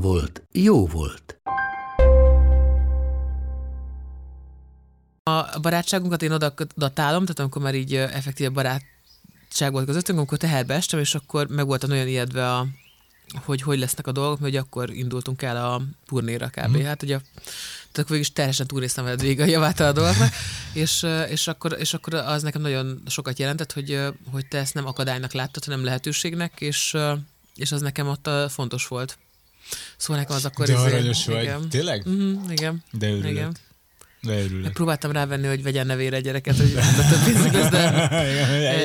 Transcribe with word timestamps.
volt, 0.00 0.42
jó 0.52 0.86
volt. 0.86 1.40
A 5.22 5.58
barátságunkat 5.60 6.22
én 6.22 6.32
oda 6.32 6.54
datálom, 6.76 7.22
tehát 7.22 7.38
amikor 7.38 7.62
már 7.62 7.74
így 7.74 7.94
effektíve 7.94 8.48
barátság 8.48 9.72
volt 9.72 9.86
közöttünk, 9.86 10.18
amikor 10.18 10.38
teherbe 10.38 10.74
estem, 10.74 11.00
és 11.00 11.14
akkor 11.14 11.46
meg 11.46 11.66
voltam 11.66 11.90
olyan 11.90 12.08
ijedve, 12.08 12.52
a, 12.52 12.66
hogy 13.44 13.62
hogy 13.62 13.78
lesznek 13.78 14.06
a 14.06 14.12
dolgok, 14.12 14.38
mert 14.38 14.56
akkor 14.56 14.90
indultunk 14.90 15.42
el 15.42 15.56
a 15.56 15.82
turnéra 16.06 16.48
kb. 16.48 16.76
Mm. 16.76 16.82
Hát 16.82 17.02
ugye 17.02 17.18
tehát 17.92 18.10
akkor 18.10 18.16
is 18.16 18.32
terhesen 18.32 18.66
túlnéztem 18.66 19.04
veled 19.04 19.20
végig 19.20 19.40
a 19.40 19.44
javát 19.44 19.80
a 19.80 19.92
dolgoknak, 19.92 20.32
és, 20.72 21.06
és, 21.28 21.46
akkor, 21.46 21.76
és 21.78 21.94
akkor 21.94 22.14
az 22.14 22.42
nekem 22.42 22.60
nagyon 22.60 23.02
sokat 23.06 23.38
jelentett, 23.38 23.72
hogy, 23.72 24.00
hogy 24.30 24.48
te 24.48 24.58
ezt 24.58 24.74
nem 24.74 24.86
akadálynak 24.86 25.32
láttad, 25.32 25.64
hanem 25.64 25.84
lehetőségnek, 25.84 26.60
és, 26.60 26.96
és 27.54 27.72
az 27.72 27.80
nekem 27.80 28.08
ott 28.08 28.30
fontos 28.48 28.88
volt. 28.88 29.18
Szóval 29.96 30.22
nekem 30.22 30.36
az 30.36 30.44
akkor... 30.44 30.66
De 30.66 30.72
izé- 30.72 30.84
aranyos 30.84 31.26
vagy. 31.26 31.42
Igen. 31.42 31.68
Tényleg? 31.68 32.02
Mhm, 32.06 32.50
igen. 32.50 32.84
De 32.92 33.06
örülök. 33.08 33.30
Igen. 33.30 33.56
De 34.22 34.42
örülök. 34.42 34.72
Próbáltam 34.72 35.12
rávenni, 35.12 35.46
hogy 35.46 35.62
vegyen 35.62 35.86
nevére 35.86 36.20
gyereket, 36.20 36.56
hogy 36.56 36.72
de 36.74 36.80
több 37.10 37.24
pénzük 37.32 37.52
lesz, 37.52 37.70
de... 37.70 38.08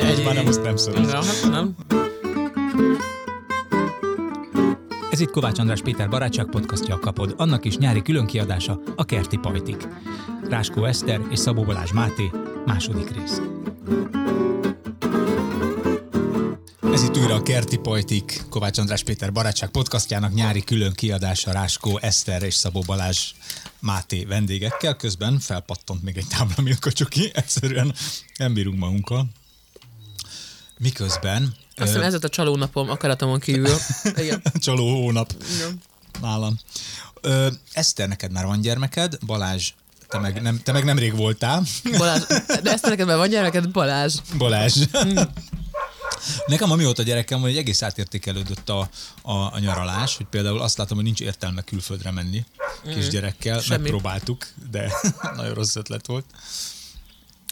Egy, 0.06 0.24
már 0.24 0.34
nem, 0.34 0.48
azt 0.48 0.64
nem 0.64 0.76
szoroz. 0.76 1.10
Ja, 1.12 1.24
hát 1.24 1.50
nem. 1.50 1.76
Ez 5.12 5.20
itt 5.20 5.30
Kovács 5.32 5.60
András 5.60 5.82
Péter 5.82 6.10
barátság 6.10 6.46
podcastja 6.46 6.96
a 6.96 7.00
Kapod, 7.00 7.34
annak 7.38 7.66
is 7.66 7.78
nyári 7.78 8.02
különkiadása 8.02 8.80
a 8.96 9.06
Kerti 9.06 9.38
Pajtik. 9.38 9.88
Ráskó 10.50 10.86
Eszter 10.86 11.22
és 11.30 11.40
Szabó 11.40 11.64
Balázs 11.64 11.92
Máté, 11.92 12.32
második 12.66 13.10
rész. 13.18 13.42
Újra 17.22 17.36
a 17.36 17.44
Kerti 17.44 17.78
Pajtik, 17.78 18.44
Kovács 18.50 18.78
András 18.78 19.04
Péter 19.04 19.32
barátság 19.32 19.70
podcastjának 19.70 20.34
nyári 20.34 20.64
külön 20.64 20.94
kiadása 20.94 21.52
Ráskó 21.52 21.98
Eszter 21.98 22.44
és 22.44 22.54
Szabó 22.54 22.82
Balázs 22.86 23.32
Máté 23.80 24.26
vendégekkel. 24.26 24.96
Közben 24.96 25.40
felpattant 25.40 26.04
még 26.04 26.18
egy 26.18 26.28
tábla 26.28 26.62
Milka 26.62 26.92
csoki, 26.92 27.32
egyszerűen 27.34 27.94
nem 28.38 28.54
bírunk 28.54 28.78
magunkkal. 28.78 29.26
Miközben 30.78 31.56
Azt 31.76 31.88
hiszem 31.88 32.02
ez 32.02 32.14
a 32.14 32.30
csalónapom, 32.30 32.90
akaratomon 32.90 33.40
kívül. 33.40 33.76
Igen. 34.24 34.42
csaló 34.54 35.02
hónap 35.04 35.34
Igen. 35.56 35.82
nálam. 36.22 36.58
Ö, 37.22 37.48
Eszter, 37.74 38.08
neked 38.08 38.32
már 38.32 38.46
van 38.46 38.62
gyermeked, 38.62 39.18
Balázs, 39.26 39.72
te 40.08 40.20
meg, 40.20 40.42
nem, 40.42 40.60
te 40.64 40.72
meg 40.72 40.84
nemrég 40.84 41.16
voltál. 41.16 41.64
Balázs, 41.98 42.24
de 42.64 42.72
ezt 42.72 42.86
neked 42.86 43.08
már 43.08 43.18
van 43.18 43.30
gyermeked, 43.30 43.72
Balázs. 43.72 44.16
Balázs. 44.38 44.78
Nekem 46.46 46.72
amióta 46.72 47.04
gyerekem 47.04 47.40
van, 47.40 47.50
hogy 47.50 47.58
egész 47.58 47.82
átértékelődött 47.82 48.70
a, 48.70 48.90
a, 49.22 49.32
a 49.32 49.60
nyaralás, 49.60 50.18
hogy 50.18 50.26
például 50.26 50.62
azt 50.62 50.78
látom, 50.78 50.96
hogy 50.96 51.06
nincs 51.06 51.22
értelme 51.22 51.62
külföldre 51.62 52.12
menni 52.12 52.46
kisgyerekkel. 52.94 53.60
Semmi. 53.60 53.82
Megpróbáltuk, 53.82 54.48
de 54.72 54.92
nagyon 55.36 55.54
rossz 55.54 55.76
ötlet 55.76 56.08
volt. 56.08 56.26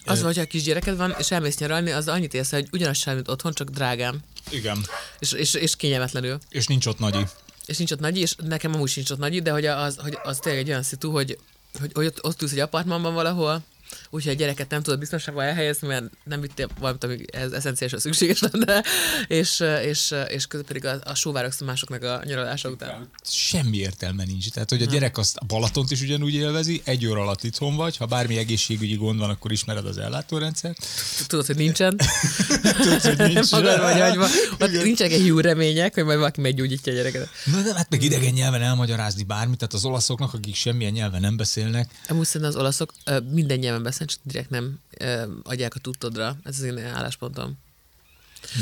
Az 0.06 0.18
van, 0.18 0.28
hogyha 0.28 0.46
kisgyereked 0.46 0.98
van, 0.98 1.16
és 1.18 1.32
elmész 1.32 1.58
nyaralni, 1.58 1.92
az 1.92 2.08
annyit 2.08 2.34
érsz, 2.34 2.52
hogy 2.52 2.68
ugyanaz 2.72 2.98
sem, 2.98 3.16
mint 3.16 3.28
otthon, 3.28 3.54
csak 3.54 3.70
drágám. 3.70 4.20
Igen. 4.50 4.86
És, 5.20 5.32
és, 5.32 5.54
és 5.54 5.76
kényelmetlenül. 5.76 6.38
És 6.50 6.68
nincs 6.68 6.86
ott 6.86 7.00
nagyi. 7.00 7.26
És 7.66 7.78
nincs 7.78 7.92
ott 7.92 8.00
nagy, 8.00 8.18
és 8.18 8.36
nekem 8.38 8.74
amúgy 8.74 8.90
sincs 8.90 9.10
ott 9.10 9.18
nagy, 9.18 9.42
de 9.42 9.52
hogy 9.52 9.66
az, 9.66 9.98
hogy 9.98 10.18
az 10.24 10.38
tényleg 10.38 10.62
egy 10.62 10.70
olyan 10.70 10.84
szitu, 10.84 11.12
hogy, 11.12 11.38
hogy, 11.80 11.92
hogy 11.94 12.06
ott, 12.06 12.24
ott 12.24 12.42
ülsz 12.42 12.52
egy 12.52 12.60
apartmanban 12.60 13.14
valahol, 13.14 13.64
úgyhogy 14.10 14.32
a 14.32 14.36
gyereket 14.36 14.70
nem 14.70 14.82
tudod 14.82 15.00
biztonságban 15.00 15.46
elhelyezni, 15.46 15.88
mert 15.88 16.04
nem 16.24 16.42
vittél 16.42 16.70
valamit, 16.80 17.04
ami 17.04 17.18
ez 17.32 17.52
eszenciálisan 17.52 18.00
szükséges 18.00 18.40
lenne, 18.40 18.84
és, 19.28 19.64
és, 19.84 20.16
és 20.28 20.48
közben 20.48 20.68
pedig 20.68 20.86
a, 20.86 21.00
a 21.04 21.16
sóvárogsz 21.16 21.62
másoknak 21.62 22.04
a 22.04 22.22
nyaralása 22.26 22.70
után. 22.70 23.10
Semmi 23.24 23.78
értelme 23.78 24.24
nincs. 24.24 24.50
Tehát, 24.50 24.70
hogy 24.70 24.82
a 24.82 24.86
gyerek 24.86 25.18
azt 25.18 25.38
a 25.38 25.46
Balatont 25.46 25.92
is 25.92 26.02
ugyanúgy 26.02 26.34
élvezi, 26.34 26.82
egy 26.86 27.06
óra 27.06 27.22
alatt 27.22 27.44
itthon 27.44 27.76
vagy, 27.76 27.98
ha 27.98 28.06
bármi 28.06 28.38
egészségügyi 28.38 28.96
gond 28.96 29.20
van, 29.20 29.30
akkor 29.30 29.52
ismered 29.52 29.86
az 29.86 29.98
ellátórendszert. 29.98 30.86
Tudod, 31.28 31.46
hogy 31.46 31.56
nincsen. 31.56 31.98
Tudod, 32.82 33.02
hogy 33.02 33.18
nincs. 33.18 33.52
Magad 33.60 33.80
vagy 33.80 34.00
hagyva. 34.00 34.28
Ott 34.60 34.84
nincsenek 34.84 35.14
egy 35.14 35.26
jó 35.26 35.40
remények, 35.40 35.94
hogy 35.94 36.04
majd 36.04 36.18
valaki 36.18 36.42
meggyógyítja 36.42 36.94
a 36.94 36.96
gyereket. 36.96 37.30
Na, 37.46 37.62
de 37.62 37.74
hát 37.74 37.90
meg 37.90 38.04
idegen 38.04 38.34
nyelven 38.34 38.62
elmagyarázni 38.62 39.24
bármit, 39.24 39.58
tehát 39.58 39.74
az 39.74 39.86
olaszoknak, 39.86 40.34
akik 40.34 40.56
semmilyen 40.56 40.92
nyelven 40.92 41.22
nem 41.22 41.38
beszélnek, 41.38 41.92
Amúgy 42.08 42.28
az 42.42 42.56
olaszok 42.56 42.94
minden 43.32 43.58
nyelven 43.58 43.79
beszélnek, 43.84 44.16
csak 44.16 44.20
direkt 44.24 44.50
nem 44.50 44.80
ö, 44.98 45.24
adják 45.44 45.76
a 45.76 45.80
tudtodra. 45.80 46.38
Ez 46.44 46.58
az 46.58 46.64
én 46.64 46.78
álláspontom. 46.78 47.58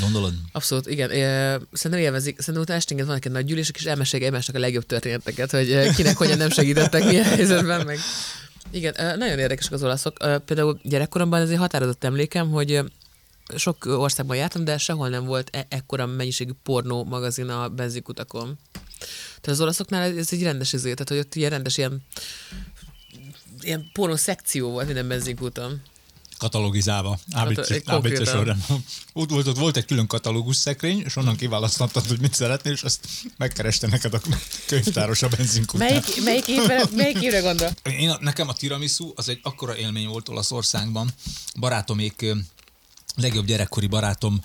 gondolod? 0.01 0.33
Abszolút, 0.51 0.87
igen. 0.87 1.09
Szerintem 1.71 2.05
élvezik. 2.05 2.39
Szerintem 2.39 2.61
utána 2.63 2.79
esténként 2.79 3.07
vannak 3.07 3.25
egy 3.25 3.31
nagy 3.31 3.45
gyűlések, 3.45 3.75
és 3.77 3.85
elmesélik 3.85 4.25
egymásnak 4.25 4.55
a 4.55 4.59
legjobb 4.59 4.85
történeteket, 4.85 5.51
hogy 5.51 5.95
kinek 5.95 6.17
hogyan 6.17 6.37
nem 6.37 6.49
segítettek, 6.49 7.03
milyen 7.03 7.23
helyzetben 7.35 7.85
meg. 7.85 7.99
Igen, 8.71 9.17
nagyon 9.17 9.39
érdekesek 9.39 9.71
az 9.71 9.83
olaszok. 9.83 10.17
Például 10.45 10.79
gyerekkoromban 10.83 11.41
ez 11.41 11.49
egy 11.49 11.57
határozott 11.57 12.03
emlékem, 12.03 12.49
hogy 12.49 12.81
sok 13.55 13.85
országban 13.85 14.37
jártam, 14.37 14.63
de 14.63 14.77
sehol 14.77 15.09
nem 15.09 15.25
volt 15.25 15.49
e- 15.55 15.65
ekkora 15.69 16.05
mennyiségű 16.05 16.51
pornó 16.63 17.03
magazin 17.03 17.49
a 17.49 17.69
benzinkutakon. 17.69 18.57
Tehát 19.41 19.59
az 19.59 19.61
olaszoknál 19.61 20.01
ez- 20.01 20.17
ez 20.17 20.27
egy 20.31 20.43
rendes 20.43 20.73
izé, 20.73 20.91
tehát 20.93 21.09
hogy 21.09 21.17
ott 21.17 21.35
ilyen 21.35 21.49
rendes 21.49 21.77
ilyen 21.77 22.01
ilyen 23.67 23.89
pornó 23.93 24.15
szekció 24.15 24.69
volt 24.69 24.85
minden 24.85 25.07
benzinkúton. 25.07 25.81
katalogizálva, 26.37 27.19
ABC, 27.31 27.57
ABC 27.57 27.83
konkrétan. 27.83 28.25
sorrend. 28.25 28.63
Ott 29.13 29.29
volt, 29.29 29.47
ott 29.47 29.57
volt 29.57 29.77
egy 29.77 29.85
külön 29.85 30.07
katalógus 30.07 30.55
szekrény, 30.55 31.01
és 31.05 31.15
onnan 31.15 31.35
kiválasztottad, 31.35 32.07
hogy 32.07 32.19
mit 32.19 32.33
szeretnél, 32.33 32.73
és 32.73 32.83
azt 32.83 33.07
megkereste 33.37 33.87
neked 33.87 34.13
a 34.13 34.21
könyvtáros 34.67 35.21
a 35.21 35.27
benzinkután. 35.27 35.87
Melyik, 35.87 36.23
melyik, 36.23 36.47
évre, 36.47 36.83
melyik 36.95 37.21
évre 37.21 37.39
gondol? 37.39 37.69
Én, 37.83 38.15
nekem 38.19 38.47
a 38.47 38.53
tiramisu 38.53 39.11
az 39.15 39.29
egy 39.29 39.39
akkora 39.43 39.77
élmény 39.77 40.07
volt 40.07 40.29
Olaszországban. 40.29 41.09
Barátomék, 41.59 42.25
legjobb 43.15 43.45
gyerekkori 43.45 43.87
barátom 43.87 44.41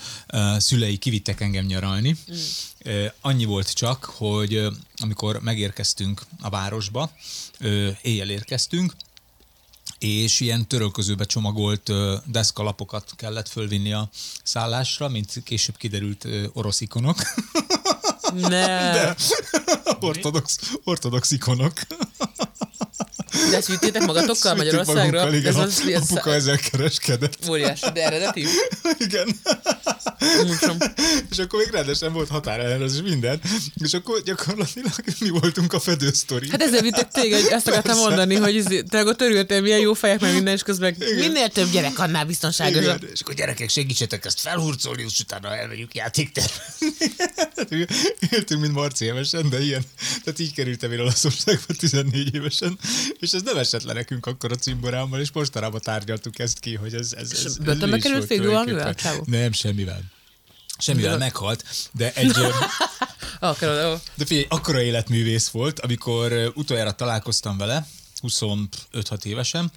szülei 0.57 0.97
kivittek 0.97 1.41
engem 1.41 1.65
nyaralni. 1.65 2.17
Mm. 2.33 3.05
Annyi 3.21 3.45
volt 3.45 3.73
csak, 3.73 4.05
hogy 4.05 4.67
amikor 4.97 5.41
megérkeztünk 5.43 6.23
a 6.41 6.49
városba, 6.49 7.11
éjjel 8.03 8.31
érkeztünk, 8.31 8.93
és 10.03 10.41
ilyen 10.41 10.67
törölközőbe 10.69 11.25
csomagolt 11.25 11.93
deszkalapokat 12.27 13.13
kellett 13.17 13.49
fölvinni 13.49 13.93
a 13.93 14.09
szállásra, 14.43 15.09
mint 15.09 15.43
később 15.45 15.77
kiderült 15.77 16.29
orosz 16.53 16.81
ikonok. 16.81 17.17
Ne. 18.35 18.67
De, 18.93 19.17
ortodox, 20.01 20.59
ortodox 20.85 21.31
ikonok. 21.31 21.73
De 23.51 23.57
ezt 23.57 23.69
vittétek 23.69 24.03
magatokkal 24.03 24.55
Magyarországra? 24.55 25.03
magunkkal, 25.03 25.35
igen, 25.35 25.53
ez 25.53 25.57
az, 25.57 25.83
ez 25.89 26.03
apuka 26.11 26.33
ezzel 26.35 26.59
kereskedett. 26.59 27.49
óriási, 27.49 27.91
de 27.93 28.05
eredeti? 28.05 28.47
Igen. 28.99 29.41
Múltsom. 30.47 30.77
És 31.31 31.39
akkor 31.39 31.59
még 31.59 31.69
rendesen 31.71 32.13
volt 32.13 32.29
határellenőrzés 32.29 33.01
minden. 33.03 33.41
És 33.75 33.93
akkor 33.93 34.23
gyakorlatilag 34.23 34.93
mi 35.19 35.29
voltunk 35.29 35.73
a 35.73 35.81
fedősztori. 35.81 36.51
Hát 36.51 36.63
ezzel 36.63 36.81
vittek 36.83 37.09
téged, 37.09 37.47
ezt 37.51 37.67
akartam 37.67 37.93
Persze. 37.93 38.09
mondani, 38.09 38.35
hogy 38.35 38.85
te 38.89 38.99
akkor 38.99 39.17
örültél, 39.19 39.61
milyen 39.61 39.79
jó 39.79 39.95
fejek, 39.95 40.21
meg 40.21 40.33
minden, 40.33 40.55
és 40.55 40.63
közben 40.63 40.97
minél 40.99 41.49
több 41.49 41.71
gyerek, 41.71 41.99
annál 41.99 42.25
biztonságosabb. 42.25 42.83
Igen. 43.03 43.11
És 43.13 43.21
akkor 43.21 43.35
gyerekek, 43.35 43.69
segítsetek 43.69 44.25
ezt 44.25 44.41
felhurcolni, 44.41 45.05
és 45.07 45.21
utána 45.21 45.57
elmegyünk 45.57 45.95
játékterve. 45.95 46.75
Éltünk, 48.31 48.61
mint 48.61 48.73
Marci 48.73 49.05
évesen, 49.05 49.49
de 49.49 49.61
ilyen. 49.61 49.83
Tehát 50.25 50.39
így 50.39 50.53
kerültem 50.53 50.93
én 50.93 51.01
Olaszországba 51.01 51.75
14 51.79 52.35
évesen, 52.35 52.79
és 53.23 53.33
ez 53.33 53.43
nem 53.43 53.57
esett 53.57 53.83
le 53.83 53.93
nekünk 53.93 54.27
akkor 54.27 54.53
a 54.53 54.57
cimborámmal, 54.57 55.21
és 55.21 55.33
mostanában 55.33 55.81
tárgyaltuk 55.81 56.39
ezt 56.39 56.59
ki, 56.59 56.75
hogy 56.75 56.95
ez... 56.95 57.13
ez, 57.13 57.33
ez, 57.33 57.45
ez 57.45 57.57
börtönbe 57.57 57.99
került 57.99 58.27
csávó? 58.95 59.23
Nem, 59.27 59.53
semmivel. 59.53 60.03
Semmivel 60.79 61.19
meghalt, 61.19 61.65
de 61.93 62.13
egy... 62.13 62.33
De 64.15 64.25
figyelj, 64.25 64.47
akkora 64.49 64.81
életművész 64.81 65.49
volt, 65.49 65.81
amikor 65.81 66.53
utoljára 66.55 66.93
találkoztam 66.93 67.57
vele, 67.57 67.87
25-6 68.23 69.25
évesen, 69.25 69.73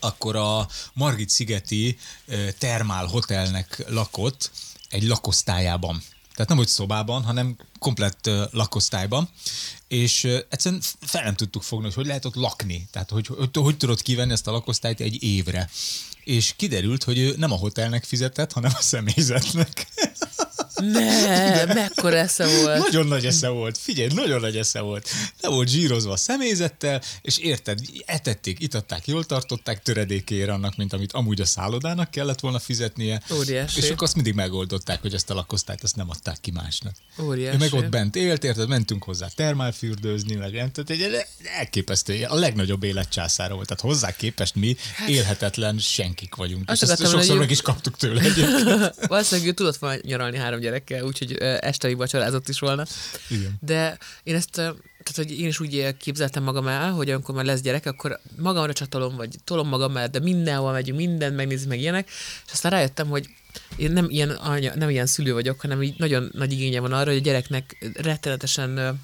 akkor 0.00 0.36
a 0.36 0.68
Margit 0.92 1.28
szigeti 1.28 1.98
Termál 2.58 3.06
Hotelnek 3.06 3.84
lakott 3.88 4.50
egy 4.88 5.02
lakosztályában. 5.02 6.02
Tehát 6.34 6.48
nem 6.48 6.56
hogy 6.56 6.68
szobában, 6.68 7.22
hanem 7.22 7.56
komplett 7.78 8.30
lakosztályban, 8.50 9.28
és 9.88 10.24
egyszerűen 10.24 10.82
fel 11.00 11.24
nem 11.24 11.34
tudtuk 11.34 11.62
fogni, 11.62 11.84
hogy 11.84 11.94
hogy 11.94 12.06
lehet 12.06 12.24
ott 12.24 12.34
lakni. 12.34 12.88
Tehát 12.90 13.10
hogy, 13.10 13.26
hogy, 13.26 13.48
hogy 13.52 13.76
tudod 13.76 14.02
kivenni 14.02 14.32
ezt 14.32 14.46
a 14.46 14.50
lakosztályt 14.50 15.00
egy 15.00 15.22
évre. 15.22 15.70
És 16.24 16.52
kiderült, 16.56 17.04
hogy 17.04 17.18
ő 17.18 17.34
nem 17.36 17.52
a 17.52 17.56
hotelnek 17.56 18.04
fizetett, 18.04 18.52
hanem 18.52 18.72
a 18.78 18.82
személyzetnek. 18.82 19.86
Ne, 20.76 21.64
mekkora 21.64 22.16
esze 22.16 22.46
volt. 22.62 22.78
Nagyon 22.78 23.06
nagy 23.06 23.26
esze 23.26 23.48
volt, 23.48 23.78
figyelj, 23.78 24.08
nagyon 24.14 24.40
nagy 24.40 24.56
esze 24.56 24.80
volt. 24.80 25.08
Le 25.40 25.48
volt 25.48 25.68
zsírozva 25.68 26.12
a 26.12 26.16
személyzettel, 26.16 27.02
és 27.22 27.38
érted, 27.38 27.78
etették, 28.04 28.60
itatták, 28.60 29.06
jól 29.06 29.24
tartották 29.24 29.82
töredékére 29.82 30.52
annak, 30.52 30.76
mint 30.76 30.92
amit 30.92 31.12
amúgy 31.12 31.40
a 31.40 31.44
szállodának 31.44 32.10
kellett 32.10 32.40
volna 32.40 32.58
fizetnie. 32.58 33.22
Óriási. 33.32 33.78
És 33.78 33.90
akkor 33.90 34.02
azt 34.02 34.14
mindig 34.14 34.34
megoldották, 34.34 35.00
hogy 35.00 35.14
ezt 35.14 35.30
a 35.30 35.34
lakosztályt 35.34 35.82
ezt 35.82 35.96
nem 35.96 36.10
adták 36.10 36.40
ki 36.40 36.50
másnak. 36.50 36.94
Óriási. 37.22 37.56
Ő 37.56 37.58
meg 37.58 37.72
ott 37.72 37.88
bent 37.88 38.16
élt, 38.16 38.44
érted, 38.44 38.68
mentünk 38.68 39.02
hozzá 39.02 39.28
termálfürdőzni, 39.34 40.34
meg 40.34 40.52
nem, 40.52 40.70
tehát 40.72 40.90
egy 40.90 41.26
elképesztő, 41.58 42.24
a 42.24 42.34
legnagyobb 42.34 42.82
életcsászára 42.82 43.54
volt. 43.54 43.66
Tehát 43.66 43.82
hozzá 43.82 44.16
képest 44.16 44.54
mi 44.54 44.76
élhetetlen 45.08 45.78
senkik 45.78 46.34
vagyunk. 46.34 46.70
Azt 46.70 46.82
És 46.82 46.88
ezt 46.88 47.10
sokszor 47.10 47.38
meg 47.38 47.50
is 47.50 47.62
kaptuk 47.62 47.96
tőle 47.96 48.20
egyébként. 48.20 48.94
Valószínűleg 49.06 49.50
ő 49.50 49.52
tudott 49.52 49.76
volna 49.76 49.98
nyaralni 50.02 50.36
három 50.44 50.60
gyerekkel, 50.60 51.04
úgyhogy 51.04 51.32
estei 51.60 51.94
vacsorázott 51.94 52.48
is 52.48 52.58
volna. 52.58 52.84
Igen. 53.28 53.56
De 53.60 53.98
én 54.22 54.34
ezt, 54.34 54.50
tehát 54.50 55.14
hogy 55.14 55.40
én 55.40 55.46
is 55.46 55.60
úgy 55.60 55.96
képzeltem 55.96 56.42
magam 56.42 56.66
el, 56.66 56.90
hogy 56.90 57.10
amikor 57.10 57.34
már 57.34 57.44
lesz 57.44 57.60
gyerek, 57.60 57.86
akkor 57.86 58.20
magamra 58.36 58.72
csatolom, 58.72 59.16
vagy 59.16 59.36
tolom 59.44 59.68
magam 59.68 59.92
mert 59.92 60.10
de 60.10 60.18
mindenhol 60.18 60.72
megyünk, 60.72 60.98
mindent 60.98 61.36
megnézni, 61.36 61.68
meg 61.68 61.80
ilyenek, 61.80 62.08
és 62.46 62.52
aztán 62.52 62.70
rájöttem, 62.70 63.08
hogy 63.08 63.28
én 63.76 63.92
nem 63.92 64.06
ilyen, 64.10 64.30
anya, 64.30 64.74
nem 64.74 64.90
ilyen 64.90 65.06
szülő 65.06 65.32
vagyok, 65.32 65.60
hanem 65.60 65.82
így 65.82 65.94
nagyon 65.98 66.30
nagy 66.32 66.52
igénye 66.52 66.80
van 66.80 66.92
arra, 66.92 67.10
hogy 67.10 67.18
a 67.18 67.22
gyereknek 67.22 67.92
rettenetesen 67.94 69.00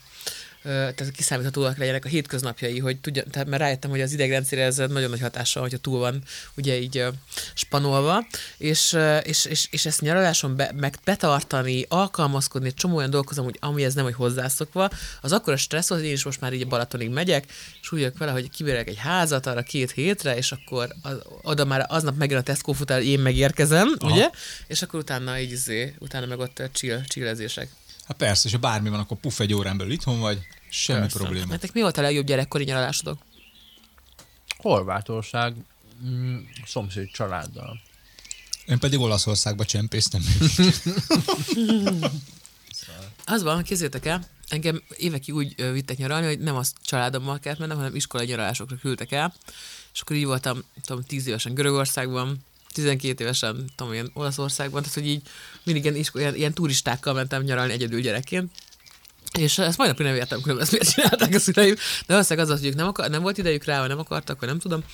tehát 0.63 1.11
kiszámíthatóak 1.11 1.77
legyenek 1.77 2.05
a 2.05 2.09
hétköznapjai, 2.09 2.79
hogy 2.79 2.99
tudja, 2.99 3.23
tehát 3.31 3.49
mert 3.49 3.63
rájöttem, 3.63 3.91
hogy 3.91 4.01
az 4.01 4.13
idegrendszére 4.13 4.65
ez 4.65 4.77
nagyon 4.77 5.11
nagy 5.11 5.21
hatással, 5.21 5.63
hogyha 5.63 5.79
túl 5.79 5.99
van 5.99 6.23
ugye 6.57 6.81
így 6.81 7.05
spanolva, 7.55 8.27
és, 8.57 8.97
és, 9.23 9.45
és, 9.45 9.69
és 9.71 9.87
ezt 9.87 10.01
nyaraláson 10.01 10.57
be, 10.57 10.73
meg 10.75 10.95
betartani, 11.05 11.85
alkalmazkodni, 11.89 12.69
egy 12.69 12.75
csomó 12.75 12.97
olyan 12.97 13.11
dolgozom, 13.11 13.45
hogy 13.45 13.57
ami 13.61 13.85
ez 13.85 13.95
nem, 13.95 14.05
hogy 14.05 14.15
hozzászokva, 14.15 14.91
az 15.21 15.33
akkor 15.33 15.53
a 15.53 15.57
stressz, 15.57 15.89
hogy 15.89 16.05
én 16.05 16.13
is 16.13 16.25
most 16.25 16.41
már 16.41 16.53
így 16.53 16.69
Balatonig 16.69 17.11
megyek, 17.11 17.45
és 17.83 17.93
úgy 17.93 18.13
vele, 18.19 18.33
hogy 18.33 18.51
kibérek 18.51 18.89
egy 18.89 18.99
házat 18.99 19.47
arra 19.47 19.63
két 19.63 19.91
hétre, 19.91 20.37
és 20.37 20.53
akkor 20.53 20.95
az, 21.03 21.19
oda 21.43 21.65
már 21.65 21.87
aznap 21.89 22.17
megjön 22.17 22.39
a 22.39 22.43
Tesco 22.43 22.73
futár, 22.73 23.03
én 23.03 23.19
megérkezem, 23.19 23.95
Aha. 23.99 24.13
ugye? 24.13 24.31
És 24.67 24.83
akkor 24.83 25.01
utána 25.01 25.39
így 25.39 25.51
izé, 25.51 25.95
utána 25.99 26.27
meg 26.27 26.39
ott 26.39 26.63
chill, 26.73 27.01
chillezések. 27.09 27.69
Hát 28.11 28.19
persze, 28.19 28.49
és 28.49 28.55
ha 28.55 28.61
bármi 28.61 28.89
van, 28.89 29.01
akkor 29.01 29.17
puff 29.17 29.39
egy 29.39 29.55
órán 29.55 29.77
belül 29.77 29.93
itthon 29.93 30.21
vagy, 30.21 30.47
semmi 30.69 31.01
Persze. 31.01 31.19
probléma. 31.19 31.47
Nektek 31.47 31.73
mi 31.73 31.81
volt 31.81 31.97
a 31.97 32.01
legjobb 32.01 32.27
gyerekkori 32.27 32.65
nyaralásodok? 32.65 33.19
Horvátország 34.57 35.55
mm, 36.05 36.37
szomszéd 36.67 37.11
családdal. 37.11 37.81
Én 38.67 38.79
pedig 38.79 38.99
Olaszországba 38.99 39.65
csempésztem. 39.65 40.21
Az 43.25 43.43
van, 43.43 43.63
kézzétek 43.63 44.07
el, 44.07 44.29
engem 44.49 44.83
évekig 44.97 45.35
úgy 45.35 45.73
vittek 45.73 45.97
nyaralni, 45.97 46.27
hogy 46.27 46.39
nem 46.39 46.57
az 46.57 46.73
családommal 46.83 47.39
kellett 47.39 47.59
mennem, 47.59 47.77
hanem 47.77 47.95
iskolai 47.95 48.27
nyaralásokra 48.27 48.77
küldtek 48.77 49.13
el, 49.13 49.35
és 49.93 50.01
akkor 50.01 50.17
így 50.17 50.25
voltam, 50.25 50.63
tudom, 50.85 51.05
10 51.05 51.27
évesen 51.27 51.55
Görögországban, 51.55 52.45
12 52.73 53.25
évesen, 53.25 53.71
tudom, 53.77 53.93
ilyen 53.93 54.11
Olaszországban, 54.15 54.83
tehát 54.83 54.95
hogy 54.95 55.07
így 55.07 55.23
mindig 55.63 55.85
ilyen, 55.85 56.05
ilyen, 56.13 56.35
ilyen 56.35 56.53
turistákkal 56.53 57.15
mentem 57.15 57.43
nyaralni 57.43 57.73
egyedül 57.73 58.01
gyerekként. 58.01 58.51
És 59.39 59.59
ezt 59.59 59.79
majd 59.79 59.91
napig 59.91 60.07
nem 60.07 60.15
értem, 60.15 60.41
hogy 60.43 60.59
ezt 60.59 60.71
miért 60.71 60.91
csinálták 60.91 61.35
a 61.35 61.39
szüleim, 61.39 61.75
de 61.75 61.81
valószínűleg 62.07 62.49
az 62.49 62.53
az, 62.55 62.61
hogy 62.61 62.69
ők 62.69 62.75
nem, 62.75 62.87
akar, 62.87 63.11
nem 63.11 63.23
volt 63.23 63.39
idejük 63.39 63.65
rá, 63.65 63.79
vagy 63.79 63.89
nem 63.89 63.99
akartak, 63.99 64.41
vagy 64.41 64.49
nem 64.49 64.59
tudom, 64.59 64.85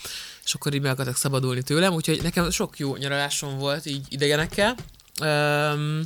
és 0.45 0.55
akkor 0.55 0.75
így 0.75 0.83
meg 0.83 0.91
akartak 0.91 1.17
szabadulni 1.17 1.63
tőlem, 1.63 1.93
úgyhogy 1.93 2.23
nekem 2.23 2.51
sok 2.51 2.79
jó 2.79 2.97
nyaralásom 2.97 3.59
volt 3.59 3.87
így 3.87 4.07
idegenekkel. 4.09 4.75
Um, 5.21 6.03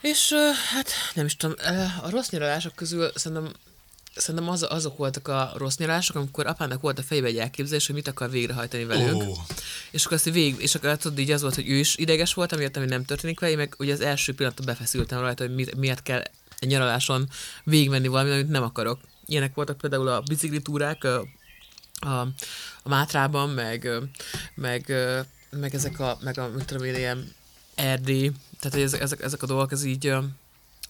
és 0.00 0.34
hát 0.72 0.90
nem 1.14 1.26
is 1.26 1.36
tudom, 1.36 1.56
a 2.02 2.10
rossz 2.10 2.28
nyaralások 2.28 2.74
közül 2.74 3.10
szerintem 3.14 3.52
Szerintem 4.14 4.48
az, 4.48 4.66
azok 4.68 4.96
voltak 4.96 5.28
a 5.28 5.52
rossz 5.56 5.76
nyaralások, 5.76 6.16
amikor 6.16 6.46
apának 6.46 6.80
volt 6.80 6.98
a 6.98 7.02
fejbe 7.02 7.26
egy 7.26 7.38
elképzelés, 7.38 7.86
hogy 7.86 7.94
mit 7.94 8.08
akar 8.08 8.30
végrehajtani 8.30 8.84
velünk. 8.84 9.22
Ó. 9.22 9.32
És 9.90 10.04
akkor 10.04 10.16
azt 10.16 10.30
végig, 10.30 10.56
és 10.58 10.74
akkor 10.74 10.96
tudod, 10.96 11.18
így 11.18 11.30
az 11.30 11.40
volt, 11.40 11.54
hogy 11.54 11.68
ő 11.68 11.74
is 11.74 11.96
ideges 11.96 12.34
volt, 12.34 12.52
amiért 12.52 12.76
ami 12.76 12.86
nem 12.86 13.04
történik 13.04 13.40
vele, 13.40 13.52
én 13.52 13.58
meg 13.58 13.74
ugye 13.78 13.92
az 13.92 14.00
első 14.00 14.34
pillanatban 14.34 14.66
befeszültem 14.66 15.20
rajta, 15.20 15.44
hogy 15.46 15.54
mit, 15.54 15.76
miért 15.76 16.02
kell 16.02 16.22
egy 16.58 16.68
nyaraláson 16.68 17.28
végigmenni 17.64 18.08
valamit, 18.08 18.32
amit 18.32 18.48
nem 18.48 18.62
akarok. 18.62 19.00
Ilyenek 19.26 19.54
voltak 19.54 19.76
például 19.76 20.08
a 20.08 20.20
biciklitúrák 20.20 21.04
ö, 21.04 21.22
a, 22.00 22.20
a 22.82 22.88
Mátrában, 22.88 23.48
meg, 23.48 23.88
meg, 24.54 24.92
meg 25.50 25.74
ezek 25.74 26.00
a, 26.00 26.18
meg 26.20 26.38
a, 26.38 26.48
mit 26.48 26.64
tudom 26.64 26.84
én, 26.84 26.94
ilyen 26.94 27.34
Erdély, 27.74 28.32
tehát 28.58 28.76
hogy 28.76 28.82
ezek, 28.82 29.00
ezek, 29.00 29.22
ezek 29.22 29.42
a 29.42 29.46
dolgok, 29.46 29.72
ez 29.72 29.84
így, 29.84 30.12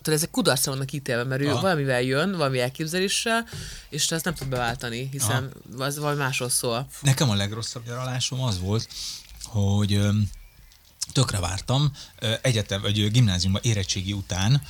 tudod, 0.03 0.19
ezek 0.19 0.31
kudarcra 0.31 0.73
vannak 0.73 0.93
ítélve, 0.93 1.25
mert 1.25 1.43
ő 1.43 1.51
Aha. 1.51 1.61
valamivel 1.61 2.03
jön, 2.03 2.31
valami 2.37 2.61
elképzeléssel, 2.61 3.47
és 3.89 4.07
te 4.07 4.15
ezt 4.15 4.25
nem 4.25 4.35
tud 4.35 4.49
beváltani, 4.49 5.09
hiszen 5.13 5.53
az 5.79 5.99
valami 5.99 6.19
másról 6.19 6.49
szól. 6.49 6.87
Nekem 7.01 7.31
a 7.31 7.35
legrosszabb 7.35 7.87
nyaralásom 7.87 8.43
az 8.43 8.61
volt, 8.61 8.89
hogy 9.45 10.01
tökre 11.13 11.41
vártam, 11.41 11.93
egyetem, 12.43 12.81
vagy 12.81 13.11
gimnáziumban 13.11 13.63
érettségi 13.65 14.13
után 14.13 14.63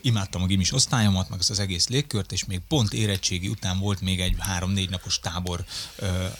imádtam 0.00 0.42
a 0.42 0.46
gimis 0.46 0.72
osztályomat, 0.72 1.28
meg 1.28 1.38
azt 1.38 1.50
az 1.50 1.58
egész 1.58 1.88
légkört, 1.88 2.32
és 2.32 2.44
még 2.44 2.60
pont 2.68 2.92
érettségi 2.92 3.48
után 3.48 3.78
volt 3.78 4.00
még 4.00 4.20
egy 4.20 4.34
három-négy 4.38 4.90
napos 4.90 5.20
tábor 5.20 5.64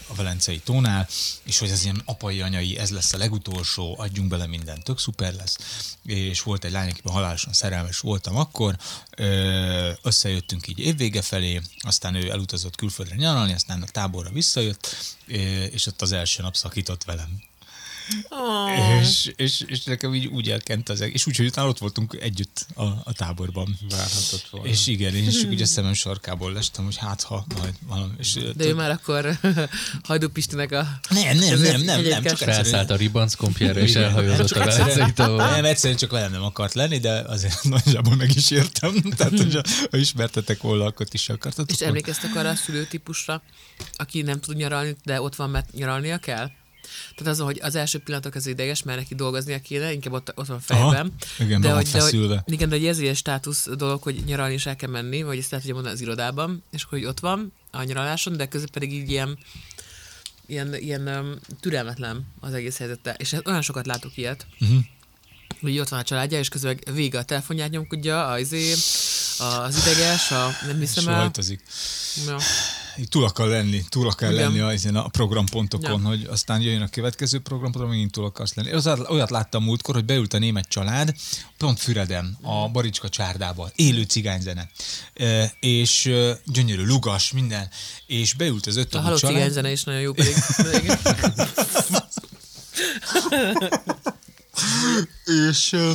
a 0.07 0.15
Velencei 0.15 0.59
tónál, 0.59 1.09
és 1.43 1.59
hogy 1.59 1.71
ez 1.71 1.85
ilyen 1.85 2.03
apai, 2.05 2.41
anyai, 2.41 2.79
ez 2.79 2.91
lesz 2.91 3.13
a 3.13 3.19
legutolsó, 3.19 3.99
adjunk 3.99 4.29
bele 4.29 4.47
mindent, 4.47 4.85
tök 4.85 4.99
szuper 4.99 5.35
lesz. 5.35 5.59
És 6.05 6.43
volt 6.43 6.65
egy 6.65 6.73
lány, 6.73 6.91
akiben 6.91 7.13
halálosan 7.13 7.53
szerelmes 7.53 7.99
voltam 7.99 8.37
akkor, 8.37 8.77
összejöttünk 10.03 10.69
így 10.69 10.79
évvége 10.79 11.23
felé, 11.23 11.61
aztán 11.79 12.15
ő 12.15 12.31
elutazott 12.31 12.77
külföldre 12.77 13.15
nyaralni, 13.15 13.53
aztán 13.53 13.83
a 13.83 13.87
táborra 13.87 14.31
visszajött, 14.31 14.97
és 15.71 15.87
ott 15.87 16.03
az 16.03 16.13
első 16.13 16.43
nap 16.43 16.57
szakított 16.57 17.05
velem. 17.05 17.43
Oh. 18.29 19.01
És, 19.01 19.33
és, 19.37 19.63
és 19.67 19.85
nekem 19.85 20.15
így 20.15 20.27
úgy 20.27 20.51
elkent 20.51 20.89
az 20.89 21.01
egész, 21.01 21.15
és 21.15 21.27
úgy, 21.27 21.37
hogy 21.37 21.47
utána 21.47 21.69
ott 21.69 21.79
voltunk 21.79 22.17
együtt 22.21 22.67
a, 22.75 22.83
a 22.85 23.13
táborban. 23.13 23.79
Várhatott 23.91 24.49
volna. 24.51 24.69
És 24.69 24.87
igen, 24.87 25.15
én 25.15 25.27
is 25.27 25.43
ugye 25.43 25.63
a 25.63 25.67
szemem 25.67 25.93
sarkából 25.95 26.53
lestem, 26.53 26.85
hogy 26.85 26.97
hát 26.97 27.23
ha 27.23 27.45
majd 27.59 27.75
valami. 27.87 28.13
És, 28.19 28.39
De 28.57 28.65
ő 28.65 28.75
már 28.75 28.91
akkor 28.91 29.39
Hajdú 30.03 30.29
Pistinek 30.29 30.73
a... 30.73 31.01
nem, 31.11 31.37
nem, 31.37 31.61
nem, 31.61 31.81
nem, 31.81 32.03
nem, 32.03 32.23
csak 32.23 32.37
Felszállt 32.37 32.91
a 32.91 32.97
ribanckompjára 32.97 33.81
és 33.81 33.91
Igen. 33.91 34.03
elhajózott 34.03 34.41
a 34.41 34.49
Csak 34.49 34.67
egyszerűen- 34.67 34.89
Velencei 34.97 35.27
tóval. 35.27 35.51
Nem, 35.51 35.65
egyszerűen 35.65 35.99
csak 35.99 36.11
velem 36.11 36.31
nem 36.31 36.43
akart 36.43 36.75
lenni, 36.75 36.99
de 36.99 37.11
azért 37.11 37.63
nagyjából 37.75 38.17
meg 38.17 38.35
is 38.35 38.51
értem. 38.51 39.03
Tehát, 39.17 39.37
hogyha, 39.39 39.61
ha 39.91 39.97
ismertetek 39.97 40.61
volna, 40.63 40.85
akkor 40.85 41.07
is 41.11 41.29
akartatok. 41.29 41.71
És 41.71 41.81
emlékeztek 41.81 42.35
arra 42.37 42.49
a 42.49 42.55
szülőtípusra, 42.55 43.43
aki 43.97 44.23
nem 44.23 44.41
tud 44.41 44.57
nyaralni, 44.57 44.97
de 45.05 45.21
ott 45.21 45.35
van, 45.37 45.51
mert 45.51 45.73
nyaralnia 45.73 46.19
kell? 46.19 46.51
Tehát 47.17 47.33
az, 47.33 47.39
hogy 47.39 47.59
az 47.63 47.75
első 47.75 47.99
pillanatok 47.99 48.35
az 48.35 48.47
ideges, 48.47 48.83
mert 48.83 48.99
neki 48.99 49.15
dolgoznia 49.15 49.61
kéne, 49.61 49.93
inkább 49.93 50.13
ott, 50.13 50.33
ott 50.35 50.47
van 50.47 50.57
a 50.57 50.61
fejben. 50.61 51.13
Aha, 51.39 51.45
igen, 51.45 51.61
van 51.61 51.75
hogy, 51.75 51.89
de 51.91 52.01
hogy, 52.01 52.39
igen, 52.47 52.69
de 52.69 52.77
hogy 52.77 52.87
ez 52.87 52.99
ilyen 52.99 53.15
státusz 53.15 53.69
dolog, 53.77 54.03
hogy 54.03 54.23
nyaralni 54.27 54.55
is 54.55 54.67
el 54.67 54.77
kell 54.77 54.91
menni, 54.91 55.23
vagy 55.23 55.39
ezt 55.39 55.51
lehet 55.51 55.65
ugye 55.65 55.75
mondani 55.75 55.95
az 55.95 56.01
irodában, 56.01 56.63
és 56.71 56.85
hogy 56.85 57.05
ott 57.05 57.21
van 57.21 57.53
a 57.71 57.83
nyaraláson, 57.83 58.37
de 58.37 58.49
közben 58.49 58.71
pedig 58.73 58.93
így 58.93 59.11
ilyen, 59.11 59.39
ilyen, 60.47 60.75
ilyen 60.75 61.07
um, 61.09 61.35
türelmetlen 61.61 62.27
az 62.41 62.53
egész 62.53 62.77
helyzete. 62.79 63.15
És 63.19 63.31
hát 63.31 63.47
olyan 63.47 63.63
sokat 63.63 63.87
látok 63.87 64.17
ilyet, 64.17 64.47
Uh-huh. 64.61 64.79
hogy 65.61 65.79
ott 65.79 65.89
van 65.89 65.99
a 65.99 66.03
családja, 66.03 66.39
és 66.39 66.49
közben 66.49 66.79
vége 66.93 67.19
a 67.19 67.23
telefonját 67.23 67.71
nyomkodja, 67.71 68.27
az, 68.27 68.41
izé, 68.41 68.73
az 69.39 69.87
ideges, 69.87 70.31
a 70.31 70.51
nem 70.67 70.79
hiszem 70.79 71.09
el. 71.09 71.21
Sajtozik. 71.21 71.63
Ja. 72.27 72.37
Így 72.99 73.09
túl 73.09 73.25
akar 73.25 73.49
lenni, 73.49 73.83
túl 73.89 74.09
akar 74.09 74.33
Igen. 74.33 74.53
lenni 74.53 74.73
ezen 74.73 74.97
a 74.97 75.09
programpontokon, 75.09 76.01
Ja. 76.03 76.09
hogy 76.09 76.27
aztán 76.31 76.61
jöjjön 76.61 76.83
a 76.83 76.89
következő 76.89 77.39
programponton, 77.39 77.91
megint 77.91 78.13
túl 78.13 78.25
akarsz 78.25 78.55
lenni. 78.55 78.71
Az, 78.71 78.87
olyat 79.09 79.31
láttam 79.31 79.65
múltkor, 79.65 79.95
hogy 79.95 80.05
beült 80.05 80.35
a 80.35 80.39
német 80.39 80.69
család, 80.69 81.15
pont 81.57 81.79
Füreden, 81.81 82.39
a 82.43 82.69
Baricska 82.69 83.09
csárdába, 83.09 83.71
élő 83.75 84.03
cigányzene, 84.03 84.71
E, 85.15 85.53
és 85.61 86.07
e, 86.07 86.41
gyönyörű, 86.45 86.85
lugas, 86.85 87.33
minden, 87.33 87.69
és 88.07 88.35
beült 88.35 88.67
az 88.67 88.77
öt 88.77 88.95
A 88.95 89.01
halott 89.01 89.19
család. 89.19 89.37
cigányzene 89.37 89.71
is 89.71 89.85
nagyon 89.85 90.01
jó 90.01 90.13
pedig. 90.13 90.35
és, 95.51 95.73
ö, 95.73 95.93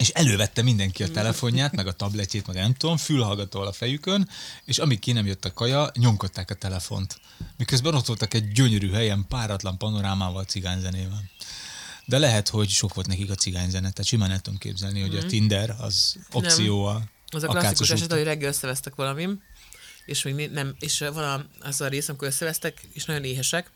és 0.00 0.08
elővette 0.08 0.62
mindenki 0.62 1.02
a 1.02 1.10
telefonját, 1.10 1.76
meg 1.76 1.86
a 1.86 1.92
tabletjét, 1.92 2.46
meg 2.46 2.56
nem 2.56 2.74
tudom, 2.74 2.96
fülhallgatóval 2.96 3.66
a 3.66 3.72
fejükön, 3.72 4.28
és 4.64 4.78
amíg 4.78 4.98
ki 4.98 5.12
nem 5.12 5.26
jött 5.26 5.44
a 5.44 5.52
kaja, 5.52 5.90
nyomkodták 5.98 6.50
a 6.50 6.54
telefont. 6.54 7.20
Miközben 7.56 7.94
ott 7.94 8.06
voltak 8.06 8.34
egy 8.34 8.52
gyönyörű 8.52 8.90
helyen, 8.90 9.24
páratlan 9.28 9.78
panorámával, 9.78 10.44
cigányzenével. 10.44 11.24
De 12.04 12.18
lehet, 12.18 12.48
hogy 12.48 12.68
sok 12.68 12.94
volt 12.94 13.06
nekik 13.06 13.30
a 13.30 13.34
cigányzene, 13.34 13.90
tehát 13.90 14.04
simán 14.04 14.30
el 14.30 14.40
tudom 14.40 14.58
képzelni, 14.58 15.00
hogy 15.00 15.16
a 15.16 15.26
Tinder 15.26 15.74
az 15.78 16.16
opció 16.32 16.84
a 16.84 17.02
Mhm. 17.30 17.36
Az 17.36 17.42
a 17.42 17.46
klasszikus 17.46 17.90
eset, 17.90 18.12
hogy 18.12 18.22
reggel 18.22 18.48
összevesztek 18.48 18.94
valamim, 18.94 19.42
és 20.04 20.22
még 20.22 20.50
nem, 20.50 20.74
és 20.78 20.98
van 20.98 21.24
a, 21.24 21.66
az 21.66 21.80
a 21.80 21.88
rész, 21.88 22.08
amikor 22.08 22.28
összevesztek, 22.28 22.82
és 22.92 23.04
nagyon 23.04 23.24
éhesek, 23.24 23.70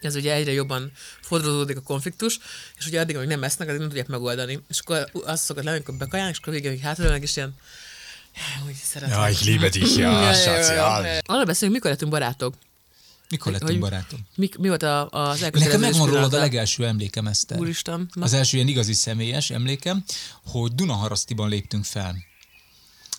ez 0.00 0.14
ugye 0.14 0.32
egyre 0.34 0.52
jobban 0.52 0.92
fordulódik 1.20 1.76
a 1.76 1.80
konfliktus, 1.80 2.38
és 2.78 2.86
ugye 2.86 3.00
addig, 3.00 3.16
amíg 3.16 3.28
nem 3.28 3.42
esznek, 3.44 3.68
addig 3.68 3.78
nem 3.80 3.88
tudják 3.88 4.06
megoldani. 4.08 4.60
És 4.68 4.78
akkor 4.78 5.10
az 5.24 5.40
szokott 5.40 5.64
lenni, 5.64 5.76
amikor 5.76 5.94
bekajálnak, 5.94 6.34
és 6.34 6.40
akkor 6.40 6.52
végén 6.52 6.70
még 6.70 6.80
hátraülnek, 6.80 7.22
és 7.22 7.36
ilyen, 7.36 7.54
"Jaj, 8.34 8.68
úgy 8.68 8.74
szeretem. 8.82 9.18
Ja, 9.20 9.28
ich 9.28 9.44
liebe 9.44 9.68
dich, 9.68 9.96
ja, 9.96 10.10
Ja, 10.20 10.32
Schatz, 10.34 10.68
ja, 10.68 10.74
ja. 10.74 11.06
ja. 11.06 11.18
Arra 11.26 11.44
beszélünk, 11.44 11.74
mikor 11.76 11.90
lettünk 11.90 12.10
barátok? 12.10 12.54
Mikor 13.28 13.52
lettünk 13.52 13.70
Hogy- 13.70 13.80
barátom? 13.80 14.20
Mi, 14.34 14.48
mi 14.58 14.68
volt 14.68 14.82
a, 14.82 15.08
az 15.10 15.40
Nekem 15.40 15.80
megvan 15.80 16.08
rólad 16.08 16.32
a 16.34 16.38
legelső 16.38 16.86
emlékem, 16.86 17.26
Eszter. 17.26 17.58
Úristen. 17.58 18.08
Na. 18.14 18.24
Az 18.24 18.32
első 18.32 18.56
ilyen 18.56 18.68
igazi 18.68 18.92
személyes 18.92 19.50
emlékem, 19.50 20.04
hogy 20.46 20.72
Dunaharasztiban 20.74 21.48
léptünk 21.48 21.84
fel. 21.84 22.16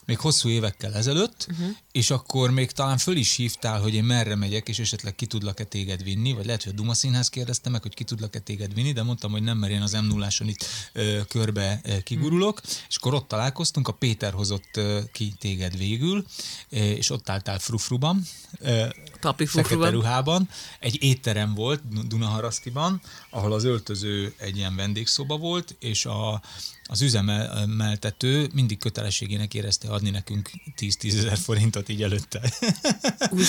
Még 0.05 0.19
hosszú 0.19 0.49
évekkel 0.49 0.93
ezelőtt, 0.93 1.47
uh-huh. 1.51 1.67
és 1.91 2.09
akkor 2.09 2.51
még 2.51 2.71
talán 2.71 2.97
föl 2.97 3.15
is 3.15 3.35
hívtál, 3.35 3.81
hogy 3.81 3.93
én 3.93 4.03
merre 4.03 4.35
megyek, 4.35 4.67
és 4.67 4.79
esetleg 4.79 5.15
ki 5.15 5.25
tudlak-e 5.25 5.63
téged 5.63 6.03
vinni, 6.03 6.33
vagy 6.33 6.45
lehet, 6.45 6.63
hogy 6.63 6.71
a 6.71 6.75
Duma 6.75 6.93
Színház 6.93 7.29
kérdezte 7.29 7.69
meg, 7.69 7.81
hogy 7.81 7.93
ki 7.93 8.03
tudlak-e 8.03 8.39
téged 8.39 8.73
vinni, 8.73 8.91
de 8.91 9.03
mondtam, 9.03 9.31
hogy 9.31 9.43
nem, 9.43 9.57
mert 9.57 9.73
én 9.73 9.81
az 9.81 9.91
m 9.91 10.05
0 10.05 10.27
itt 10.39 10.65
ö, 10.93 11.19
körbe 11.27 11.81
ö, 11.83 11.99
kigurulok, 11.99 12.61
és 12.89 12.95
akkor 12.95 13.13
ott 13.13 13.27
találkoztunk, 13.27 13.87
a 13.87 13.91
Péter 13.91 14.33
hozott 14.33 14.77
ö, 14.77 14.99
ki 15.11 15.33
téged 15.39 15.77
végül, 15.77 16.25
ö, 16.69 16.75
és 16.75 17.09
ott 17.09 17.29
álltál 17.29 17.59
frufruban, 17.59 18.21
ö, 18.59 18.85
Tapi 19.19 19.45
fekete 19.45 19.89
ruhában. 19.89 20.49
Egy 20.79 21.03
étterem 21.03 21.53
volt 21.53 21.87
Du- 21.87 22.07
Dunaharasztiban, 22.07 23.01
ahol 23.29 23.53
az 23.53 23.63
öltöző 23.63 24.33
egy 24.37 24.57
ilyen 24.57 24.75
vendégszoba 24.75 25.37
volt, 25.37 25.75
és 25.79 26.05
a, 26.05 26.41
az 26.87 27.01
üzemeltető 27.01 28.47
mindig 28.53 28.77
kötelességének 28.77 29.53
érezte 29.53 29.87
adni 29.87 30.09
nekünk 30.09 30.49
10-10 30.81 31.17
ezer 31.17 31.37
forintot 31.37 31.89
így 31.89 32.03
előtte. 32.03 32.41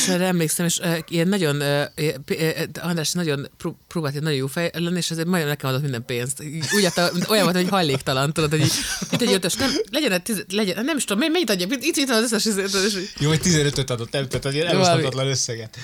Erre 0.08 0.24
emlékszem, 0.26 0.66
és 0.66 0.78
uh, 0.78 0.98
ilyen 1.08 1.28
nagyon, 1.28 1.56
uh, 1.56 1.84
uh, 2.30 2.62
András 2.80 3.12
nagyon 3.12 3.48
pró- 3.56 3.78
próbált 3.88 4.14
egy 4.14 4.22
nagyon 4.22 4.38
jó 4.38 4.46
fej 4.46 4.70
lenni, 4.74 4.96
és 4.96 5.10
ezért 5.10 5.26
majdnem 5.26 5.50
nekem 5.50 5.68
adott 5.70 5.82
minden 5.82 6.04
pénzt. 6.04 6.42
Úgy 6.76 6.84
adta, 6.84 7.10
olyan 7.28 7.44
volt, 7.44 7.56
hogy 7.56 7.68
hajléktalan, 7.68 8.32
tudod, 8.32 8.50
hogy 8.50 8.70
itt 9.10 9.20
egy 9.22 9.32
ötös, 9.32 9.54
nem, 9.54 9.70
legyen, 9.90 10.12
egy 10.12 10.44
legyen, 10.48 10.84
nem 10.84 10.96
is 10.96 11.04
tudom, 11.04 11.30
mennyit- 11.32 11.50
adja, 11.50 11.66
itt, 11.70 11.96
itt 11.96 12.08
van 12.08 12.22
az 12.22 12.32
összes, 12.32 12.46
így- 12.96 13.10
Jó, 13.18 13.28
hogy 13.28 13.40
15-öt 13.42 13.90
adott, 13.90 14.10
nem, 14.10 14.28
tehát 14.28 14.56
elosztatlan 14.56 15.26
összeget. 15.26 15.76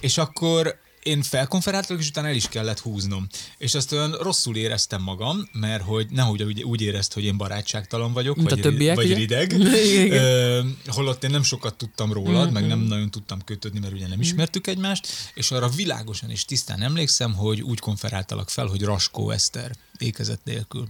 És 0.00 0.18
akkor 0.18 0.78
én 1.06 1.22
felkonferáltalak, 1.22 2.02
és 2.02 2.08
utána 2.08 2.28
el 2.28 2.34
is 2.34 2.48
kellett 2.48 2.78
húznom. 2.78 3.26
És 3.58 3.74
azt 3.74 3.92
olyan 3.92 4.12
rosszul 4.12 4.56
éreztem 4.56 5.02
magam, 5.02 5.48
mert 5.52 5.82
hogy 5.82 6.06
nehogy 6.10 6.42
úgy, 6.42 6.62
úgy 6.62 6.82
érezt, 6.82 7.12
hogy 7.12 7.24
én 7.24 7.36
barátságtalan 7.36 8.12
vagyok, 8.12 8.36
Mint 8.36 8.52
a 8.52 8.54
vagy, 8.54 8.62
többiek, 8.62 8.96
vagy 8.96 9.04
ugye? 9.04 9.14
rideg. 9.14 9.52
Igen. 9.94 10.24
Ö, 10.24 10.60
holott 10.86 11.24
én 11.24 11.30
nem 11.30 11.42
sokat 11.42 11.74
tudtam 11.74 12.12
rólad, 12.12 12.52
meg 12.52 12.66
nem 12.66 12.78
nagyon 12.78 13.10
tudtam 13.10 13.44
kötődni, 13.44 13.78
mert 13.78 13.92
ugye 13.92 14.08
nem 14.08 14.20
ismertük 14.20 14.66
egymást, 14.66 15.06
és 15.34 15.50
arra 15.50 15.68
világosan 15.68 16.30
és 16.30 16.44
tisztán 16.44 16.82
emlékszem, 16.82 17.34
hogy 17.34 17.60
úgy 17.62 17.80
konferáltalak 17.80 18.50
fel, 18.50 18.66
hogy 18.66 18.82
Raskó 18.82 19.30
Eszter, 19.30 19.70
ékezet 19.98 20.40
nélkül. 20.44 20.88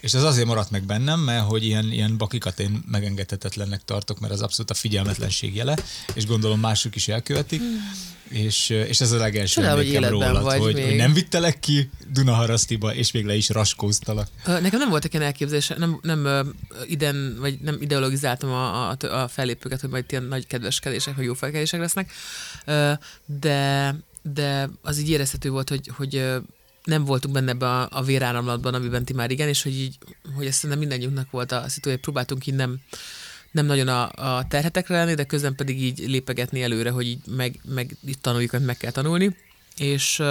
És 0.00 0.14
ez 0.14 0.22
azért 0.22 0.46
maradt 0.46 0.70
meg 0.70 0.82
bennem, 0.82 1.20
mert 1.20 1.44
hogy 1.44 1.64
ilyen, 1.64 1.92
ilyen 1.92 2.16
bakikat 2.16 2.60
én 2.60 2.82
megengedhetetlennek 2.90 3.84
tartok, 3.84 4.20
mert 4.20 4.32
az 4.32 4.42
abszolút 4.42 4.70
a 4.70 4.74
figyelmetlenség 4.74 5.54
jele, 5.54 5.76
és 6.14 6.26
gondolom 6.26 6.60
mások 6.60 6.96
is 6.96 7.08
elkövetik. 7.08 7.62
És, 8.28 8.68
és 8.68 9.00
ez 9.00 9.12
a 9.12 9.16
legelső 9.16 9.54
Csodálom, 9.54 9.76
hogy 9.76 9.86
emlékem 9.86 10.02
életben 10.02 10.28
rólad, 10.28 10.44
vagy 10.44 10.60
hogy, 10.60 10.74
még. 10.74 10.84
hogy 10.84 10.96
nem 10.96 11.12
vittelek 11.12 11.60
ki 11.60 11.90
Dunaharasztiba, 12.12 12.94
és 12.94 13.10
még 13.10 13.24
le 13.24 13.34
is 13.34 13.48
raskóztalak. 13.48 14.28
Nekem 14.44 14.78
nem 14.78 14.88
voltak 14.88 15.12
ilyen 15.12 15.24
elképzelése, 15.24 15.74
nem, 15.78 15.98
nem 16.02 16.52
iden, 16.86 17.36
vagy 17.40 17.58
nem 17.60 17.76
ideologizáltam 17.80 18.50
a, 18.50 18.90
a, 18.90 18.96
a 19.00 19.28
fellépőket, 19.28 19.80
hogy 19.80 19.90
majd 19.90 20.04
ilyen 20.08 20.24
nagy 20.24 20.46
kedveskedések, 20.46 21.16
vagy 21.16 21.24
jó 21.24 21.34
felkelések 21.34 21.80
lesznek, 21.80 22.12
de, 23.26 23.94
de 24.22 24.70
az 24.82 24.98
így 24.98 25.10
érezhető 25.10 25.50
volt, 25.50 25.68
hogy, 25.68 25.90
hogy 25.96 26.24
nem 26.90 27.04
voltunk 27.04 27.34
benne 27.34 27.50
ebbe 27.50 27.66
a, 27.66 27.88
a 27.90 28.02
véráramlatban, 28.02 28.74
amiben 28.74 29.04
ti 29.04 29.12
már 29.12 29.30
igen, 29.30 29.48
és 29.48 29.62
hogy 29.62 29.74
így, 29.74 29.98
hogy 30.34 30.46
ezt 30.46 30.54
szerintem 30.54 30.78
mindannyiunknak 30.78 31.30
volt 31.30 31.52
a 31.52 31.68
szitu, 31.68 31.90
hogy 31.90 32.00
próbáltunk 32.00 32.46
így 32.46 32.54
nem, 32.54 32.80
nem 33.50 33.66
nagyon 33.66 33.88
a, 33.88 34.10
a 34.36 34.46
terhetekre 34.48 34.96
lenni, 34.96 35.14
de 35.14 35.24
közben 35.24 35.54
pedig 35.54 35.82
így 35.82 35.98
lépegetni 35.98 36.62
előre, 36.62 36.90
hogy 36.90 37.06
így 37.06 37.20
meg, 37.26 37.60
meg 37.64 37.96
itt 38.04 38.22
tanuljuk, 38.22 38.52
amit 38.52 38.66
meg 38.66 38.76
kell 38.76 38.90
tanulni. 38.90 39.36
És, 39.76 40.22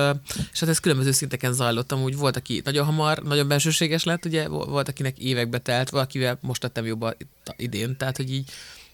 és 0.51 0.60
hát 0.60 0.70
ez 0.70 0.80
különböző 0.80 1.12
szinteken 1.12 1.54
zajlott. 1.54 1.92
Amúgy 1.92 2.16
volt, 2.16 2.36
aki 2.36 2.62
nagyon 2.63 2.86
hamar, 2.86 3.24
nagyon 3.24 3.48
bensőséges 3.48 4.04
lett, 4.04 4.25
ugye 4.25 4.48
vo- 4.48 4.68
volt, 4.68 4.88
akinek 4.88 5.18
évekbe 5.18 5.58
telt, 5.58 5.89
valakivel 5.89 6.38
most 6.42 6.63
lettem 6.63 6.86
jobban 6.86 7.16
idén, 7.56 7.98
tehát 7.98 8.18
hogy 8.18 8.34
így 8.34 8.51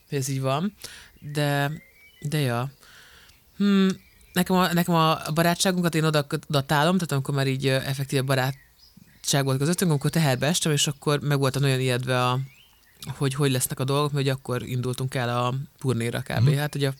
ez 0.09 0.27
így 0.27 0.41
van. 0.41 0.73
De, 1.33 1.71
de 2.19 2.39
ja. 2.39 2.71
Hmm, 3.57 3.89
nekem, 4.35 4.55
a, 4.55 4.73
nekem 4.73 4.95
a 4.95 5.21
barátságunkat 5.33 5.95
én 5.95 6.03
oda 6.03 6.25
datálom, 6.49 6.95
tehát 6.95 7.11
amikor 7.11 7.35
már 7.35 7.47
így 7.47 7.67
effektíve 7.67 8.21
barátság 8.21 9.43
volt 9.43 9.57
közöttünk, 9.57 9.91
amikor 9.91 10.09
teherbe 10.09 10.47
estem, 10.47 10.71
és 10.71 10.87
akkor 10.87 11.19
meg 11.19 11.37
voltam 11.37 11.63
olyan 11.63 11.79
ijedve 11.79 12.23
a, 12.23 12.39
hogy 13.17 13.33
hogy 13.33 13.51
lesznek 13.51 13.79
a 13.79 13.83
dolgok, 13.83 14.11
mert 14.11 14.27
akkor 14.27 14.63
indultunk 14.63 15.15
el 15.15 15.37
a 15.37 15.53
turnéra 15.79 16.21
kb. 16.21 16.49
Mm. 16.49 16.55
Hát 16.55 16.75
ugye 16.75 16.91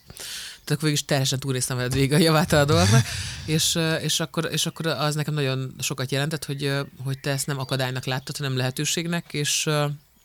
tehát 0.63 0.81
akkor 0.81 0.89
is 0.89 1.05
terhesen 1.05 1.39
túlnéztem 1.39 1.77
veled 1.77 1.93
végig 1.93 2.13
a 2.13 2.17
javát 2.17 2.53
a 2.53 2.65
dolgoknak, 2.65 3.05
és, 3.45 3.79
és, 4.01 4.19
akkor, 4.19 4.47
és 4.51 4.65
akkor 4.65 4.85
az 4.85 5.15
nekem 5.15 5.33
nagyon 5.33 5.75
sokat 5.79 6.11
jelentett, 6.11 6.45
hogy, 6.45 6.73
hogy 7.03 7.19
te 7.19 7.29
ezt 7.29 7.47
nem 7.47 7.59
akadálynak 7.59 8.05
láttad, 8.05 8.37
hanem 8.37 8.57
lehetőségnek, 8.57 9.33
és, 9.33 9.69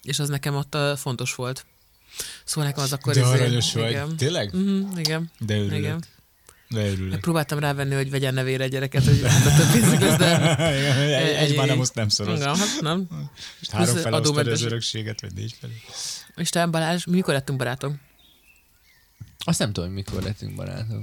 és 0.02 0.18
az 0.18 0.28
nekem 0.28 0.54
ott 0.54 0.76
fontos 0.96 1.34
volt. 1.34 1.66
Szóval 2.44 2.68
nekem 2.68 2.84
az 2.84 2.92
akkor... 2.92 3.14
De 3.14 3.24
aranyos 3.24 3.72
vagy. 3.72 3.90
Igen. 3.90 4.16
Tényleg? 4.16 4.54
Mhm, 4.54 4.98
igen. 4.98 5.30
De 5.38 5.54
örülök. 5.54 5.78
Igen. 5.78 6.04
De 6.74 6.90
örülök. 6.90 7.20
Próbáltam 7.20 7.58
rávenni, 7.58 7.94
hogy 7.94 8.10
vegyen 8.10 8.34
nevére 8.34 8.64
egy 8.64 8.70
gyereket, 8.70 9.04
hogy 9.04 9.20
de 9.20 9.54
több 9.56 9.70
pénzük 9.72 10.00
lesz, 10.00 10.16
de... 10.16 10.56
egy, 11.16 11.50
egy 11.50 11.56
már 11.56 11.66
nem, 11.66 11.80
azt 11.80 11.94
nem 11.94 12.08
szoros. 12.08 12.38
Igen, 12.38 12.56
hát 12.56 12.80
nem. 12.80 13.06
Most 13.58 13.70
három 13.70 13.88
plusz 13.88 14.02
fele 14.02 14.16
osztod 14.16 14.26
adómentes. 14.26 14.52
az 14.52 14.62
örökséget, 14.62 15.20
vagy 15.20 15.32
négy 15.34 15.56
felé. 15.60 15.72
És 16.36 16.48
te, 16.48 16.66
Balázs, 16.66 17.04
mikor 17.04 17.34
lettünk 17.34 17.58
barátok? 17.58 17.94
Azt 19.44 19.58
nem 19.58 19.72
tudom, 19.72 19.88
hogy 19.94 20.04
mikor 20.04 20.22
lettünk 20.22 20.54
barátok. 20.54 21.02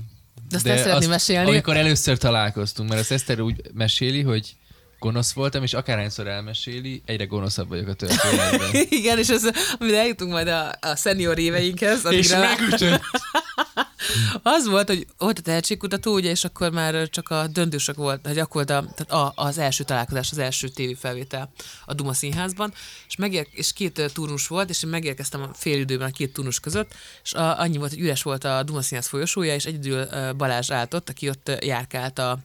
De 0.50 0.56
azt 0.56 0.68
el 0.68 0.78
szeretném 0.78 1.10
mesélni. 1.10 1.50
Amikor 1.50 1.78
először 1.78 2.18
találkoztunk, 2.18 2.90
mert 2.90 3.02
az 3.02 3.12
Eszter 3.12 3.40
úgy 3.40 3.62
meséli, 3.74 4.22
hogy 4.22 4.56
gonosz 5.00 5.32
voltam, 5.32 5.64
és 5.64 5.74
akárhányszor 5.74 6.28
elmeséli, 6.28 7.02
egyre 7.06 7.26
gonoszabb 7.26 7.68
vagyok 7.68 7.88
a 7.88 7.94
történetben. 7.94 8.70
Igen, 8.90 9.18
és 9.18 9.28
ez, 9.30 9.44
amire 9.80 9.98
eljutunk 9.98 10.32
majd 10.32 10.48
a, 10.48 10.76
a 10.80 10.96
szenior 10.96 11.40
éveinkhez. 11.40 12.06
és 12.10 12.32
addigra- 12.32 12.60
megütött. 12.60 13.02
Az 14.44 14.68
volt, 14.68 14.88
hogy 14.88 15.08
volt 15.18 15.40
a 15.40 15.42
tehetségkutató, 15.42 16.14
ugye, 16.14 16.30
és 16.30 16.44
akkor 16.44 16.72
már 16.72 17.10
csak 17.10 17.30
a 17.30 17.48
döntősök 17.48 17.96
volt, 17.96 18.28
hogy 18.28 18.40
akkor 18.40 18.62
a, 18.62 18.66
tehát 18.66 19.12
a, 19.12 19.34
az 19.36 19.58
első 19.58 19.84
találkozás, 19.84 20.32
az 20.32 20.38
első 20.38 20.68
tévéfelvétel 20.68 21.52
a 21.86 21.94
Duma 21.94 22.14
Színházban, 22.14 22.74
és, 23.08 23.16
megér, 23.16 23.48
és 23.52 23.74
két 23.74 24.12
turnus 24.14 24.48
volt, 24.48 24.70
és 24.70 24.84
én 24.84 24.90
megérkeztem 24.90 25.42
a 25.42 25.54
fél 25.54 25.80
időben 25.80 26.08
a 26.08 26.12
két 26.12 26.34
turnus 26.34 26.60
között, 26.60 26.94
és 27.24 27.34
a, 27.34 27.60
annyi 27.60 27.78
volt, 27.78 27.92
hogy 27.92 28.02
üres 28.02 28.24
volt 28.24 28.44
a 28.44 28.64
Duma 28.64 28.82
Színház 28.82 29.08
folyosója, 29.08 29.54
és 29.54 29.66
egyedül 29.66 30.08
Balázs 30.34 30.72
állt 30.72 30.94
ott, 30.94 31.10
aki 31.10 31.30
ott 31.30 31.52
járkált 31.62 32.20
a, 32.20 32.38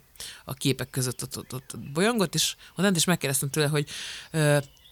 a 0.44 0.54
képek 0.54 0.90
között 0.90 1.22
ott, 1.22 1.36
ott, 1.36 1.54
ott, 1.54 1.74
ott 1.74 1.92
bolyongott, 1.92 2.34
és 2.34 2.54
onnan 2.76 2.94
is 2.94 3.04
megkérdeztem 3.04 3.50
tőle, 3.50 3.66
hogy, 3.66 3.88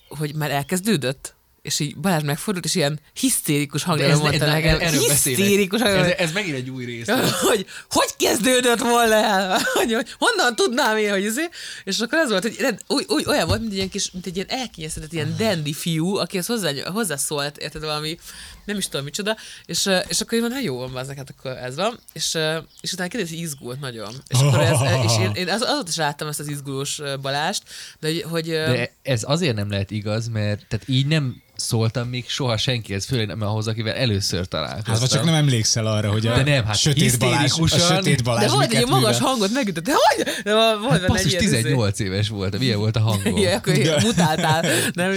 hogy 0.09 0.35
már 0.35 0.50
elkezdődött, 0.50 1.35
és 1.62 1.81
így 1.81 1.97
Balázs 1.97 2.23
megfordult, 2.23 2.64
és 2.64 2.75
ilyen 2.75 3.00
hisztérikus 3.12 3.83
hangon 3.83 4.19
mondta 4.19 4.47
nekem. 4.47 4.81
erről. 4.81 5.00
Hisztérikus 5.00 5.81
hangon. 5.81 6.05
Ez, 6.05 6.14
ez 6.19 6.33
megint 6.33 6.57
egy 6.57 6.71
új 6.71 6.85
rész. 6.85 7.09
hogy 7.49 7.67
hogy 7.90 8.09
kezdődött 8.17 8.79
volna 8.79 9.14
el? 9.14 9.61
Hogy, 9.75 9.93
hogy 9.93 10.17
honnan 10.19 10.57
tudnám 10.57 10.97
én, 10.97 11.11
hogy 11.11 11.25
izé? 11.25 11.49
És 11.85 11.99
akkor 11.99 12.19
az 12.19 12.31
volt, 12.31 12.43
hogy 12.43 12.57
rend, 12.59 12.81
úgy, 12.87 13.05
úgy, 13.09 13.25
olyan 13.26 13.47
volt, 13.47 13.61
mint 13.61 13.71
egy 13.71 13.76
ilyen 13.76 13.88
kis, 13.88 14.11
mint 14.11 14.26
egy 14.26 14.35
ilyen 14.37 14.49
elkényeztetett 14.50 15.12
ilyen 15.12 15.35
dandy 15.38 15.73
fiú, 15.73 16.17
akihez 16.17 16.47
hozzá, 16.47 16.71
hozzászólt, 16.93 17.57
érted 17.57 17.83
valami, 17.83 18.19
nem 18.64 18.76
is 18.76 18.88
tudom 18.88 19.05
micsoda, 19.05 19.37
és, 19.64 19.90
és 20.09 20.21
akkor 20.21 20.33
én 20.33 20.40
mondtam, 20.40 20.62
jó 20.62 20.76
van, 20.76 20.93
bazdnek, 20.93 21.17
hát 21.17 21.35
akkor 21.38 21.50
ez 21.50 21.76
van, 21.76 21.99
és, 22.12 22.38
és 22.81 22.93
utána 22.93 23.09
kiderült, 23.09 23.29
hogy 23.29 23.38
izgult 23.43 23.81
nagyon. 23.81 24.14
És 24.29 24.38
akkor 24.38 24.61
ez, 24.61 24.79
és 25.05 25.19
én, 25.21 25.31
én 25.35 25.49
az, 25.49 25.62
azóta 25.62 25.88
is 25.88 25.97
láttam 25.97 26.29
ezt 26.29 26.40
az 26.40 26.49
izgulós 26.49 27.00
Balást, 27.21 27.62
de 28.00 28.09
hogy, 28.29 28.47
De 28.47 28.93
ez 29.02 29.23
azért 29.26 29.57
nem 29.57 29.71
lehet 29.71 29.90
igaz, 29.90 30.29
mert 30.29 30.67
tehát 30.69 30.88
így 30.88 31.07
nem 31.07 31.43
szóltam 31.61 32.09
még 32.09 32.25
soha 32.29 32.57
senkihez, 32.57 33.05
főleg 33.05 33.26
nem 33.26 33.43
ahhoz, 33.43 33.67
akivel 33.69 33.95
először 33.95 34.47
találkoztam. 34.49 34.93
Hát 34.93 35.00
vagy 35.00 35.11
csak 35.11 35.25
nem 35.25 35.35
emlékszel 35.35 35.87
arra, 35.87 36.11
hogy 36.11 36.26
a 36.26 36.35
De 36.35 36.43
nem, 36.43 36.64
hát 36.64 36.76
sötét 36.79 37.19
Balázs, 37.19 37.52
a 37.61 37.67
sötét 37.67 38.23
Balázs 38.25 38.45
de 38.45 38.50
volt 38.52 38.73
egy 38.73 38.87
magas 38.87 39.12
művel. 39.17 39.29
hangot 39.31 39.50
megütött, 39.52 39.85
de 39.85 39.93
hogy? 39.93 40.26
De 40.45 40.55
volt 40.55 41.00
Hát 41.00 41.14
egy 41.17 41.26
ilyen, 41.31 41.43
izé- 41.43 41.57
18 41.62 41.99
éves 41.99 42.29
voltam, 42.29 42.61
ilyen 42.62 42.79
volt 42.79 42.97
a 42.97 43.00
hangom. 43.00 43.37
Ja, 43.38 43.55
akkor 43.57 43.75
ilyen 43.75 44.00
mutáltál. 44.02 44.64
Nem. 44.93 45.12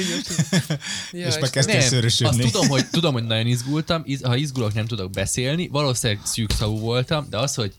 Ja, 1.12 1.28
És 1.28 1.38
már 1.40 1.50
kezdtél 1.50 1.78
Nem, 1.78 1.88
szörösödni. 1.88 2.44
azt 2.44 2.52
tudom, 2.52 2.68
hogy, 2.68 2.86
tudom, 2.92 3.14
hogy 3.14 3.24
nagyon 3.24 3.48
izgultam, 3.48 4.02
iz, 4.06 4.24
ha 4.24 4.36
izgulok, 4.36 4.74
nem 4.74 4.86
tudok 4.88 5.12
beszélni, 5.12 5.68
valószínűleg 5.72 6.22
szűkszavú 6.26 6.80
voltam, 6.80 7.28
de 7.30 7.38
az, 7.38 7.56
hogy 7.56 7.72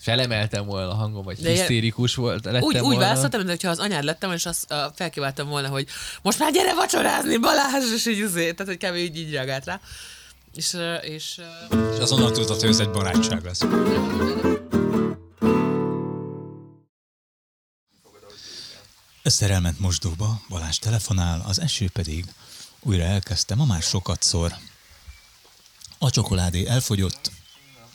felemeltem 0.00 0.66
volna 0.66 0.90
a 0.90 0.94
hangom, 0.94 1.24
vagy 1.24 1.38
De 1.38 1.50
hisztérikus 1.50 2.14
volt, 2.14 2.44
lettem 2.44 2.62
Úgy, 2.62 2.74
úgy 2.74 2.82
volna. 2.82 2.98
választottam, 2.98 3.46
mintha 3.46 3.68
az 3.68 3.78
anyád 3.78 4.04
lettem, 4.04 4.32
és 4.32 4.46
azt 4.46 4.72
uh, 4.72 4.78
felkívántam 4.94 5.48
volna, 5.48 5.68
hogy 5.68 5.86
most 6.22 6.38
már 6.38 6.52
gyere 6.52 6.74
vacsorázni, 6.74 7.36
Balázs, 7.36 7.92
és 7.94 8.06
így 8.06 8.20
azért, 8.20 8.56
tehát 8.56 8.76
hogy 8.76 8.90
kb. 8.90 8.96
így, 8.96 9.18
így 9.18 9.32
reagált 9.32 9.64
rá. 9.64 9.80
És, 10.54 10.72
uh, 10.72 10.96
és 11.02 11.40
uh, 11.70 11.92
És 11.94 11.98
azonnal 11.98 12.30
tudod, 12.30 12.60
hogy 12.60 12.68
ez 12.68 12.78
egy 12.78 12.90
barátság 12.90 13.44
lesz. 13.44 13.60
Eszter 19.22 19.50
elment 19.50 19.78
mosdóba, 19.80 20.40
Balázs 20.48 20.78
telefonál, 20.78 21.44
az 21.46 21.60
eső 21.60 21.88
pedig 21.92 22.24
újra 22.82 23.02
elkezdte, 23.02 23.54
ma 23.54 23.64
már 23.64 23.82
sokat 23.82 24.22
szor. 24.22 24.54
A 25.98 26.10
csokoládé 26.10 26.66
elfogyott, 26.66 27.30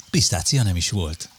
pisztácia 0.09 0.63
nem 0.63 0.75
is 0.75 0.89
volt. 0.89 1.29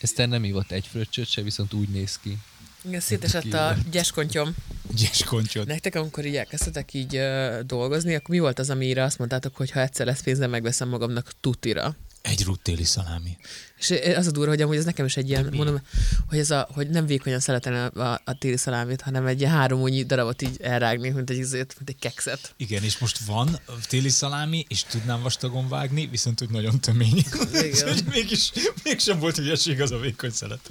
Eszter 0.00 0.28
nem 0.28 0.44
ívott 0.44 0.70
egy 0.70 0.86
fröccsöt 0.86 1.28
se, 1.28 1.42
viszont 1.42 1.72
úgy 1.72 1.88
néz 1.88 2.18
ki. 2.18 2.38
igen, 2.84 3.00
szétesett 3.00 3.52
a 3.52 3.76
gyeskontyom. 3.90 4.54
Gyes 4.96 5.24
koncsot. 5.24 5.66
Nektek, 5.66 5.94
amikor 5.94 6.24
így 6.24 6.36
elkezdtetek 6.36 6.94
így 6.94 7.16
uh, 7.16 7.60
dolgozni, 7.60 8.14
akkor 8.14 8.34
mi 8.34 8.38
volt 8.40 8.58
az, 8.58 8.70
amire 8.70 9.02
azt 9.02 9.18
mondtátok, 9.18 9.56
hogy 9.56 9.70
ha 9.70 9.80
egyszer 9.80 10.06
lesz 10.06 10.22
pénzem, 10.22 10.50
megveszem 10.50 10.88
magamnak 10.88 11.32
tutira? 11.40 11.96
Egy 12.22 12.44
ruttéli 12.44 12.84
szalámi. 12.84 13.36
És 13.78 13.94
az 14.16 14.26
a 14.26 14.30
durva, 14.30 14.50
hogy 14.50 14.62
amúgy 14.62 14.76
ez 14.76 14.84
nekem 14.84 15.06
is 15.06 15.16
egy 15.16 15.28
ilyen, 15.28 15.52
mondom, 15.52 15.80
hogy, 16.28 16.38
ez 16.38 16.50
a, 16.50 16.68
hogy 16.72 16.88
nem 16.90 17.06
vékonyan 17.06 17.40
szeretem 17.40 17.90
a, 17.94 18.00
a, 18.02 18.38
téli 18.38 18.56
szalámit, 18.56 19.00
hanem 19.00 19.26
egy 19.26 19.40
ilyen 19.40 19.52
három 19.52 19.80
únyi 19.80 20.04
darabot 20.04 20.42
így 20.42 20.56
elrágni, 20.60 21.10
mint 21.10 21.30
egy, 21.30 21.36
izét, 21.36 21.74
mint 21.76 21.88
egy 21.88 21.98
kekszet. 21.98 22.54
Igen, 22.56 22.82
és 22.82 22.98
most 22.98 23.18
van 23.18 23.60
téli 23.88 24.08
szalámi, 24.08 24.64
és 24.68 24.82
tudnám 24.82 25.22
vastagon 25.22 25.68
vágni, 25.68 26.06
viszont 26.06 26.42
úgy 26.42 26.50
nagyon 26.50 26.80
tömény. 26.80 27.24
Igen. 27.52 27.98
Mégis, 28.14 28.52
mégsem 28.84 29.18
volt 29.18 29.36
hülyeség 29.36 29.80
az 29.80 29.90
a 29.90 29.98
vékony 29.98 30.30
szelet. 30.30 30.70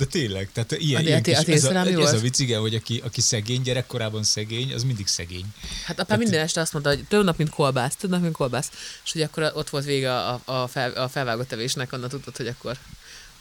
De 0.00 0.06
tényleg, 0.06 0.48
tehát 0.52 0.72
ilyen, 0.72 1.00
A- 1.02 1.04
ilyen 1.06 1.22
kis, 1.22 1.36
a 1.36 1.42
ez, 1.46 1.64
a, 1.64 1.74
ez 1.86 2.12
a 2.12 2.18
vicc, 2.18 2.38
igen, 2.38 2.60
hogy 2.60 2.74
aki, 2.74 3.00
aki 3.04 3.20
szegény, 3.20 3.62
gyerekkorában 3.62 4.22
szegény, 4.22 4.72
az 4.72 4.82
mindig 4.82 5.06
szegény. 5.06 5.44
Hát 5.84 6.00
apám 6.00 6.18
minden 6.18 6.40
este 6.40 6.60
azt 6.60 6.72
mondta, 6.72 6.90
hogy 6.90 7.04
több 7.04 7.24
nap, 7.24 7.36
mint 7.36 7.50
kolbász, 7.50 7.96
több 7.96 8.10
nap, 8.10 8.20
mint 8.20 8.34
kolbász. 8.34 8.70
És 9.04 9.12
hogy 9.12 9.22
akkor 9.22 9.52
ott 9.54 9.70
volt 9.70 9.84
vége 9.84 10.14
a, 10.14 10.40
a, 10.44 10.66
fel, 10.66 10.90
a 10.90 11.08
felvágott 11.08 11.48
tevésnek, 11.48 11.92
onnan 11.92 12.08
tudtad, 12.08 12.36
hogy 12.36 12.46
akkor 12.46 12.76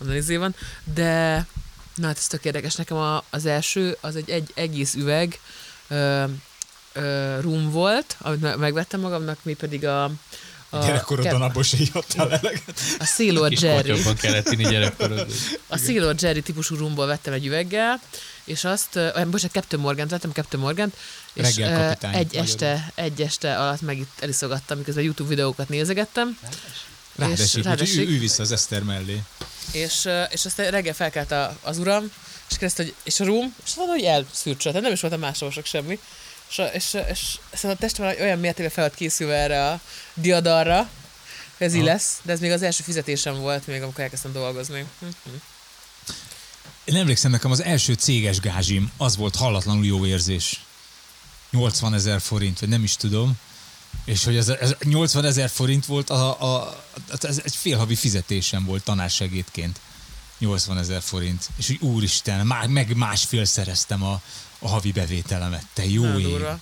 onnan 0.01 0.15
izé 0.15 0.35
van. 0.35 0.55
De, 0.93 1.45
na 1.95 2.07
hát 2.07 2.17
ez 2.17 2.27
tök 2.27 2.45
érdekes. 2.45 2.75
Nekem 2.75 2.97
a, 2.97 3.23
az 3.29 3.45
első, 3.45 3.97
az 4.01 4.15
egy, 4.15 4.29
egy 4.29 4.51
egész 4.53 4.93
üveg 4.93 5.39
ö, 5.87 6.23
ö, 6.93 7.39
rum 7.41 7.71
volt, 7.71 8.15
amit 8.19 8.41
me- 8.41 8.57
megvettem 8.57 8.99
magamnak, 8.99 9.39
mi 9.41 9.53
pedig 9.53 9.85
a, 9.85 10.11
a, 10.69 10.85
Gyerekkorodban 10.85 11.41
abból 11.41 11.63
se 11.63 11.77
ihattál 11.77 12.31
eleget. 12.31 12.73
a 12.99 13.05
Sailor 13.05 13.49
Kis 13.49 13.61
Jerry. 13.61 13.77
kotyogban 13.89 14.15
kellett 14.15 14.51
inni. 14.51 14.85
A 15.67 15.77
Sailor 15.77 16.15
Jerry 16.19 16.41
típusú 16.41 16.75
rumból 16.75 17.05
vettem 17.05 17.33
egy 17.33 17.45
üveggel, 17.45 18.01
és 18.43 18.63
azt, 18.63 18.95
uh, 18.95 19.25
bocsánat, 19.25 19.51
Captain 19.51 19.81
Morgan 19.81 20.07
vettem, 20.07 20.31
Captain 20.31 20.63
Morgan, 20.63 20.93
és 21.33 21.43
kapitány 21.43 22.13
egy 22.13 22.25
magyarul. 22.25 22.39
este, 22.39 22.91
egy 22.95 23.21
este 23.21 23.57
alatt 23.57 23.81
meg 23.81 23.97
itt 23.97 24.17
eliszogattam, 24.19 24.77
miközben 24.77 25.03
YouTube 25.03 25.29
videókat 25.29 25.69
nézegettem. 25.69 26.37
Ráadásul, 27.15 27.61
ráadásul- 27.63 27.97
hogy 27.97 28.09
ő, 28.09 28.15
ő 28.15 28.19
vissza 28.19 28.41
az 28.41 28.51
Eszter 28.51 28.83
mellé. 28.83 29.23
És, 29.71 30.07
és 30.29 30.45
aztán 30.45 30.71
reggel 30.71 30.93
felkelt 30.93 31.31
a, 31.31 31.57
az 31.61 31.77
uram, 31.77 32.11
és 32.49 32.57
kérdezte, 32.57 32.83
hogy 32.83 32.93
és 33.03 33.19
a 33.19 33.25
rum, 33.25 33.55
és 33.65 33.75
mondta, 33.75 33.95
hogy 33.95 34.03
elszűrcsölt, 34.03 34.73
tehát 34.73 34.81
nem 34.81 34.91
is 34.91 35.01
voltam 35.01 35.19
másolvasok 35.19 35.65
semmi. 35.65 35.99
És, 36.49 36.61
és, 36.73 36.97
és, 37.09 37.39
és 37.51 37.63
a 37.63 37.75
testem 37.75 38.05
olyan 38.05 38.39
mértékben 38.39 38.73
fel 38.73 38.91
készülve 38.91 39.35
erre 39.35 39.67
a 39.67 39.79
diadarra, 40.13 40.89
hogy 41.57 41.67
ez 41.67 41.73
így 41.73 41.83
lesz, 41.83 42.19
de 42.23 42.31
ez 42.31 42.39
még 42.39 42.51
az 42.51 42.61
első 42.61 42.83
fizetésem 42.83 43.39
volt, 43.39 43.67
még 43.67 43.81
amikor 43.81 44.03
elkezdtem 44.03 44.31
dolgozni. 44.31 44.85
Mhm. 44.99 45.11
Én 46.83 46.95
emlékszem, 46.95 47.31
nekem 47.31 47.51
az 47.51 47.63
első 47.63 47.93
céges 47.93 48.39
gázsim, 48.39 48.91
az 48.97 49.15
volt 49.15 49.35
hallatlanul 49.35 49.85
jó 49.85 50.05
érzés. 50.05 50.63
80 51.51 51.93
ezer 51.93 52.21
forint, 52.21 52.59
vagy 52.59 52.69
nem 52.69 52.83
is 52.83 52.95
tudom. 52.95 53.37
És 54.05 54.23
hogy 54.23 54.35
ez, 54.35 54.49
ez 54.49 54.75
80 54.83 55.25
ezer 55.25 55.49
forint 55.49 55.85
volt, 55.85 56.09
a, 56.09 56.41
a, 56.55 56.83
ez 57.21 57.41
egy 57.43 57.55
félhavi 57.55 57.95
fizetésem 57.95 58.65
volt 58.65 58.83
tanársegédként. 58.83 59.79
80 60.37 60.77
ezer 60.77 61.01
forint. 61.01 61.49
És 61.57 61.69
úgy 61.69 61.81
úristen, 61.81 62.45
már, 62.45 62.67
meg 62.67 62.95
másfél 62.95 63.45
szereztem 63.45 64.03
a, 64.03 64.21
a 64.59 64.67
havi 64.67 64.91
bevételemet. 64.91 65.65
Te 65.73 65.85
jó 65.85 66.17
ég. 66.17 66.23
durva. 66.23 66.59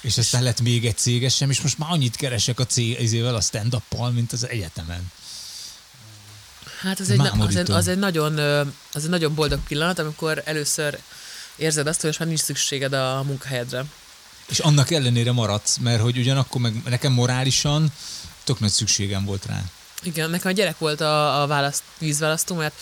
És 0.00 0.18
aztán 0.18 0.42
lett 0.42 0.60
még 0.60 0.86
egy 0.86 0.96
cégesem, 0.96 1.50
és 1.50 1.60
most 1.60 1.78
már 1.78 1.90
annyit 1.90 2.16
keresek 2.16 2.60
a 2.60 2.66
cégével, 2.66 3.34
a 3.34 3.40
stand 3.40 3.82
mint 4.12 4.32
az 4.32 4.48
egyetemen. 4.48 5.12
Hát 6.80 7.00
az 7.00 7.10
egy, 7.10 7.16
na- 7.16 7.32
az, 7.32 7.56
egy, 7.56 7.70
az, 7.70 7.88
egy 7.88 7.98
nagyon, 7.98 8.38
az 8.92 9.04
egy 9.04 9.08
nagyon 9.08 9.34
boldog 9.34 9.60
pillanat, 9.68 9.98
amikor 9.98 10.42
először 10.44 10.98
érzed 11.56 11.86
azt, 11.86 11.96
hogy 11.96 12.06
most 12.06 12.18
már 12.18 12.28
nincs 12.28 12.40
szükséged 12.40 12.92
a 12.92 13.22
munkahelyedre. 13.22 13.84
És 14.48 14.58
annak 14.58 14.90
ellenére 14.90 15.32
maradsz, 15.32 15.76
mert 15.76 16.00
hogy 16.00 16.18
ugyanakkor 16.18 16.60
meg 16.60 16.82
nekem 16.84 17.12
morálisan 17.12 17.92
tök 18.44 18.60
nagy 18.60 18.70
szükségem 18.70 19.24
volt 19.24 19.46
rá. 19.46 19.62
Igen, 20.02 20.30
nekem 20.30 20.50
a 20.50 20.54
gyerek 20.54 20.78
volt 20.78 21.00
a, 21.00 21.42
a 21.42 21.46
választ, 21.46 21.82
vízválasztó, 21.98 22.54
mert 22.54 22.74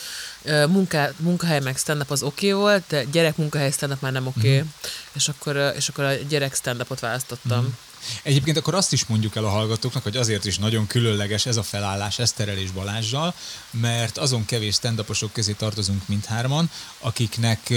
munká, 0.69 1.11
munkahely 1.17 1.61
meg 1.61 1.77
stand-up 1.77 2.11
az 2.11 2.23
oké 2.23 2.53
okay 2.53 2.61
volt, 2.61 2.85
de 2.89 3.05
gyerek 3.05 3.37
munkahely 3.37 3.71
stand-up 3.71 4.01
már 4.01 4.13
nem 4.13 4.27
oké, 4.27 4.39
okay, 4.39 4.59
Mhm. 4.59 4.67
és, 5.13 5.29
akkor, 5.29 5.73
és 5.77 5.89
akkor 5.89 6.05
a 6.05 6.13
gyerek 6.15 6.55
stand-upot 6.55 7.01
választottam. 7.01 7.77
Egyébként 8.23 8.57
akkor 8.57 8.75
azt 8.75 8.93
is 8.93 9.05
mondjuk 9.07 9.37
el 9.37 9.45
a 9.45 9.49
hallgatóknak, 9.49 10.03
hogy 10.03 10.17
azért 10.17 10.45
is 10.45 10.59
nagyon 10.59 10.87
különleges 10.87 11.47
ez 11.47 11.57
a 11.57 11.63
felállás 11.63 12.19
Eszterrel 12.19 12.57
és 12.57 12.71
Balázsjal, 12.71 13.35
mert 13.71 14.19
azon 14.19 14.45
kevés 14.45 14.75
stand 14.75 15.05
közé 15.33 15.53
tartozunk 15.53 16.09
mindhárman, 16.09 16.71
akiknek 16.99 17.73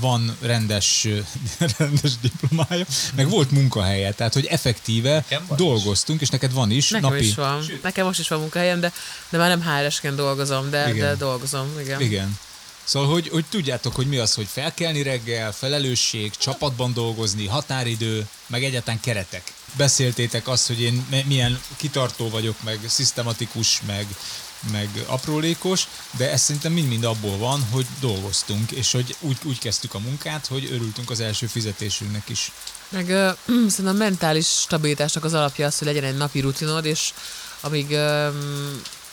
van 0.00 0.36
rendes, 0.40 1.08
rendes 1.78 2.12
diplomája, 2.20 2.86
meg 3.14 3.28
volt 3.28 3.50
munkahelye, 3.50 4.12
tehát 4.12 4.34
hogy 4.34 4.44
effektíve 4.46 5.24
dolgoztunk, 5.56 6.20
és 6.20 6.28
neked 6.28 6.52
van 6.52 6.70
is 6.70 6.90
Nekem 6.90 7.10
napi. 7.10 7.26
is 7.26 7.34
van. 7.34 7.64
Nekem 7.82 8.06
most 8.06 8.18
is 8.18 8.28
van 8.28 8.38
munkahelyem, 8.38 8.80
de, 8.80 8.92
de 9.28 9.38
már 9.38 9.48
nem 9.48 9.62
HR-esként 9.62 10.14
dolgozom, 10.14 10.70
de, 10.70 10.88
Igen. 10.88 10.98
de 10.98 11.14
dolgozom. 11.14 11.78
Igen. 11.80 12.00
Igen. 12.00 12.38
Szóval, 12.84 13.08
hogy, 13.08 13.28
hogy 13.28 13.44
tudjátok, 13.50 13.94
hogy 13.94 14.06
mi 14.06 14.16
az, 14.16 14.34
hogy 14.34 14.46
felkelni 14.46 15.02
reggel, 15.02 15.52
felelősség, 15.52 16.30
csapatban 16.36 16.92
dolgozni, 16.92 17.46
határidő, 17.46 18.28
meg 18.46 18.64
egyáltalán 18.64 19.00
keretek. 19.00 19.52
Beszéltétek 19.76 20.48
azt, 20.48 20.66
hogy 20.66 20.80
én 20.80 21.24
milyen 21.26 21.60
kitartó 21.76 22.28
vagyok, 22.28 22.62
meg 22.62 22.78
szisztematikus, 22.86 23.80
meg, 23.86 24.06
meg 24.72 24.88
aprólékos, 25.06 25.86
de 26.16 26.30
ez 26.30 26.42
szerintem 26.42 26.72
mind-mind 26.72 27.04
abból 27.04 27.36
van, 27.36 27.66
hogy 27.70 27.86
dolgoztunk, 28.00 28.70
és 28.70 28.92
hogy 28.92 29.16
úgy, 29.20 29.36
úgy 29.42 29.58
kezdtük 29.58 29.94
a 29.94 29.98
munkát, 29.98 30.46
hogy 30.46 30.68
örültünk 30.72 31.10
az 31.10 31.20
első 31.20 31.46
fizetésünknek 31.46 32.28
is. 32.28 32.52
Meg 32.88 33.08
ö, 33.08 33.30
szerintem 33.68 33.94
a 33.94 33.98
mentális 33.98 34.46
stabilitásnak 34.46 35.24
az 35.24 35.34
alapja 35.34 35.66
az, 35.66 35.78
hogy 35.78 35.86
legyen 35.86 36.04
egy 36.04 36.16
napi 36.16 36.40
rutinod, 36.40 36.84
és 36.84 37.12
amíg, 37.60 37.90
ö, 37.90 38.28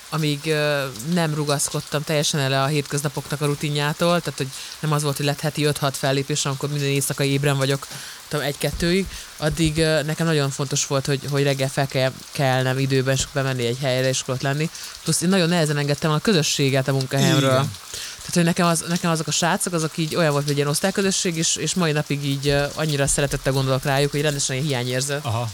amíg 0.09 0.39
ö, 0.45 0.85
nem 1.13 1.33
rugaszkodtam 1.33 2.03
teljesen 2.03 2.39
el 2.39 2.63
a 2.63 2.67
hétköznapoknak 2.67 3.41
a 3.41 3.45
rutinjától, 3.45 4.19
tehát 4.19 4.37
hogy 4.37 4.47
nem 4.79 4.91
az 4.91 5.03
volt, 5.03 5.17
hogy 5.17 5.25
lett 5.25 5.39
heti 5.39 5.67
5-6 5.69 5.93
fellépés, 5.93 6.45
amikor 6.45 6.69
minden 6.69 6.87
éjszaka 6.87 7.23
ébren 7.23 7.57
vagyok, 7.57 7.87
tudom, 8.27 8.45
egy-kettőig, 8.45 9.07
addig 9.37 9.77
ö, 9.77 10.03
nekem 10.03 10.25
nagyon 10.25 10.49
fontos 10.49 10.85
volt, 10.85 11.05
hogy, 11.05 11.19
hogy 11.31 11.43
reggel 11.43 11.69
fel 11.69 11.87
kell 11.87 12.11
kelnem 12.31 12.79
időben, 12.79 13.13
és 13.13 13.27
bemenni 13.33 13.65
egy 13.65 13.77
helyre, 13.81 14.07
és 14.07 14.23
ott 14.25 14.41
lenni. 14.41 14.69
Plusz 15.03 15.21
én 15.21 15.29
nagyon 15.29 15.49
nehezen 15.49 15.77
engedtem 15.77 16.11
a 16.11 16.19
közösséget 16.19 16.87
a 16.87 16.91
munkahelyemről. 16.91 17.51
Igen. 17.51 17.71
Tehát, 18.17 18.33
hogy 18.33 18.43
nekem, 18.43 18.67
az, 18.67 18.85
nekem 18.87 19.11
azok 19.11 19.27
a 19.27 19.31
srácok, 19.31 19.73
azok 19.73 19.97
így 19.97 20.15
olyan 20.15 20.31
volt, 20.31 20.43
hogy 20.43 20.51
egy 20.51 20.57
ilyen 20.57 20.69
osztályközösség, 20.69 21.37
és, 21.37 21.55
és 21.55 21.73
mai 21.73 21.91
napig 21.91 22.25
így 22.25 22.47
uh, 22.47 22.71
annyira 22.75 23.07
szeretettel 23.07 23.53
gondolok 23.53 23.83
rájuk, 23.83 24.11
hogy 24.11 24.21
rendesen 24.21 24.55
ilyen 24.55 24.67
hiányérzet. 24.67 25.25
Aha. 25.25 25.49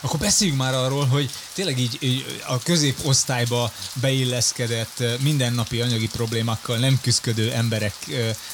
Akkor 0.00 0.20
beszéljünk 0.20 0.58
már 0.58 0.74
arról, 0.74 1.06
hogy 1.06 1.30
tényleg 1.52 1.78
így, 1.78 1.96
így 2.00 2.40
a 2.46 2.58
középosztályba 2.58 3.72
beilleszkedett 3.92 5.02
mindennapi 5.20 5.80
anyagi 5.80 6.08
problémákkal 6.08 6.76
nem 6.76 6.98
küzdködő 7.02 7.52
emberek 7.52 7.94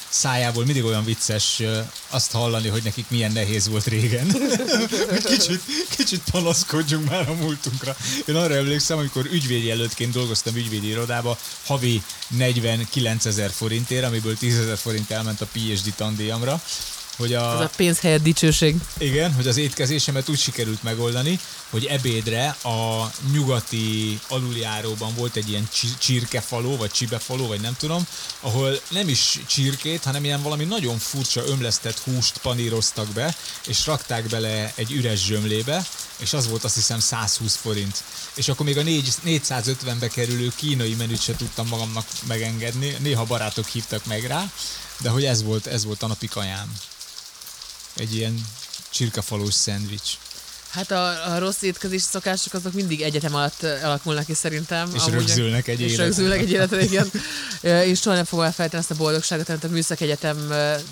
szájából 0.09 0.65
mindig 0.65 0.83
olyan 0.83 1.05
vicces 1.05 1.61
azt 2.09 2.31
hallani, 2.31 2.67
hogy 2.67 2.83
nekik 2.83 3.05
milyen 3.09 3.31
nehéz 3.31 3.67
volt 3.67 3.85
régen. 3.85 4.27
Kicsit, 5.23 5.61
kicsit 5.89 6.21
panaszkodjunk 6.31 7.09
már 7.09 7.29
a 7.29 7.33
múltunkra. 7.33 7.95
Én 8.25 8.35
arra 8.35 8.55
emlékszem, 8.55 8.97
amikor 8.97 9.25
ügyvédi 9.25 9.71
előttként 9.71 10.13
dolgoztam 10.13 10.55
ügyvédi 10.55 10.87
irodába, 10.87 11.37
havi 11.65 12.03
49 12.27 13.25
ezer 13.25 13.51
forintért, 13.51 14.05
amiből 14.05 14.37
10 14.37 14.59
ezer 14.59 14.77
forint 14.77 15.11
elment 15.11 15.41
a 15.41 15.47
PhD 15.51 15.93
tandíjamra, 15.95 16.61
hogy 17.15 17.33
a, 17.33 17.53
Ez 17.53 17.59
a 17.59 17.69
pénz 17.75 17.99
helyett 17.99 18.21
dicsőség. 18.23 18.75
igen, 18.97 19.33
hogy 19.33 19.47
az 19.47 19.57
étkezésemet 19.57 20.29
úgy 20.29 20.39
sikerült 20.39 20.83
megoldani, 20.83 21.39
hogy 21.69 21.85
ebédre 21.85 22.47
a 22.63 23.11
nyugati 23.31 24.19
aluljáróban 24.27 25.13
volt 25.15 25.35
egy 25.35 25.49
ilyen 25.49 25.67
csi- 25.73 25.97
csirkefaló, 25.97 26.77
vagy 26.77 26.91
csibefaló, 26.91 27.47
vagy 27.47 27.61
nem 27.61 27.75
tudom, 27.79 28.07
ahol 28.39 28.79
nem 28.89 29.07
is 29.09 29.39
csirkét, 29.47 30.03
hanem 30.03 30.23
ilyen 30.23 30.41
valami 30.41 30.63
nagyon 30.63 30.97
furcsa 30.97 31.45
ömlesztett 31.47 31.99
húst 31.99 32.37
paníroztak 32.37 33.07
be, 33.07 33.35
és 33.67 33.85
rakták 33.85 34.23
bele 34.27 34.71
egy 34.75 34.91
üres 34.91 35.23
zsömlébe, 35.25 35.85
és 36.17 36.33
az 36.33 36.47
volt 36.47 36.63
azt 36.63 36.75
hiszem 36.75 36.99
120 36.99 37.55
forint. 37.55 38.03
És 38.35 38.47
akkor 38.47 38.65
még 38.65 38.77
a 38.77 38.81
négy- 38.83 39.13
450-be 39.25 40.07
kerülő 40.07 40.51
kínai 40.55 40.93
menüt 40.93 41.21
se 41.21 41.35
tudtam 41.35 41.67
magamnak 41.67 42.05
megengedni. 42.27 42.95
Néha 42.99 43.23
barátok 43.23 43.67
hívtak 43.67 44.05
meg 44.05 44.23
rá, 44.25 44.51
de 44.99 45.09
hogy 45.09 45.25
ez 45.25 45.43
volt, 45.43 45.67
ez 45.67 45.85
volt 45.85 46.03
a 46.03 46.07
napi 46.07 46.27
kajám. 46.27 46.73
Egy 47.95 48.15
ilyen 48.15 48.45
csirkefalós 48.89 49.53
szendvics. 49.53 50.11
Hát 50.75 50.91
a, 50.91 51.33
a 51.33 51.39
rossz 51.39 51.61
étkezés 51.61 52.01
szokások 52.01 52.53
azok 52.53 52.73
mindig 52.73 53.01
egyetem 53.01 53.35
alatt 53.35 53.63
ö, 53.63 53.83
alakulnak 53.83 54.25
ki 54.25 54.33
szerintem. 54.33 54.91
És 54.95 55.05
rögzülnek 55.05 55.67
egy 55.67 55.79
és 55.79 55.85
életre. 55.85 56.03
rögzülnek 56.03 56.39
egy 56.39 56.51
életre, 56.51 56.83
igen. 56.89 57.11
És 57.61 57.99
soha 57.99 58.15
nem 58.15 58.25
fogom 58.25 58.45
elfelejteni 58.45 58.81
ezt 58.81 58.91
a 58.91 59.03
boldogságot, 59.03 59.49
amit 59.49 59.63
a 59.63 59.67
Műszak 59.67 60.01
Egyetem 60.01 60.37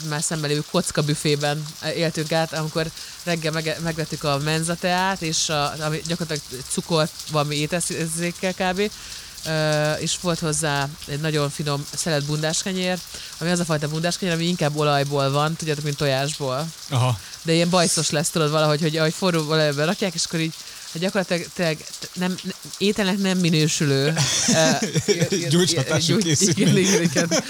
már 0.10 0.22
szemben 0.22 0.50
lévő 0.50 0.64
kocka 0.72 1.02
büfében 1.02 1.66
éltünk 1.96 2.32
át, 2.32 2.54
amikor 2.54 2.92
reggel 3.24 3.52
meg, 3.52 3.78
megvettük 3.84 4.24
a 4.24 4.38
menzateát, 4.38 5.22
és 5.22 5.50
a, 5.50 5.74
ami 5.80 6.02
gyakorlatilag 6.08 6.64
cukor 6.70 7.10
valami 7.32 7.56
étezékkel 7.56 8.54
kb. 8.54 8.92
És 10.00 10.18
volt 10.22 10.40
hozzá 10.40 10.88
egy 11.08 11.20
nagyon 11.20 11.50
finom 11.50 11.86
szelet 11.96 12.26
bundáskenyér, 12.26 13.00
ami 13.38 13.50
az 13.50 13.60
a 13.60 13.66
fajta 13.66 13.88
bundáskenyér, 13.88 14.36
ami 14.36 14.48
inkább 14.48 14.76
olajból 14.76 15.32
van, 15.32 15.56
tudjátok, 15.56 15.84
mint 15.84 15.98
tojásból 15.98 16.68
Aha. 16.90 17.20
de 17.42 17.54
ilyen 17.54 17.70
bajszos 17.70 18.10
lesz, 18.10 18.30
tudod 18.30 18.52
valahogy, 18.52 18.82
hogy 18.82 18.98
ahogy 18.98 19.14
forró 19.14 19.50
olajba 19.50 19.86
rakják, 19.86 20.14
és 20.14 20.26
akkor 20.26 20.40
így 20.40 20.54
gyakorlatilag 21.00 21.46
tényleg 21.54 21.86
nem, 22.14 22.36
nem, 22.44 22.54
ételnek 22.78 23.18
nem 23.18 23.38
minősülő. 23.38 24.14
készítmény. 26.18 26.68
Igen, 26.68 26.78
igen, 26.78 27.02
igen, 27.02 27.44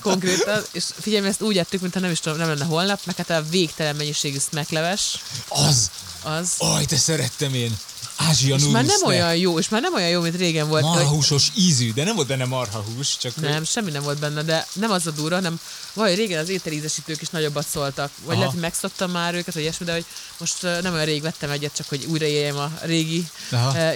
konkrétan. 0.00 0.62
És 0.72 0.84
figyelj, 1.00 1.26
ezt 1.26 1.42
úgy 1.42 1.58
ettük, 1.58 1.80
mintha 1.80 2.00
nem 2.00 2.10
is 2.10 2.20
tudom, 2.20 2.38
nem 2.38 2.48
lenne 2.48 2.64
holnap, 2.64 3.00
meg 3.04 3.16
hát 3.16 3.30
a 3.30 3.44
végtelen 3.50 3.96
mennyiségű 3.96 4.38
smekleves, 4.50 5.18
Az! 5.48 5.90
az. 6.22 6.54
Aj, 6.58 6.84
de 6.84 6.96
szerettem 6.96 7.54
én! 7.54 7.76
Ázsia 8.20 8.54
és 8.54 8.62
már 8.64 8.84
nem 8.84 9.02
olyan 9.04 9.36
jó, 9.36 9.58
és 9.58 9.68
már 9.68 9.80
nem 9.80 9.94
olyan 9.94 10.08
jó, 10.08 10.20
mint 10.20 10.36
régen 10.36 10.68
volt. 10.68 10.84
hogy- 10.84 10.94
Marhahúsos 10.94 11.46
ízű, 11.56 11.92
de 11.92 12.04
nem 12.04 12.14
volt 12.14 12.26
benne 12.26 12.44
marhahús, 12.44 13.16
csak 13.16 13.32
hogy- 13.34 13.42
Nem, 13.42 13.64
semmi 13.64 13.90
nem 13.90 14.02
volt 14.02 14.18
benne, 14.18 14.42
de 14.42 14.66
nem 14.72 14.90
az 14.90 15.06
a 15.06 15.10
durva, 15.10 15.34
hanem 15.34 15.60
vagy 15.92 16.14
régen 16.14 16.38
az 16.42 16.48
ételízesítők 16.48 17.20
is 17.22 17.28
nagyobbat 17.28 17.66
szóltak. 17.68 18.10
Vagy 18.18 18.28
Aha. 18.28 18.36
lehet, 18.36 18.52
hogy 18.52 18.60
megszoktam 18.60 19.10
már 19.10 19.34
őket, 19.34 19.54
vagy 19.54 19.62
ilyesmi, 19.62 19.86
de 19.86 19.92
hogy 19.92 20.04
most 20.38 20.62
nem 20.62 20.92
olyan 20.92 21.04
rég 21.04 21.22
vettem 21.22 21.50
egyet, 21.50 21.74
csak 21.74 21.88
hogy 21.88 22.04
újra 22.04 22.24
éljem 22.26 22.56
a 22.56 22.72
régi 22.82 23.28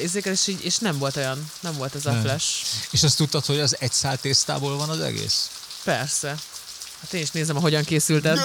izéket, 0.02 0.32
és, 0.32 0.46
így, 0.46 0.64
és 0.64 0.76
nem 0.78 0.98
volt 0.98 1.16
olyan, 1.16 1.50
nem 1.61 1.76
volt 1.76 1.94
az 1.94 2.06
a 2.06 2.11
Nem. 2.11 2.20
flash. 2.22 2.48
És 2.90 3.02
azt 3.02 3.16
tudtad, 3.16 3.44
hogy 3.44 3.61
az 3.61 3.76
egy 3.78 3.92
szál 3.92 4.18
tésztából 4.18 4.76
van 4.76 4.88
az 4.88 5.00
egész? 5.00 5.50
Persze. 5.85 6.37
Hát 7.00 7.12
én 7.12 7.22
is 7.22 7.30
nézem, 7.30 7.56
hogyan 7.56 7.85
készült 7.85 8.24
ez. 8.26 8.38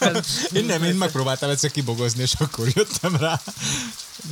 Én 0.52 0.64
nem, 0.64 0.82
én 0.82 0.94
megpróbáltam 0.94 1.50
egyszer 1.50 1.70
kibogozni, 1.70 2.22
és 2.22 2.32
akkor 2.38 2.68
jöttem 2.74 3.16
rá. 3.16 3.40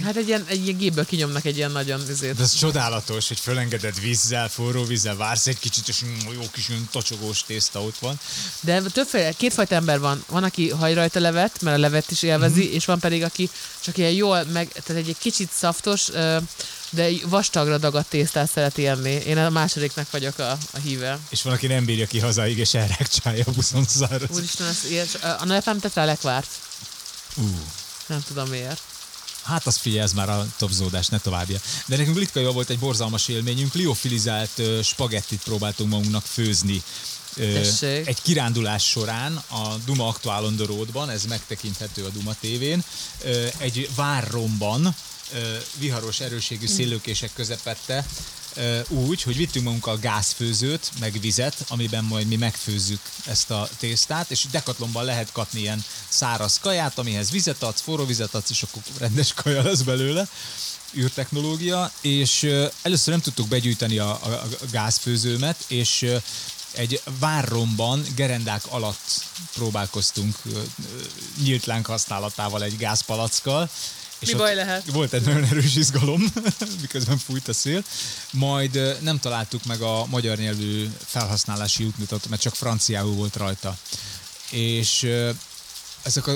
Hát 0.04 0.16
egy 0.16 0.26
ilyen, 0.28 0.44
egy 0.46 0.62
ilyen 0.64 0.76
gépből 0.76 1.06
kinyomnak 1.06 1.44
egy 1.44 1.56
ilyen 1.56 1.70
nagyon 1.70 2.00
izét. 2.10 2.34
De 2.34 2.42
ez 2.42 2.54
csodálatos, 2.54 3.28
hogy 3.28 3.38
fölengeded 3.40 4.00
vízzel, 4.00 4.48
forró 4.48 4.84
vízzel, 4.84 5.16
vársz 5.16 5.46
egy 5.46 5.58
kicsit, 5.58 5.88
és 5.88 6.04
mm, 6.04 6.32
jó 6.32 6.50
kis 6.52 6.68
olyan 6.68 6.88
tocsogós 6.92 7.42
tészta 7.42 7.82
ott 7.82 7.98
van. 7.98 8.20
De 8.60 8.80
többféle, 8.82 9.32
kétfajta 9.32 9.74
ember 9.74 10.00
van. 10.00 10.24
Van, 10.28 10.44
aki 10.44 10.68
haj 10.70 10.94
rajta 10.94 11.20
levet, 11.20 11.60
mert 11.62 11.76
a 11.76 11.80
levet 11.80 12.10
is 12.10 12.22
élvezi, 12.22 12.64
Mhm. 12.64 12.74
és 12.74 12.84
van 12.84 12.98
pedig, 12.98 13.22
aki 13.22 13.50
csak 13.80 13.96
ilyen 13.98 14.10
jól, 14.12 14.44
meg, 14.44 14.68
tehát 14.68 15.02
egy, 15.02 15.08
egy 15.08 15.18
kicsit 15.18 15.50
szaftos, 15.52 16.08
de 16.90 17.08
vastagra 17.24 17.78
dagadt 17.78 18.08
tésztát 18.08 18.50
szereti 18.50 18.86
enni. 18.86 19.10
Én 19.10 19.38
a 19.38 19.50
másodiknak 19.50 20.10
vagyok 20.10 20.38
a, 20.38 20.50
a 20.50 20.78
híve. 20.82 21.18
És 21.28 21.42
van, 21.42 21.52
aki 21.52 21.66
nem 21.66 21.84
bírja 21.84 22.06
ki 22.06 22.18
hazáig, 22.18 22.58
és 22.58 22.74
elrákcsálja 22.74 23.44
a 23.46 23.50
buszon 23.50 23.84
száraz. 23.84 24.30
Úristen, 24.30 24.66
ez, 24.66 24.84
ilyes, 24.90 25.14
a 25.14 25.44
nagyapám 25.44 25.78
tett 25.80 25.94
rá 25.94 26.04
lekvárt. 26.04 26.48
Ú. 27.36 27.44
Nem 28.06 28.22
tudom 28.26 28.48
miért. 28.48 28.80
Hát 29.50 29.66
az 29.66 29.76
figyelj, 29.76 30.02
ez 30.02 30.12
már 30.12 30.28
a 30.28 30.46
topzódás, 30.56 31.06
ne 31.06 31.18
továbbja. 31.18 31.58
De 31.86 31.96
nekünk 31.96 32.16
Litkaival 32.16 32.52
volt 32.52 32.70
egy 32.70 32.78
borzalmas 32.78 33.28
élményünk, 33.28 33.74
liofilizált 33.74 34.62
spagettit 34.82 35.42
próbáltunk 35.42 35.90
magunknak 35.90 36.24
főzni. 36.24 36.82
Tessék. 37.34 38.06
egy 38.06 38.22
kirándulás 38.22 38.88
során 38.88 39.36
a 39.36 39.76
Duma 39.84 40.08
Aktuál 40.08 40.44
on 40.44 40.56
the 40.56 40.66
Roadban, 40.66 41.10
ez 41.10 41.24
megtekinthető 41.24 42.04
a 42.04 42.08
Duma 42.08 42.34
tévén, 42.40 42.84
egy 43.56 43.90
várromban, 43.94 44.94
viharos 45.78 46.20
erőségű 46.20 46.66
szélőkések 46.66 47.30
közepette, 47.34 48.06
úgy, 48.88 49.22
hogy 49.22 49.36
vittünk 49.36 49.64
magunkkal 49.64 49.98
gázfőzőt, 49.98 50.90
meg 51.00 51.20
vizet, 51.20 51.64
amiben 51.68 52.04
majd 52.04 52.26
mi 52.26 52.36
megfőzzük 52.36 53.00
ezt 53.26 53.50
a 53.50 53.68
tésztát, 53.78 54.30
és 54.30 54.46
dekatlomban 54.50 55.04
lehet 55.04 55.32
kapni 55.32 55.60
ilyen 55.60 55.84
száraz 56.08 56.58
kaját, 56.58 56.98
amihez 56.98 57.30
vizet 57.30 57.62
adsz, 57.62 57.80
forró 57.80 58.04
vizet 58.04 58.34
adsz, 58.34 58.50
és 58.50 58.62
akkor 58.62 58.82
rendes 58.98 59.32
kaja 59.32 59.62
lesz 59.62 59.80
belőle 59.80 60.28
űrtechnológia, 60.94 61.92
és 62.00 62.42
először 62.82 63.12
nem 63.12 63.20
tudtuk 63.20 63.48
begyűjteni 63.48 63.98
a, 63.98 64.10
a, 64.10 64.28
a 64.60 64.66
gázfőzőmet, 64.70 65.64
és 65.66 66.06
egy 66.72 67.02
várromban 67.18 68.02
gerendák 68.14 68.62
alatt 68.68 69.24
próbálkoztunk 69.54 70.36
nyílt 71.42 71.66
láng 71.66 71.86
használatával 71.86 72.62
egy 72.62 72.76
gázpalackkal. 72.76 73.70
Mi 74.20 74.34
baj 74.34 74.54
lehet? 74.54 74.90
Volt 74.90 75.12
egy 75.12 75.24
nagyon 75.24 75.44
erős 75.44 75.76
izgalom, 75.76 76.32
miközben 76.80 77.18
fújt 77.18 77.48
a 77.48 77.52
szél. 77.52 77.84
Majd 78.30 78.96
nem 79.00 79.18
találtuk 79.18 79.64
meg 79.64 79.80
a 79.80 80.06
magyar 80.06 80.36
nyelvű 80.36 80.88
felhasználási 81.04 81.84
útmutatót, 81.84 82.28
mert 82.28 82.42
csak 82.42 82.54
franciául 82.54 83.14
volt 83.14 83.36
rajta. 83.36 83.76
És 84.50 85.06
ezek 86.02 86.26
a 86.26 86.32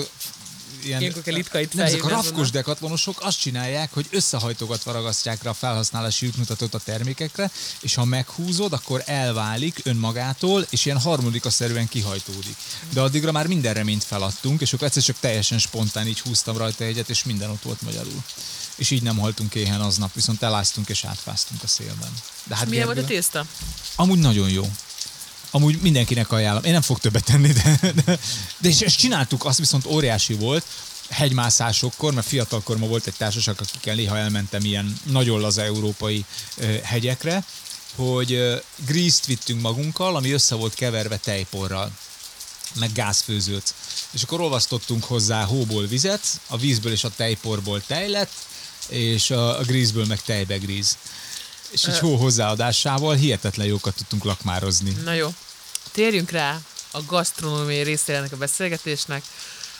ilyen, 0.83 1.01
Ilyenkor 1.01 1.21
kell 1.21 1.33
litkait 1.33 1.73
nem, 1.73 1.85
ezek 1.85 2.03
a 2.03 2.09
rafkos 2.09 2.49
dekatlonosok 2.49 3.17
azt 3.21 3.39
csinálják, 3.39 3.93
hogy 3.93 4.07
összehajtogatva 4.09 4.91
ragasztják 4.91 5.43
rá 5.43 5.49
a 5.49 5.53
felhasználási 5.53 6.27
útmutatót 6.27 6.73
a 6.73 6.79
termékekre, 6.79 7.51
és 7.81 7.95
ha 7.95 8.05
meghúzod, 8.05 8.73
akkor 8.73 9.03
elválik 9.05 9.79
önmagától, 9.83 10.67
és 10.69 10.85
ilyen 10.85 10.99
harmonikaszerűen 10.99 11.87
kihajtódik. 11.87 12.55
De 12.93 13.01
addigra 13.01 13.31
már 13.31 13.47
minden 13.47 13.73
reményt 13.73 14.03
feladtunk, 14.03 14.61
és 14.61 14.73
akkor 14.73 14.87
egyszer 14.87 15.03
csak 15.03 15.19
teljesen 15.19 15.59
spontán 15.59 16.07
így 16.07 16.19
húztam 16.19 16.57
rajta 16.57 16.83
egyet, 16.83 17.09
és 17.09 17.23
minden 17.23 17.49
ott 17.49 17.61
volt 17.61 17.81
magyarul. 17.81 18.23
És 18.75 18.91
így 18.91 19.01
nem 19.01 19.17
haltunk 19.17 19.55
éhen 19.55 19.81
aznap, 19.81 20.13
viszont 20.13 20.43
eláztunk 20.43 20.89
és 20.89 21.03
átfáztunk 21.03 21.63
a 21.63 21.67
szélben. 21.67 22.09
De 22.43 22.55
hát 22.55 22.69
Milyen 22.69 22.85
volt 22.85 22.97
a 22.97 23.05
tészta? 23.05 23.45
Amúgy 23.95 24.19
nagyon 24.19 24.49
jó. 24.49 24.69
Amúgy 25.55 25.81
mindenkinek 25.81 26.31
ajánlom. 26.31 26.63
Én 26.63 26.71
nem 26.71 26.81
fog 26.81 26.99
többet 26.99 27.23
tenni, 27.23 27.51
de, 27.51 27.79
de, 27.81 28.19
de 28.57 28.69
és 28.69 28.79
ezt 28.81 28.97
csináltuk, 28.97 29.45
az 29.45 29.57
viszont 29.57 29.85
óriási 29.85 30.33
volt, 30.33 30.65
hegymászásokkor, 31.09 32.13
mert 32.13 32.27
fiatalkorban 32.27 32.89
volt 32.89 33.07
egy 33.07 33.13
társaság, 33.17 33.55
akikkel 33.59 33.95
néha 33.95 34.17
elmentem 34.17 34.63
ilyen 34.63 34.99
nagyon 35.03 35.39
laza 35.39 35.63
európai 35.63 36.25
ö, 36.57 36.75
hegyekre, 36.83 37.43
hogy 37.95 38.33
ö, 38.33 38.55
grízt 38.85 39.25
vittünk 39.25 39.61
magunkkal, 39.61 40.15
ami 40.15 40.31
össze 40.31 40.55
volt 40.55 40.73
keverve 40.73 41.17
tejporral 41.17 41.91
meg 42.79 42.91
gázfőzőt. 42.91 43.73
És 44.11 44.23
akkor 44.23 44.41
olvasztottunk 44.41 45.03
hozzá 45.03 45.43
hóból 45.43 45.85
vizet, 45.85 46.39
a 46.47 46.57
vízből 46.57 46.91
és 46.91 47.03
a 47.03 47.11
tejporból 47.15 47.81
tej 47.87 48.09
lett, 48.09 48.33
és 48.89 49.31
a, 49.31 49.59
a 49.59 49.61
grízből 49.63 50.05
meg 50.05 50.21
tejbe 50.21 50.57
gríz. 50.57 50.97
És 51.69 51.83
egy 51.83 51.99
hó 51.99 52.15
hozzáadásával 52.15 53.15
hihetetlen 53.15 53.67
jókat 53.67 53.95
tudtunk 53.95 54.23
lakmározni. 54.23 54.97
Na 55.03 55.13
jó. 55.13 55.33
Térjünk 55.95 56.31
rá 56.31 56.59
a 56.91 57.03
gasztronómiai 57.05 57.83
részére 57.83 58.17
ennek 58.17 58.31
a 58.31 58.37
beszélgetésnek, 58.37 59.23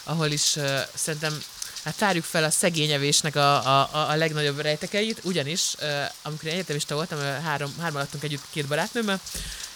ahol 0.04 0.28
is 0.32 0.56
uh, 0.56 0.80
szerintem 0.94 1.44
hát 1.84 1.98
tárjuk 1.98 2.24
fel 2.24 2.44
a 2.44 2.50
szegényevésnek 2.50 3.36
a, 3.36 3.80
a, 3.80 3.90
a- 4.10 4.16
legnagyobb 4.16 4.60
rejtekeit, 4.60 5.20
ugyanis 5.24 5.74
uh, 5.80 5.88
amikor 6.22 6.48
én 6.48 6.54
egyetemista 6.54 6.96
voltam, 6.96 7.20
három, 7.20 7.76
hárman 7.80 8.02
laktunk 8.02 8.24
együtt 8.24 8.44
két 8.52 8.66
barátnőmmel, 8.66 9.22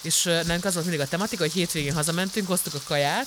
és 0.00 0.24
uh, 0.24 0.44
nálunk 0.44 0.64
az 0.64 0.74
volt 0.74 0.86
mindig 0.86 1.04
a 1.04 1.08
tematika, 1.08 1.42
hogy 1.42 1.52
hétvégén 1.52 1.94
hazamentünk, 1.94 2.46
hoztuk 2.46 2.74
a 2.74 2.82
kaját, 2.84 3.26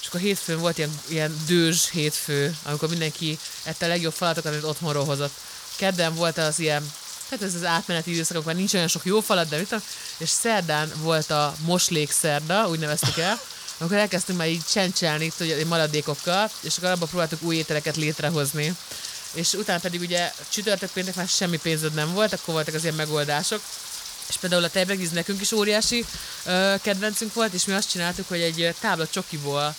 és 0.00 0.06
akkor 0.06 0.20
hétfőn 0.20 0.58
volt 0.58 0.78
ilyen, 0.78 1.00
ilyen 1.08 1.36
dőzs 1.46 1.88
hétfő, 1.90 2.56
amikor 2.62 2.88
mindenki 2.88 3.38
ette 3.62 3.84
a 3.84 3.88
legjobb 3.88 4.12
falatokat, 4.12 4.52
amit 4.52 4.64
otthonról 4.64 5.04
hozott. 5.04 5.34
Kedden 5.76 6.14
volt 6.14 6.38
az 6.38 6.58
ilyen 6.58 6.92
tehát 7.30 7.44
ez 7.44 7.54
az 7.54 7.64
átmeneti 7.64 8.12
időszak, 8.12 8.36
amikor 8.36 8.54
nincs 8.54 8.74
olyan 8.74 8.88
sok 8.88 9.04
jó 9.04 9.20
falat, 9.20 9.48
de 9.48 9.56
mit 9.56 9.74
és 10.16 10.28
szerdán 10.28 10.92
volt 10.96 11.30
a 11.30 11.54
moslék 11.60 12.10
szerda, 12.10 12.68
úgy 12.68 12.78
neveztük 12.78 13.18
el, 13.18 13.40
amikor 13.78 13.96
elkezdtünk 13.96 14.38
már 14.38 14.48
így 14.48 14.64
csencselni 14.70 15.32
tudja, 15.36 15.66
maradékokkal, 15.66 16.50
és 16.60 16.76
akkor 16.76 16.90
abban 16.90 17.08
próbáltuk 17.08 17.42
új 17.42 17.56
ételeket 17.56 17.96
létrehozni. 17.96 18.76
És 19.32 19.52
utána 19.52 19.78
pedig 19.78 20.00
ugye 20.00 20.32
csütörtök 20.48 20.90
péntek 20.90 21.14
már 21.14 21.28
semmi 21.28 21.58
pénzed 21.58 21.94
nem 21.94 22.12
volt, 22.12 22.32
akkor 22.32 22.54
voltak 22.54 22.74
az 22.74 22.82
ilyen 22.82 22.94
megoldások. 22.94 23.60
És 24.28 24.36
például 24.36 24.64
a 24.64 24.70
tejbegíz 24.70 25.10
nekünk 25.10 25.40
is 25.40 25.52
óriási 25.52 26.04
ö, 26.44 26.74
kedvencünk 26.82 27.34
volt, 27.34 27.52
és 27.52 27.64
mi 27.64 27.72
azt 27.72 27.90
csináltuk, 27.90 28.28
hogy 28.28 28.40
egy 28.40 28.74
tábla 28.80 29.06
csokiból 29.06 29.74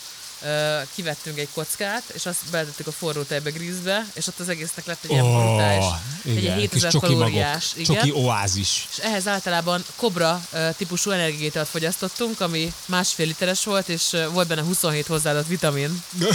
kivettünk 0.95 1.39
egy 1.39 1.47
kockát, 1.54 2.04
és 2.13 2.25
azt 2.25 2.39
beletettük 2.51 2.88
a 2.88 2.91
forró 2.91 3.21
tejbegrízbe, 3.21 4.06
és 4.13 4.27
ott 4.27 4.39
az 4.39 4.49
egésznek 4.49 4.86
lett 4.86 5.04
egy 5.04 5.12
ilyen 5.12 5.23
brutális, 5.23 5.86
egy 6.25 6.32
ilyen 6.41 6.58
igen, 6.58 6.69
kis 6.69 6.82
7000 6.82 6.91
csoki 6.91 7.06
magok, 7.06 7.19
kalóriás. 7.19 7.71
Igen. 7.75 7.95
Csoki 7.95 8.12
oázis. 8.12 8.88
És 8.91 8.97
ehhez 8.97 9.27
általában 9.27 9.86
kobra 9.95 10.41
típusú 10.77 11.12
energiátalt 11.12 11.67
fogyasztottunk, 11.67 12.39
ami 12.41 12.73
másfél 12.86 13.25
literes 13.25 13.63
volt, 13.63 13.89
és 13.89 14.17
volt 14.32 14.47
benne 14.47 14.62
27 14.62 15.08
hozzáadott 15.08 15.47
vitamin. 15.47 16.04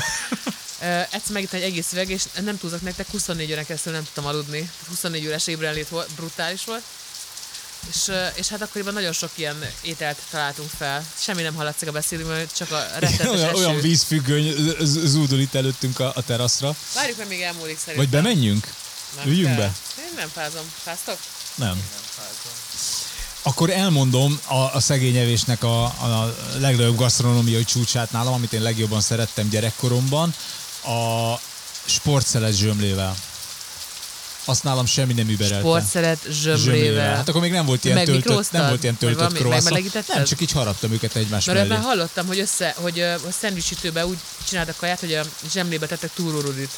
Uh, 0.81 1.01
egyszer 1.01 1.33
megittem 1.33 1.61
egy 1.61 1.67
egész 1.67 1.93
üveg, 1.93 2.11
és 2.11 2.23
nem 2.45 2.59
túlzok 2.59 2.81
nektek, 2.81 3.11
24 3.11 3.53
órán 3.53 3.65
keresztül 3.65 3.93
nem 3.93 4.05
tudtam 4.05 4.27
aludni. 4.27 4.71
24 4.89 5.27
órás 5.27 5.47
ébrenlét 5.47 5.89
volt, 5.89 6.11
brutális 6.17 6.65
volt. 6.65 6.83
És, 7.89 8.13
és 8.35 8.49
hát 8.49 8.63
akkoriban 8.63 8.93
nagyon 8.93 9.13
sok 9.13 9.31
ilyen 9.35 9.65
ételt 9.83 10.19
találtunk 10.31 10.71
fel. 10.79 11.07
Semmi 11.19 11.43
nem 11.43 11.55
hallatszik 11.55 11.89
a 11.89 11.93
beszédünkben, 11.93 12.47
csak 12.57 12.71
a 12.71 12.87
rettenetes 12.99 13.27
olyan, 13.27 13.49
eső. 13.49 13.57
olyan 13.57 13.81
vízfüggöny 13.81 14.55
zúdul 15.05 15.39
itt 15.39 15.55
előttünk 15.55 16.01
a, 16.01 16.13
a 16.15 16.23
teraszra. 16.23 16.77
Várjuk, 16.95 17.17
mert 17.17 17.29
még 17.29 17.41
elmúlik 17.41 17.79
szerintem. 17.79 17.97
Vagy 17.97 18.23
bemenjünk? 18.23 18.75
Nem 19.17 19.27
Üljünk 19.27 19.47
kell. 19.47 19.57
be? 19.57 19.73
Én 19.99 20.13
nem 20.17 20.29
fázom. 20.29 20.73
Fáztok? 20.83 21.19
Nem. 21.55 21.83
Akkor 23.43 23.71
elmondom 23.71 24.41
a, 24.47 24.55
a 24.55 24.81
szegény 24.81 25.17
evésnek 25.17 25.65
a, 25.65 25.85
a 25.85 26.37
legnagyobb 26.59 26.97
gasztronómiai 26.97 27.65
csúcsát 27.65 28.13
nálam, 28.13 28.33
amit 28.33 28.53
én 28.53 28.63
legjobban 28.63 29.01
szerettem 29.01 29.49
gyerekkoromban, 29.49 30.35
a 30.85 31.35
sportszelet 31.85 32.55
zsömlével. 32.55 33.17
Azt 34.49 34.63
nálam 34.63 34.87
semmi 34.87 35.13
nem 35.13 35.29
überelte. 35.29 35.59
Sportszeret 35.59 36.19
zsömlével. 36.31 37.17
Hát 37.17 37.29
akkor 37.29 37.41
még 37.41 37.51
nem 37.53 37.67
volt 37.67 37.85
ilyen 37.85 38.05
töltött, 38.05 38.51
nem 38.53 38.69
volt 38.69 38.83
ilyen 38.83 38.97
töltött 38.97 39.33
croissant. 39.33 40.07
Nem, 40.09 40.25
csak 40.25 40.41
így 40.41 40.53
haraptam 40.53 40.93
őket 40.93 41.17
egymás 41.17 41.45
Mert 41.45 41.59
mellé. 41.59 41.71
ebben 41.71 41.85
hallottam, 41.85 42.27
hogy 42.27 42.39
össze, 42.39 42.75
hogy 42.77 43.01
a 43.01 43.19
szendvicsütőbe 43.41 44.07
úgy 44.07 44.19
csináltak 44.49 44.77
kaját, 44.77 45.01
hogy 45.01 45.15
a 45.15 45.23
zsemlébe 45.53 45.87
tettek 45.87 46.11
túrórudit. 46.15 46.71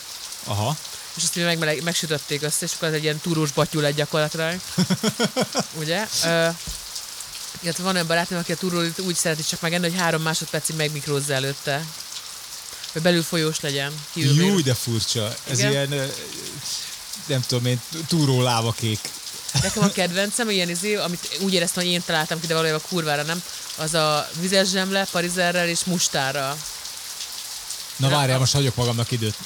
Aha. 0.44 0.76
És 1.16 1.22
azt 1.22 1.36
ugye 1.36 1.44
megmeleg, 1.44 1.82
megsütötték 1.82 2.42
össze, 2.42 2.64
és 2.64 2.72
akkor 2.76 2.88
ez 2.88 2.94
egy 2.94 3.02
ilyen 3.02 3.18
túrós 3.18 3.52
batyú 3.52 3.80
lett 3.80 3.94
gyakorlatilag. 3.94 4.54
Ugye? 5.80 6.06
Ö, 6.24 6.48
illetve 7.60 7.82
van 7.82 7.94
olyan 7.94 8.06
barátom, 8.06 8.38
aki 8.38 8.52
a 8.52 8.56
túrórit 8.56 8.98
úgy 8.98 9.14
szereti 9.14 9.42
csak 9.42 9.60
megenni, 9.60 9.88
hogy 9.88 9.98
három 9.98 10.22
másodpercig 10.22 10.76
megmikrózza 10.76 11.32
előtte. 11.34 11.84
Hogy 12.92 13.02
belül 13.02 13.22
folyós 13.22 13.60
legyen. 13.60 13.92
kívül 14.12 14.44
Jó, 14.44 14.60
de 14.60 14.74
furcsa. 14.74 15.34
Ez 15.50 15.58
Igen? 15.58 15.70
ilyen, 15.70 16.10
nem 17.28 17.40
tudom 17.46 17.66
én, 17.66 17.80
túró 18.08 18.42
lávakék. 18.42 18.98
Nekem 19.62 19.82
a 19.82 19.88
kedvencem, 19.88 20.50
ilyen 20.50 20.68
izé, 20.68 20.94
amit 20.94 21.38
úgy 21.40 21.54
éreztem, 21.54 21.82
hogy 21.82 21.92
én 21.92 22.02
találtam 22.06 22.40
ki, 22.40 22.46
de 22.46 22.54
valójában 22.54 22.82
kurvára 22.88 23.22
nem, 23.22 23.42
az 23.76 23.94
a 23.94 24.28
vizes 24.40 24.68
zsemle, 24.68 25.06
parizerrel 25.10 25.68
és 25.68 25.84
mustárral. 25.84 26.56
Na 27.96 28.08
várjál, 28.08 28.38
most 28.38 28.52
hagyok 28.52 28.74
magamnak 28.74 29.10
időt. 29.10 29.36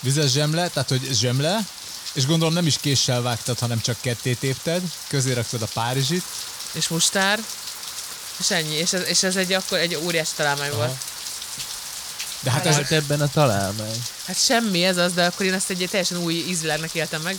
Vizes 0.00 0.30
zsemle, 0.30 0.68
tehát 0.68 0.88
hogy 0.88 1.08
zsemle, 1.12 1.66
és 2.12 2.26
gondolom 2.26 2.54
nem 2.54 2.66
is 2.66 2.76
késsel 2.80 3.22
vágtad, 3.22 3.58
hanem 3.58 3.80
csak 3.80 4.00
ketté 4.00 4.32
tépted, 4.32 4.82
közé 5.08 5.32
raktad 5.32 5.62
a 5.62 5.68
párizsit, 5.72 6.22
és 6.72 6.88
mustár, 6.88 7.40
és 8.38 8.50
ennyi. 8.50 8.74
És 8.74 8.92
ez, 8.92 9.02
és 9.08 9.22
ez 9.22 9.36
egy 9.36 9.52
akkor 9.52 9.78
egy 9.78 9.94
óriási 9.94 10.32
találmány 10.36 10.72
volt. 10.72 10.96
De 12.44 12.50
hát 12.50 12.66
Ez 12.66 12.90
ebben 12.90 13.20
a 13.20 13.28
találmány. 13.28 14.02
Hát 14.26 14.44
semmi 14.44 14.84
ez 14.84 14.96
az, 14.96 15.12
de 15.12 15.24
akkor 15.24 15.46
én 15.46 15.52
ezt 15.52 15.70
egy 15.70 15.88
teljesen 15.90 16.18
új 16.18 16.34
ízvilágnak 16.34 16.94
éltem 16.94 17.20
meg. 17.20 17.38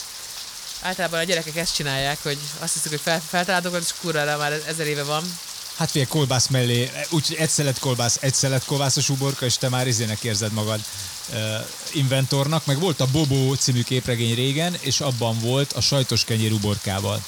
Általában 0.81 1.19
a 1.19 1.23
gyerekek 1.23 1.55
ezt 1.55 1.75
csinálják, 1.75 2.17
hogy 2.23 2.37
azt 2.59 2.73
hiszik, 2.73 2.89
hogy 2.89 2.99
fel, 3.03 3.21
feltaláltok, 3.29 3.77
és 3.81 3.93
kurvára 4.01 4.37
már 4.37 4.61
ezer 4.67 4.87
éve 4.87 5.03
van. 5.03 5.37
hát 5.77 5.91
figyelj, 5.91 6.09
kolbász 6.09 6.47
mellé, 6.47 6.91
úgyhogy 7.09 7.35
egy 7.35 7.49
szelet 7.49 7.79
kolbász, 7.79 8.17
egy 8.19 8.33
szelet 8.33 8.65
kolbászos 8.65 9.09
uborka, 9.09 9.45
és 9.45 9.57
te 9.57 9.69
már 9.69 9.87
izének 9.87 10.23
érzed 10.23 10.51
magad 10.51 10.79
uh, 11.29 11.37
inventornak, 11.91 12.65
meg 12.65 12.79
volt 12.79 12.99
a 12.99 13.07
Bobo 13.11 13.55
című 13.55 13.83
képregény 13.83 14.35
régen, 14.35 14.77
és 14.79 14.99
abban 14.99 15.39
volt 15.39 15.73
a 15.73 15.81
sajtos 15.81 16.23
kenyér 16.23 16.51
uborkával 16.51 17.21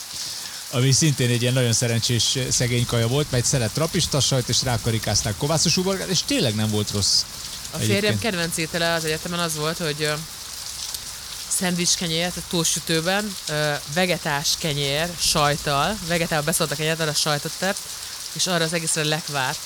ami 0.72 0.92
szintén 0.92 1.30
egy 1.30 1.42
ilyen 1.42 1.54
nagyon 1.54 1.74
szerencsés 1.74 2.38
szegény 2.50 2.86
kaja 2.86 3.08
volt, 3.08 3.32
mert 3.32 3.44
egy 3.44 3.50
szelet 3.50 3.72
trapista 3.72 4.20
sajt, 4.20 4.50
és 4.50 4.63
rákarikázták 4.63 5.38
kovászos 5.38 5.78
uborkát, 5.78 6.08
és 6.08 6.20
tényleg 6.26 6.56
nem 6.56 6.70
volt 6.70 6.92
rossz. 6.92 7.22
A 7.71 7.77
férjem 7.77 7.95
Egyébként. 7.97 8.19
kedvenc 8.19 8.58
étele 8.58 8.93
az 8.93 9.06
egyetemen 9.06 9.39
az 9.39 9.56
volt, 9.56 9.77
hogy 9.77 10.12
szendvics 11.47 11.95
kenyér, 11.95 12.30
tehát 12.34 12.49
tósütőben, 12.49 13.36
ö, 13.47 13.73
vegetás 13.93 14.49
kenyér, 14.58 15.10
sajtal, 15.19 15.97
vegetálba 16.08 16.45
beszólt 16.45 16.71
a 16.71 16.75
kenyért, 16.75 16.99
arra 16.99 17.13
sajtot 17.13 17.51
tett, 17.58 17.77
és 18.32 18.47
arra 18.47 18.63
az 18.63 18.73
egészre 18.73 19.03
lekvárt, 19.03 19.60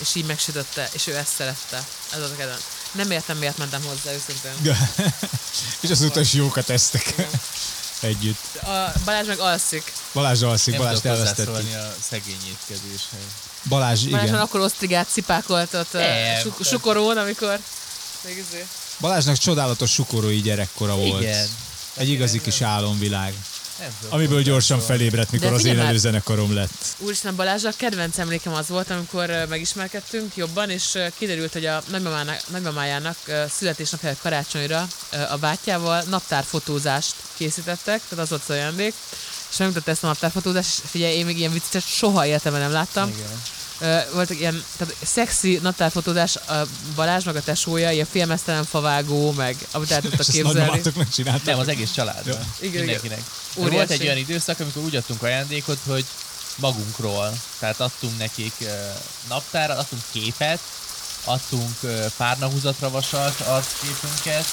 és 0.00 0.14
így 0.14 0.26
megsütötte, 0.26 0.88
és 0.92 1.06
ő 1.06 1.16
ezt 1.16 1.34
szerette. 1.36 1.84
Ez 2.12 2.20
az 2.20 2.30
a 2.30 2.36
kedvenc. 2.36 2.62
Nem 2.92 3.10
értem, 3.10 3.36
miért 3.36 3.58
mentem 3.58 3.82
hozzá 3.82 4.12
őszintén. 4.12 4.76
és 5.82 5.90
azóta 5.90 6.20
is 6.20 6.32
jókat 6.32 6.70
esztek 6.70 7.14
együtt. 8.00 8.56
A 8.62 8.92
Balázs 9.04 9.26
meg 9.26 9.38
alszik. 9.38 9.92
Balázs 10.12 10.42
alszik, 10.42 10.72
Nem 10.74 10.82
Balázs 10.82 10.98
elvesztettük. 11.04 11.54
a 11.54 11.94
szegény 12.10 12.38
étkezéshez. 12.48 13.20
Balázs, 13.68 14.02
Balázs 14.04 14.22
igen. 14.22 14.34
már 14.34 14.42
akkor 14.42 14.60
osztrigát 14.60 15.06
cipákolt 15.10 15.74
ott 15.74 15.94
ö, 15.94 15.98
Nem, 15.98 16.40
suk- 16.40 16.56
persze. 16.56 16.70
sukorón, 16.72 17.16
amikor... 17.16 17.58
Még 18.24 18.36
izé. 18.48 18.66
Balázsnak 19.00 19.36
csodálatos 19.36 19.90
sukorói 19.92 20.40
gyerekkora 20.40 20.96
volt. 20.96 21.22
Igen. 21.22 21.48
Egy 21.94 22.08
igazi 22.08 22.40
kis 22.40 22.60
álomvilág. 22.60 23.34
Amiből 24.08 24.42
gyorsan 24.42 24.80
felébredt, 24.80 25.30
mikor 25.30 25.48
De 25.48 25.54
az 25.54 25.64
én 25.64 25.78
előzenekarom 25.78 26.54
lett. 26.54 26.84
Úristen 26.98 27.36
Balázs, 27.36 27.64
a 27.64 27.70
kedvenc 27.76 28.18
emlékem 28.18 28.54
az 28.54 28.68
volt, 28.68 28.90
amikor 28.90 29.46
megismerkedtünk 29.48 30.36
jobban, 30.36 30.70
és 30.70 30.98
kiderült, 31.18 31.52
hogy 31.52 31.66
a 31.66 31.82
nagymamájának 32.50 33.16
ö, 33.26 33.42
születésnapjára 33.48 34.16
karácsonyra 34.22 34.86
a 35.30 35.36
bátyjával 35.36 36.02
naptárfotózást 36.08 37.14
készítettek, 37.36 38.00
tehát 38.08 38.24
az 38.24 38.28
volt 38.28 38.42
az 38.42 38.50
ajándék, 38.50 38.94
és 39.50 39.56
megmutatta 39.56 39.90
ezt 39.90 40.04
a 40.04 40.06
naptárfotózást, 40.06 40.80
és 40.82 40.90
figyelj, 40.90 41.14
én 41.14 41.24
még 41.24 41.38
ilyen 41.38 41.52
viccet 41.52 41.86
soha 41.86 42.26
életemben 42.26 42.60
nem 42.60 42.72
láttam. 42.72 43.08
Igen. 43.08 43.42
Voltak 44.12 44.38
ilyen 44.38 44.64
tehát 44.76 44.94
szexi 45.02 45.58
naptárfotózás, 45.62 46.36
a 46.36 46.66
Balázs 46.94 47.24
meg 47.24 47.36
a 47.36 47.42
tesója, 47.42 47.90
ilyen 47.90 48.06
filmesztelen 48.10 48.64
favágó, 48.64 49.32
meg 49.32 49.56
amit 49.70 49.90
el 49.90 50.00
tudtak 50.00 50.26
képzelni. 50.26 50.80
csináltam. 51.12 51.42
Nem, 51.44 51.58
az 51.58 51.68
egész 51.68 51.90
családra. 51.90 52.38
Igen, 52.60 52.84
Mindenkinek. 52.84 53.18
De 53.18 53.60
Óriási. 53.60 53.76
Volt 53.76 53.90
egy 53.90 54.02
olyan 54.02 54.16
időszak, 54.16 54.60
amikor 54.60 54.82
úgy 54.82 54.96
adtunk 54.96 55.22
ajándékot, 55.22 55.78
hogy 55.86 56.04
magunkról. 56.56 57.32
Tehát 57.58 57.80
adtunk 57.80 58.18
nekik 58.18 58.52
uh, 58.60 58.68
naptárat, 59.28 59.78
adtunk 59.78 60.02
képet, 60.12 60.60
adtunk 61.24 61.76
uh, 61.82 62.06
párnahúzatra 62.16 62.90
vasalt 62.90 63.40
arcképünket, 63.40 64.46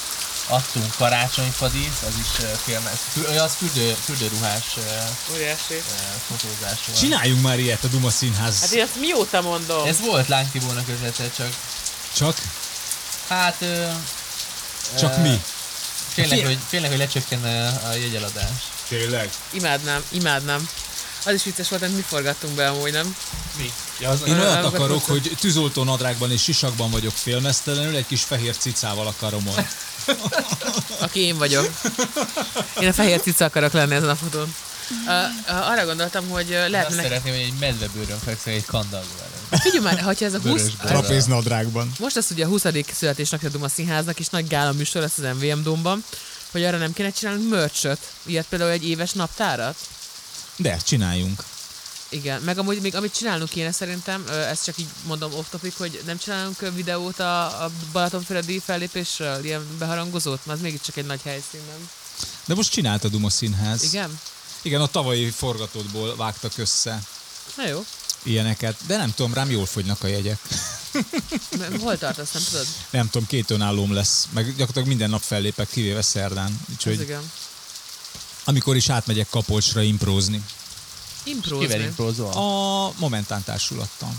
adtunk 0.48 0.94
karácsonyfadit, 0.96 1.94
az 2.06 2.14
is 2.20 2.46
filmes, 2.64 2.98
az 3.40 3.52
fürdő, 3.54 3.94
fürdőruhás 4.04 4.64
uh, 4.76 5.32
Óriási. 5.34 5.74
uh, 5.74 5.82
fotózás 6.26 6.78
volt. 6.86 6.98
Csináljunk 6.98 7.42
már 7.42 7.58
ilyet 7.58 7.84
a 7.84 7.86
Duma 7.86 8.10
Színház. 8.10 8.60
Hát 8.60 8.70
én 8.70 8.82
ezt 8.82 8.96
mióta 9.00 9.40
mondom? 9.40 9.86
Ez 9.86 10.00
volt 10.00 10.28
Láng 10.28 10.50
Tibónak 10.50 10.88
ötlete, 10.88 11.30
csak 11.36 11.48
Csak, 12.16 12.36
hát... 13.28 13.56
Uh, 13.60 13.92
csak 14.98 15.16
mi? 15.16 15.42
Félnek, 16.12 16.32
Figyelj. 16.32 16.54
hogy, 16.54 16.58
félnek, 16.68 16.90
hogy 16.90 16.98
lecsökken 16.98 17.44
a, 17.44 17.88
a 17.88 17.92
jegyeladás. 17.94 18.50
Tényleg? 18.88 19.30
Imádnám, 19.50 20.04
imádnám. 20.08 20.68
Az 21.26 21.34
is 21.34 21.42
vicces 21.42 21.68
volt, 21.68 21.82
amit 21.82 21.96
mi 21.96 22.02
forgattunk 22.02 22.54
be 22.54 22.68
amúgy, 22.68 22.92
nem? 22.92 23.16
Mi? 23.56 23.72
Ja, 23.98 24.08
az, 24.10 24.20
Én 24.26 24.38
olyat 24.40 24.64
akarok, 24.64 25.04
hogy 25.04 25.36
tűzoltó 25.40 25.82
nadrágban 25.84 26.30
és 26.32 26.42
sisakban 26.42 26.90
vagyok 26.90 27.12
félmeztelenül, 27.12 27.96
egy 27.96 28.06
kis 28.06 28.22
fehér 28.22 28.56
cicával 28.56 29.06
akarom 29.06 29.42
majd. 29.42 29.68
Aki 31.00 31.20
én 31.20 31.36
vagyok. 31.36 31.70
Én 32.80 32.88
a 32.88 32.92
fehér 32.92 33.20
cica 33.20 33.44
akarok 33.44 33.72
lenni 33.72 33.94
ezen 33.94 34.08
a 34.08 34.16
fotón. 34.16 34.54
Uh, 35.06 35.70
arra 35.70 35.84
gondoltam, 35.84 36.28
hogy 36.28 36.54
Azt 36.54 36.70
lehetne... 36.70 36.94
Nek... 36.94 37.04
szeretném, 37.04 37.32
hogy 37.34 37.42
egy 37.42 37.58
medvebőrön 37.60 38.18
fekszek 38.18 38.54
egy 38.54 38.64
kandalló 38.64 39.04
előtt. 39.20 39.62
Figyelj 39.62 39.84
már, 39.84 40.00
hogyha 40.00 40.24
ez 40.24 40.34
a 40.34 40.40
20... 40.40 40.44
Vörösből. 40.44 40.90
Trapéz 40.90 41.26
nadrágban. 41.26 41.92
Most 41.98 42.14
lesz 42.14 42.30
ugye 42.30 42.44
a 42.44 42.48
20. 42.48 42.64
születésnapja 42.92 43.48
a 43.48 43.50
Duma 43.50 43.68
Színháznak, 43.68 44.18
és 44.18 44.28
nagy 44.28 44.46
gála 44.46 44.72
műsor 44.72 45.02
lesz 45.02 45.18
az 45.18 45.36
MVM 45.36 45.62
Domban, 45.62 46.04
hogy 46.50 46.64
arra 46.64 46.78
nem 46.78 46.92
kéne 46.92 47.10
csinálnunk 47.10 47.50
merchöt, 47.50 47.98
ilyet 48.22 48.46
például 48.48 48.70
egy 48.70 48.88
éves 48.88 49.12
naptárat. 49.12 49.76
De, 50.56 50.76
csináljunk. 50.76 51.44
Igen, 52.14 52.42
meg 52.42 52.58
amúgy 52.58 52.80
még 52.80 52.94
amit 52.94 53.14
csinálnunk 53.14 53.50
kéne 53.50 53.72
szerintem, 53.72 54.24
ö, 54.28 54.32
ezt 54.32 54.64
csak 54.64 54.78
így 54.78 54.86
mondom 55.06 55.34
off 55.34 55.46
topic, 55.50 55.76
hogy 55.76 56.02
nem 56.06 56.18
csinálunk 56.18 56.70
videót 56.74 57.18
a, 57.20 57.64
a 57.64 57.70
Balatonfüredi 57.92 58.58
fellépésről, 58.64 59.44
ilyen 59.44 59.66
beharangozót, 59.78 60.46
mert 60.46 60.58
az 60.58 60.64
mégiscsak 60.64 60.96
egy 60.96 61.06
nagy 61.06 61.20
helyszín, 61.22 61.60
nem? 61.68 61.88
De 62.44 62.54
most 62.54 62.70
csinált 62.70 63.04
a 63.04 63.08
Duma 63.08 63.30
Színház. 63.30 63.82
Igen? 63.82 64.20
Igen, 64.62 64.80
a 64.80 64.86
tavalyi 64.86 65.30
forgatótból 65.30 66.16
vágtak 66.16 66.52
össze 66.56 67.02
Na 67.56 67.66
jó. 67.66 67.84
ilyeneket, 68.22 68.76
de 68.86 68.96
nem 68.96 69.12
tudom, 69.14 69.34
rám 69.34 69.50
jól 69.50 69.66
fogynak 69.66 70.02
a 70.02 70.06
jegyek. 70.06 70.38
Hol 71.80 71.98
tartasz, 71.98 72.32
nem 72.32 72.42
tudod? 72.50 72.66
Nem 72.90 73.10
tudom, 73.10 73.26
két 73.26 73.50
önállóm 73.50 73.92
lesz, 73.92 74.26
meg 74.30 74.44
gyakorlatilag 74.46 74.88
minden 74.88 75.10
nap 75.10 75.22
fellépek, 75.22 75.68
kivéve 75.68 76.02
szerdán. 76.02 76.46
Ez 76.46 76.72
Úgyhogy 76.72 77.00
igen. 77.00 77.30
amikor 78.44 78.76
is 78.76 78.88
átmegyek 78.88 79.28
Kapolcsra 79.30 79.82
imprózni. 81.24 81.66
Kivel 81.66 81.80
imprózol? 81.80 82.30
A 82.32 82.92
Momentán 82.98 83.42
társulattal. 83.44 84.14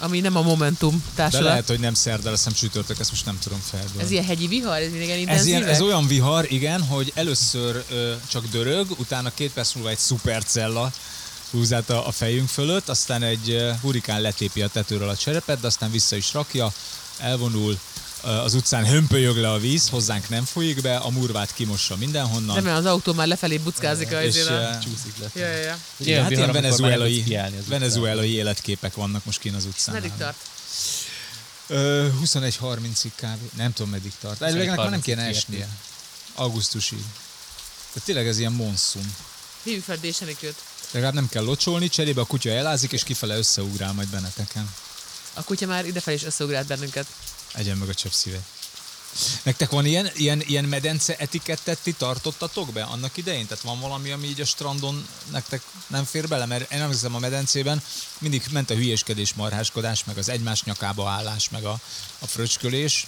ami 0.00 0.20
nem 0.20 0.36
a 0.36 0.42
Momentum 0.42 1.02
De 1.06 1.10
társulat. 1.14 1.44
lehet, 1.46 1.66
hogy 1.66 1.80
nem 1.80 1.94
szerda 1.94 2.30
lesz, 2.30 2.44
nem 2.44 2.54
csütörtök, 2.54 2.98
ezt 2.98 3.10
most 3.10 3.24
nem 3.24 3.38
tudom 3.38 3.62
felből. 3.70 4.02
Ez 4.02 4.10
ilyen 4.10 4.24
hegyi 4.24 4.46
vihar, 4.46 4.76
ez 4.80 4.92
igen 4.94 5.10
ez, 5.10 5.16
intenzívek? 5.18 5.60
ilyen, 5.60 5.72
ez 5.74 5.80
olyan 5.80 6.06
vihar, 6.06 6.52
igen, 6.52 6.82
hogy 6.82 7.12
először 7.14 7.84
ö, 7.90 8.14
csak 8.28 8.46
dörög, 8.46 8.90
utána 8.98 9.30
két 9.34 9.52
perc 9.52 9.74
múlva 9.74 9.90
egy 9.90 9.98
szupercella 9.98 10.92
húz 11.50 11.72
át 11.72 11.90
a, 11.90 12.06
a 12.06 12.10
fejünk 12.12 12.48
fölött, 12.48 12.88
aztán 12.88 13.22
egy 13.22 13.50
ö, 13.50 13.72
hurikán 13.80 14.20
letépi 14.20 14.62
a 14.62 14.68
tetőről 14.68 15.08
a 15.08 15.16
cserepet, 15.16 15.60
de 15.60 15.66
aztán 15.66 15.90
vissza 15.90 16.16
is 16.16 16.32
rakja, 16.32 16.72
elvonul, 17.18 17.78
az 18.26 18.54
utcán 18.54 18.86
hömpölyög 18.86 19.36
le 19.36 19.50
a 19.50 19.58
víz, 19.58 19.88
hozzánk 19.88 20.28
nem 20.28 20.44
folyik 20.44 20.80
be, 20.80 20.96
a 20.96 21.10
murvát 21.10 21.52
kimossa 21.54 21.96
mindenhonnan. 21.96 22.54
Remélem 22.54 22.76
az 22.76 22.84
autó 22.84 23.12
már 23.12 23.26
lefelé 23.26 23.58
buckázik 23.58 24.12
a 24.12 24.22
és, 24.22 24.36
eh, 24.36 24.78
Csúszik 24.78 25.18
le. 25.18 25.30
Ja, 25.34 25.46
ja, 25.46 25.62
ja. 25.62 25.78
igen, 25.96 26.22
hát 26.22 26.30
ilyen 26.30 26.42
nem 26.42 26.52
venezuelai, 26.52 27.24
venezuelai 27.66 28.32
életképek 28.32 28.94
vannak 28.94 29.24
most 29.24 29.38
kín 29.38 29.54
az 29.54 29.64
utcán. 29.64 29.94
Meddig 29.94 30.12
tart? 30.18 30.36
Ö, 31.66 32.08
21.30-ig 32.22 33.10
kb. 33.16 33.56
Nem 33.56 33.72
tudom, 33.72 33.90
meddig 33.90 34.12
tart. 34.20 34.42
Elvileg 34.42 34.66
ennek 34.66 34.78
már 34.78 34.90
nem 34.90 35.00
kéne 35.00 35.22
21.30-ig 35.22 35.36
esnie. 35.36 35.68
Augusztusig. 36.34 37.04
De 37.92 38.00
tényleg 38.04 38.26
ez 38.26 38.38
ilyen 38.38 38.52
monszum. 38.52 39.14
Hívjuk 39.62 39.84
fel 39.84 39.96
Désenikőt. 39.96 40.56
Legalább 40.90 41.14
nem 41.14 41.28
kell 41.28 41.44
locsolni, 41.44 41.88
cserébe 41.88 42.20
a 42.20 42.24
kutya 42.24 42.50
elázik, 42.50 42.92
és 42.92 43.04
kifele 43.04 43.36
összeugrál 43.36 43.92
majd 43.92 44.08
benneteken. 44.08 44.70
A 45.34 45.42
kutya 45.42 45.66
már 45.66 45.86
idefelé 45.86 46.16
is 46.16 46.24
összeugrált 46.24 46.66
bennünket. 46.66 47.06
Egyen 47.56 47.76
meg 47.76 47.88
a 47.88 47.94
csöpszíve. 47.94 48.42
Nektek 49.42 49.70
van 49.70 49.86
ilyen, 49.86 50.10
ilyen, 50.14 50.40
ilyen 50.40 50.64
medence 50.64 51.16
etikettet 51.16 51.78
ti 51.82 51.92
tartottatok 51.92 52.72
be 52.72 52.82
annak 52.82 53.16
idején? 53.16 53.46
Tehát 53.46 53.64
van 53.64 53.80
valami, 53.80 54.10
ami 54.10 54.26
így 54.26 54.40
a 54.40 54.44
strandon 54.44 55.06
nektek 55.30 55.62
nem 55.86 56.04
fér 56.04 56.28
bele? 56.28 56.46
Mert 56.46 56.72
én 56.72 56.80
emlékszem 56.80 57.14
a 57.14 57.18
medencében 57.18 57.82
mindig 58.18 58.42
ment 58.50 58.70
a 58.70 58.74
hülyéskedés, 58.74 59.34
marháskodás, 59.34 60.04
meg 60.04 60.18
az 60.18 60.28
egymás 60.28 60.62
nyakába 60.62 61.08
állás, 61.08 61.48
meg 61.48 61.64
a, 61.64 61.80
a 62.18 62.26
fröcskölés. 62.26 63.06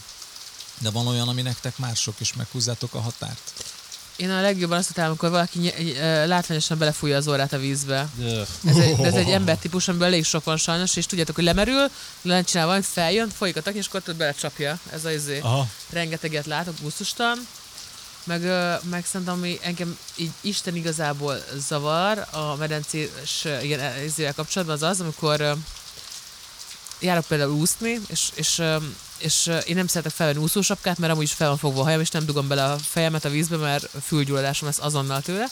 De 0.78 0.90
van 0.90 1.06
olyan, 1.06 1.28
ami 1.28 1.42
nektek 1.42 1.78
mások, 1.78 2.14
és 2.18 2.32
meghúzzátok 2.32 2.94
a 2.94 3.00
határt? 3.00 3.52
Én 4.18 4.31
a 4.31 4.40
legjobban 4.40 4.78
azt 4.78 4.90
utálom, 4.90 5.11
amikor 5.11 5.31
valaki 5.31 5.59
ny- 5.59 5.96
látványosan 6.26 6.78
belefújja 6.78 7.16
az 7.16 7.28
orrát 7.28 7.52
a 7.52 7.59
vízbe. 7.59 8.09
Ez 8.64 8.76
egy, 8.76 9.00
ez 9.00 9.14
egy 9.14 9.28
embertípus, 9.40 9.88
amiből 9.88 10.07
elég 10.07 10.24
sok 10.24 10.44
van 10.44 10.57
sajnos, 10.57 10.96
és 10.96 11.07
tudjátok, 11.07 11.35
hogy 11.35 11.44
lemerül, 11.44 11.90
lencsinál 12.22 12.66
valamit, 12.66 12.87
feljön, 12.88 13.28
folyik 13.28 13.57
a 13.57 13.62
tak, 13.62 13.74
és 13.74 13.87
akkor 13.87 14.00
tudod 14.02 14.18
belecsapja. 14.18 14.78
Ez 14.92 15.04
az 15.04 15.12
izé. 15.12 15.38
Aha. 15.38 15.68
Rengeteget 15.90 16.46
látok, 16.46 16.74
buszustan. 16.83 17.46
Meg, 18.24 18.42
meg 18.90 19.07
szerintem, 19.07 19.35
ami 19.35 19.59
engem 19.62 19.98
így 20.16 20.31
Isten 20.40 20.76
igazából 20.76 21.44
zavar 21.57 22.26
a 22.31 22.54
medencés 22.57 23.44
ilyen 23.62 24.04
izével 24.04 24.35
kapcsolatban, 24.35 24.76
az 24.76 24.83
az, 24.83 25.00
amikor 25.00 25.57
járok 27.00 27.24
például 27.24 27.52
úszni, 27.52 28.00
és, 28.06 28.28
és, 28.34 28.62
és 29.18 29.50
én 29.66 29.74
nem 29.74 29.87
szeretek 29.87 30.12
felvenni 30.12 30.42
úszósapkát, 30.42 30.98
mert 30.98 31.12
amúgy 31.12 31.24
is 31.24 31.32
fel 31.32 31.48
van 31.48 31.58
fogva 31.58 31.80
a 31.80 31.84
hajam, 31.84 32.00
és 32.00 32.11
nem 32.11 32.24
dugom 32.24 32.48
bele 32.48 32.64
a 32.64 32.78
fejemet 32.78 33.24
a 33.24 33.28
vízbe, 33.28 33.56
mert 33.56 33.88
fülgyulladásom 34.04 34.68
lesz 34.68 34.78
azonnal 34.80 35.22
tőle. 35.22 35.46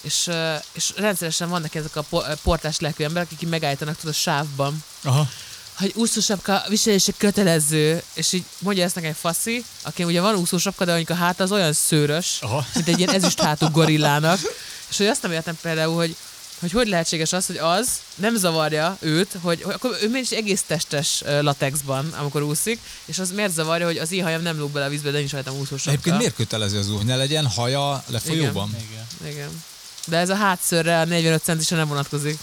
És, 0.00 0.30
és 0.72 0.92
rendszeresen 0.96 1.48
vannak 1.48 1.74
ezek 1.74 1.96
a 1.96 2.02
po- 2.02 2.38
portás 2.42 2.78
lelkű 2.78 3.04
emberek, 3.04 3.28
akik 3.32 3.48
megállítanak 3.48 3.96
tudod 3.96 4.14
a 4.14 4.18
sávban, 4.18 4.84
Aha. 5.02 5.28
hogy 5.76 5.92
úszósapka 5.94 6.62
viselése 6.68 7.12
kötelező, 7.16 8.02
és 8.14 8.32
így 8.32 8.44
mondja 8.58 8.84
ezt 8.84 8.94
nekem 8.94 9.10
egy 9.10 9.16
faszi, 9.16 9.64
aki 9.82 10.04
ugye 10.04 10.20
van 10.20 10.34
úszósapka, 10.34 10.84
de 10.84 11.04
a 11.08 11.14
háta 11.14 11.42
az 11.42 11.52
olyan 11.52 11.72
szőrös, 11.72 12.38
Aha. 12.40 12.66
mint 12.74 12.88
egy 12.88 12.98
ilyen 12.98 13.14
ezüst 13.14 13.40
hátú 13.40 13.70
gorillának, 13.70 14.40
és 14.90 14.96
hogy 14.96 15.06
azt 15.06 15.22
nem 15.22 15.32
értem 15.32 15.58
például, 15.62 15.96
hogy 15.96 16.16
hogy 16.62 16.72
hogy 16.72 16.88
lehetséges 16.88 17.32
az, 17.32 17.46
hogy 17.46 17.56
az 17.56 17.88
nem 18.14 18.36
zavarja 18.36 18.96
őt, 19.00 19.36
hogy, 19.40 19.62
hogy 19.62 19.74
akkor 19.74 19.96
ő 20.02 20.08
miért 20.08 20.30
is 20.30 20.38
egész 20.38 20.62
testes 20.66 21.22
latexban, 21.40 22.12
amikor 22.12 22.42
úszik, 22.42 22.78
és 23.04 23.18
az 23.18 23.30
miért 23.30 23.52
zavarja, 23.52 23.86
hogy 23.86 23.98
az 23.98 24.12
én 24.12 24.22
hajam 24.22 24.42
nem 24.42 24.58
lóg 24.58 24.70
bele 24.70 24.84
a 24.84 24.88
vízbe, 24.88 25.10
de 25.10 25.18
nincs 25.18 25.30
rajtam 25.30 25.54
úszósapka. 25.54 25.90
Egyébként 25.90 26.16
miért 26.16 26.34
kötelező 26.34 26.78
az 26.78 26.90
új? 26.90 27.02
Ne 27.02 27.16
legyen 27.16 27.46
haja 27.46 28.04
lefolyóban? 28.06 28.76
Igen. 28.90 29.32
Igen. 29.32 29.62
De 30.06 30.16
ez 30.16 30.28
a 30.28 30.34
hátszörre 30.34 31.00
a 31.00 31.04
45 31.04 31.42
centisre 31.42 31.76
nem 31.76 31.88
vonatkozik. 31.88 32.38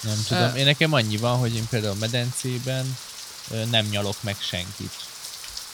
Nem 0.00 0.24
tudom. 0.28 0.56
Én 0.56 0.64
nekem 0.64 0.92
annyi 0.92 1.16
van, 1.16 1.38
hogy 1.38 1.54
én 1.54 1.66
például 1.68 1.92
a 1.92 1.98
medencében 2.00 2.96
nem 3.70 3.86
nyalok 3.86 4.16
meg 4.20 4.36
senkit. 4.40 4.92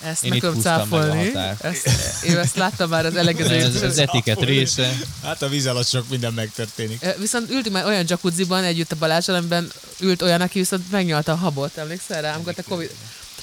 Ezt 0.03 0.25
Én 0.25 0.29
meg 0.29 0.39
itt 0.39 0.45
tudom 0.45 0.59
a 0.59 0.63
cáfolni. 0.63 1.33
Ezt, 1.61 1.89
én 2.25 2.37
ezt 2.37 2.57
láttam 2.57 2.89
már 2.89 3.07
az 3.07 3.17
elegező. 3.23 3.55
Ez 3.55 3.83
az 3.83 3.99
etiket 3.99 4.41
része. 4.41 4.97
Hát 5.23 5.43
a 5.43 5.49
víz 5.49 5.67
alatt 5.67 5.89
sok 5.89 6.09
minden 6.09 6.33
megtörténik. 6.33 7.07
Viszont 7.19 7.51
ültünk 7.51 7.75
már 7.75 7.87
olyan 7.87 8.05
jacuzziban 8.09 8.65
együtt 8.65 8.93
a 8.93 8.97
Balázsal, 8.99 9.35
amiben 9.35 9.71
ült 10.01 10.23
olyan, 10.23 10.41
aki 10.41 10.59
viszont 10.59 10.91
megnyalta 10.91 11.33
a 11.33 11.37
habot, 11.37 11.77
emlékszel 11.77 12.23
rá, 12.23 12.35
amikor 12.35 12.55
te 12.55 12.63
Covid... 12.63 12.91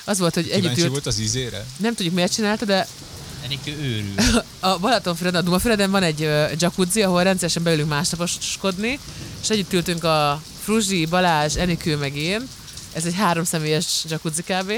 Az 0.04 0.20
volt, 0.20 0.34
hogy 0.34 0.44
együtt 0.44 0.60
Kíváncsi 0.60 0.82
ült, 0.82 0.92
volt 0.92 1.06
az 1.06 1.20
ízére? 1.20 1.66
nem 1.78 1.94
tudjuk 1.94 2.14
miért 2.14 2.34
csinálta, 2.34 2.66
de 2.66 2.88
Enikő 3.44 3.72
őrül. 3.82 4.14
a 4.72 4.78
Balatonfüreden, 4.78 5.42
a 5.42 5.44
Dumafüreden 5.44 5.92
van 5.92 6.04
egy 6.04 6.30
jacuzzi, 6.58 7.02
ahol 7.02 7.24
rendszeresen 7.24 7.64
beülünk 7.64 7.90
másnaposkodni, 7.90 9.00
és 9.42 9.50
együtt 9.50 9.74
ültünk 9.74 10.04
a 10.04 10.42
Fruzsi, 10.64 11.06
Balázs, 11.06 11.56
Enikő 11.56 11.98
meg 11.98 12.16
én. 12.16 12.48
Ez 12.94 13.06
egy 13.06 13.16
háromszemélyes 13.16 14.06
jacuzzi 14.10 14.42
kb. 14.42 14.72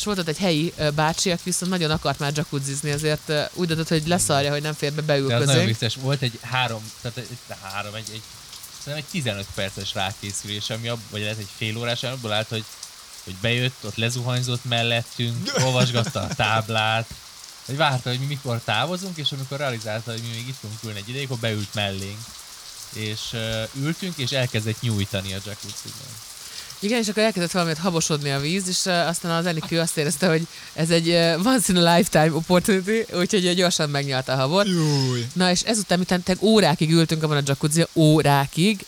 És 0.00 0.06
volt 0.06 0.18
ott 0.18 0.28
egy 0.28 0.38
helyi 0.38 0.74
bácsi, 0.94 1.30
aki 1.30 1.42
viszont 1.44 1.70
nagyon 1.70 1.90
akart 1.90 2.18
már 2.18 2.32
jacuzzizni, 2.34 2.90
ezért 2.90 3.32
úgy 3.54 3.66
döntött, 3.66 3.88
hogy 3.88 4.06
leszarja, 4.06 4.50
hogy 4.50 4.62
nem 4.62 4.72
fér 4.72 4.92
be, 4.92 5.02
beül 5.02 5.26
De 5.26 5.34
az 5.34 5.46
nagyon 5.46 5.64
vicces. 5.64 5.94
Volt 5.94 6.22
egy 6.22 6.38
három, 6.42 6.92
tehát 7.00 7.18
egy, 7.18 7.38
három, 7.62 7.94
egy, 7.94 8.08
egy, 8.12 8.22
szerintem 8.78 9.04
egy 9.06 9.10
15 9.10 9.46
perces 9.54 9.94
rákészülés, 9.94 10.70
ami 10.70 10.88
abból, 10.88 11.04
vagy 11.10 11.20
lehet 11.20 11.38
egy 11.38 11.48
fél 11.56 11.76
órás, 11.76 12.02
abból 12.02 12.32
állt, 12.32 12.48
hogy, 12.48 12.64
hogy 13.24 13.34
bejött, 13.40 13.84
ott 13.84 13.96
lezuhanyzott 13.96 14.64
mellettünk, 14.64 15.52
olvasgatta 15.64 16.20
a 16.20 16.34
táblát, 16.34 17.10
hogy 17.66 17.76
várta, 17.76 18.08
hogy 18.08 18.18
mi 18.18 18.26
mikor 18.26 18.60
távozunk, 18.64 19.16
és 19.16 19.32
amikor 19.32 19.58
realizálta, 19.58 20.10
hogy 20.10 20.22
mi 20.22 20.28
még 20.28 20.48
itt 20.48 20.58
fogunk 20.60 20.82
ülni 20.82 20.98
egy 20.98 21.08
ideig, 21.08 21.26
akkor 21.26 21.38
beült 21.38 21.74
mellénk. 21.74 22.20
És 22.92 23.20
uh, 23.32 23.62
ültünk, 23.74 24.16
és 24.16 24.30
elkezdett 24.30 24.80
nyújtani 24.80 25.32
a 25.32 25.38
jacuzziban. 25.44 26.29
Igen, 26.82 26.98
és 27.00 27.08
akkor 27.08 27.22
elkezdett 27.22 27.50
valamit 27.50 27.78
habosodni 27.78 28.30
a 28.30 28.40
víz, 28.40 28.68
és 28.68 28.86
aztán 28.86 29.30
az 29.30 29.46
Enikő 29.46 29.80
azt 29.80 29.96
érezte, 29.96 30.28
hogy 30.28 30.46
ez 30.72 30.90
egy 30.90 31.08
once 31.44 31.72
in 31.72 31.76
a 31.76 31.94
lifetime 31.94 32.34
opportunity, 32.34 33.14
úgyhogy 33.14 33.54
gyorsan 33.54 33.90
megnyalta 33.90 34.32
a 34.32 34.36
habot. 34.36 34.66
Júj. 34.66 35.26
Na 35.32 35.50
és 35.50 35.62
ezután, 35.62 35.98
miután 35.98 36.38
órákig 36.40 36.90
ültünk 36.90 37.22
abban 37.22 37.36
a 37.36 37.42
jacuzzi, 37.44 37.86
órákig, 37.94 38.86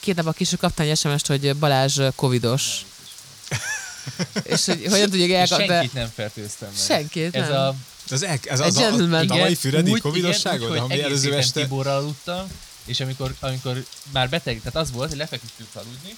két 0.00 0.14
nap 0.14 0.36
később 0.36 0.58
kaptam 0.58 0.86
egy 0.86 0.96
SMS-t, 0.96 1.26
hogy 1.26 1.56
Balázs 1.56 2.00
covidos. 2.14 2.84
és 4.42 4.64
hogy 4.64 4.86
hogyan 4.90 5.10
tudjuk 5.10 5.30
elkapni. 5.30 5.66
senkit 5.66 5.92
nem 5.92 6.10
fertőztem 6.14 6.68
meg. 6.68 6.78
Senkit, 6.78 7.36
Ez 7.36 7.48
nem. 7.48 7.56
a 7.56 7.74
Ez, 8.10 8.22
el, 8.22 8.38
ez 8.44 8.60
Egy 8.60 8.82
az 8.82 9.00
a, 9.00 9.16
a 9.16 9.24
tavalyi 9.24 9.54
füredi 9.54 9.98
covidosságod, 9.98 10.76
ami 10.76 10.94
hogy 10.94 10.98
előző 10.98 11.34
este... 11.34 11.60
Tiborral 11.60 11.96
aludtam, 11.96 12.46
és 12.84 13.00
amikor, 13.00 13.34
amikor 13.40 13.84
már 14.12 14.28
beteg, 14.28 14.58
tehát 14.58 14.76
az 14.76 14.92
volt, 14.92 15.08
hogy 15.08 15.18
lefeküdtünk 15.18 15.68
aludni, 15.74 16.14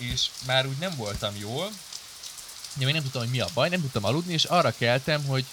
és 0.00 0.26
már 0.46 0.66
úgy 0.66 0.78
nem 0.78 0.92
voltam 0.96 1.36
jól, 1.38 1.70
de 2.74 2.84
még 2.84 2.94
nem 2.94 3.02
tudtam, 3.02 3.22
hogy 3.22 3.30
mi 3.30 3.40
a 3.40 3.48
baj, 3.54 3.68
nem 3.68 3.80
tudtam 3.80 4.04
aludni, 4.04 4.32
és 4.32 4.44
arra 4.44 4.74
keltem, 4.78 5.24
hogy 5.24 5.44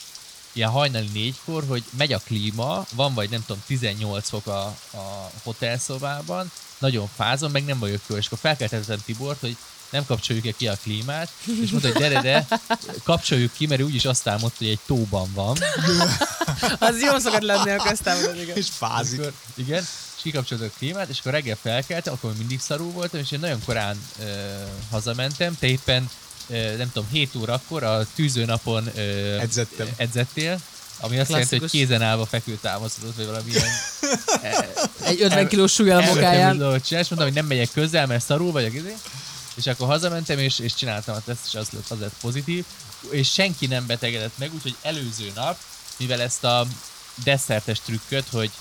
ilyen 0.52 0.70
hajnali 0.70 1.10
négykor, 1.14 1.64
hogy 1.68 1.84
megy 1.98 2.14
a 2.14 2.20
klíma, 2.20 2.86
van 2.94 3.14
vagy 3.14 3.30
nem 3.30 3.44
tudom 3.46 3.64
18 3.66 4.30
fok 4.30 4.48
a, 4.48 4.66
a 4.92 5.32
hotelszobában, 5.44 6.52
nagyon 6.78 7.10
fázom, 7.16 7.52
meg 7.52 7.66
nem 7.66 7.80
vagyok 7.80 8.02
jól, 8.08 8.20
és 8.20 8.26
akkor 8.26 8.38
felkeltettem 8.38 9.02
Tibort, 9.06 9.40
hogy 9.40 9.58
nem 9.90 10.06
kapcsoljuk-e 10.06 10.52
ki 10.52 10.68
a 10.68 10.78
klímát, 10.82 11.32
és 11.62 11.70
mondta, 11.70 11.92
hogy 11.92 12.02
gyere, 12.02 12.22
de 12.22 12.48
kapcsoljuk 13.04 13.54
ki, 13.54 13.66
mert 13.66 13.82
ő 13.82 13.84
úgyis 13.84 14.06
azt 14.06 14.28
álmodta, 14.28 14.56
hogy 14.58 14.68
egy 14.68 14.80
tóban 14.86 15.34
van. 15.34 15.58
Az 16.80 17.02
jó 17.02 17.18
szokott 17.18 17.42
lenni 17.42 17.70
a 17.70 17.84
köztávon, 17.84 18.42
igen. 18.42 18.56
És 18.58 18.68
fázik. 18.78 19.20
Akkor, 19.20 19.34
igen, 19.56 19.84
és 20.18 20.24
kikapcsoltuk 20.24 20.72
a 20.74 20.78
klímát, 20.78 21.10
és 21.10 21.20
akkor 21.20 21.32
reggel 21.32 21.58
felkeltem, 21.62 22.14
akkor 22.14 22.34
mindig 22.38 22.60
szarú 22.60 22.92
voltam, 22.92 23.20
és 23.20 23.32
én 23.32 23.40
nagyon 23.40 23.60
korán 23.66 24.02
ö, 24.20 24.24
hazamentem, 24.90 25.58
te 25.60 25.68
éppen 25.68 26.10
ö, 26.48 26.76
nem 26.78 26.92
tudom, 26.92 27.10
7 27.12 27.36
órakor 27.36 27.84
a 27.84 28.06
tűzőnapon 28.16 28.90
ö, 28.96 29.38
Edzettem. 29.40 29.88
edzettél, 29.96 30.60
ami 31.00 31.20
azt 31.20 31.30
jelenti, 31.30 31.50
hogy 31.50 31.60
Klasszikus. 31.60 31.72
kézen 31.72 32.02
állva 32.02 32.26
feküdt 32.26 32.62
támaszkodott, 32.62 33.16
vagy 33.16 33.26
valami 33.26 33.52
ilyen 33.52 33.68
Egy 35.04 35.22
50 35.22 35.48
kilós 35.48 35.74
súlyal 35.74 36.02
a 36.02 36.54
dolgot 36.54 36.86
csinál, 36.86 37.04
és 37.04 37.10
mondtam, 37.10 37.18
hogy 37.18 37.34
nem 37.34 37.46
megyek 37.46 37.72
közel, 37.72 38.08
mert 38.08 38.26
szarul 38.26 38.52
vagyok, 38.52 38.74
izé. 38.74 38.96
és 39.56 39.68
akkor 39.68 39.88
hazamentem, 39.88 40.40
és, 40.40 40.60
és 40.60 40.74
csináltam 40.74 41.16
a 41.16 41.22
teszt, 41.26 41.46
és 41.48 41.56
az 41.56 41.70
lett, 41.70 41.90
az 41.90 42.00
lett 42.00 42.14
pozitív, 42.22 42.66
és 43.10 43.32
senki 43.32 43.68
nem 43.68 43.86
betegedett 43.86 44.38
meg, 44.38 44.54
úgyhogy 44.54 44.76
előző 44.82 45.32
nap, 45.36 45.58
mivel 45.98 46.22
ezt 46.22 46.44
a 46.44 46.66
desszertes 47.24 47.80
trükköt, 47.80 48.26
hogy 48.32 48.52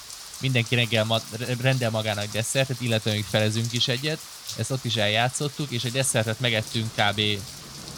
mindenki 0.41 0.75
reggel 0.75 1.05
ma- 1.05 1.23
rendel 1.61 1.91
magának 1.91 2.33
desszertet, 2.33 2.81
illetve 2.81 3.11
még 3.11 3.25
felezünk 3.31 3.73
is 3.73 3.89
egyet, 3.89 4.19
ezt 4.57 4.71
ott 4.71 4.85
is 4.85 4.97
eljátszottuk, 4.97 5.71
és 5.71 5.85
egy 5.85 5.93
desszertet 5.93 6.41
megettünk 6.41 6.91
kb. 6.95 7.21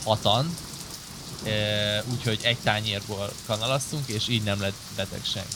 hatan, 0.04 0.56
e, 1.44 2.04
úgyhogy 2.12 2.38
egy 2.42 2.58
tányérból 2.62 3.32
kanalaztunk, 3.46 4.08
és 4.08 4.28
így 4.28 4.42
nem 4.42 4.60
lett 4.60 4.76
beteg 4.96 5.20
senki. 5.32 5.54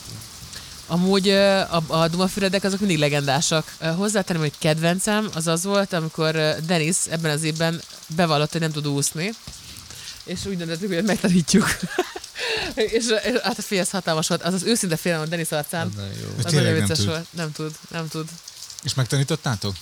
Amúgy 0.87 1.27
ö, 1.27 1.59
a, 1.59 1.83
a 1.87 2.07
Dumafüredek 2.07 2.63
azok 2.63 2.79
mindig 2.79 2.97
legendásak. 2.97 3.75
Ö, 3.79 3.85
Hozzátenném, 3.91 4.41
hogy 4.41 4.57
kedvencem 4.57 5.29
az 5.33 5.47
az 5.47 5.63
volt, 5.63 5.93
amikor 5.93 6.35
ö, 6.35 6.51
Denis 6.65 6.97
ebben 7.09 7.31
az 7.31 7.43
évben 7.43 7.81
bevallott, 8.07 8.51
hogy 8.51 8.61
nem 8.61 8.71
tud 8.71 8.87
úszni, 8.87 9.31
és 10.23 10.45
úgy 10.45 10.57
döntöttük, 10.57 10.93
hogy 10.93 11.03
megtanítjuk. 11.03 11.65
és, 12.75 12.91
és 13.23 13.39
hát 13.43 13.57
a 13.57 13.61
félsz 13.61 13.89
hatalmas 13.89 14.27
volt. 14.27 14.43
Az 14.43 14.53
az 14.53 14.63
őszinte 14.63 14.95
félelem 14.97 15.23
a 15.25 15.27
Denis 15.29 15.51
arcán. 15.51 15.87
Az 15.87 15.93
nagyon 15.95 16.11
jó. 16.21 16.27
Az 16.37 16.43
nagyon 16.43 16.63
nem 16.63 16.73
vicces 16.79 16.97
tud. 16.97 17.07
volt. 17.07 17.25
Nem 17.31 17.51
tud, 17.51 17.71
nem 17.89 18.07
tud. 18.07 18.27
És 18.83 18.93
megtanítottátok? 18.93 19.75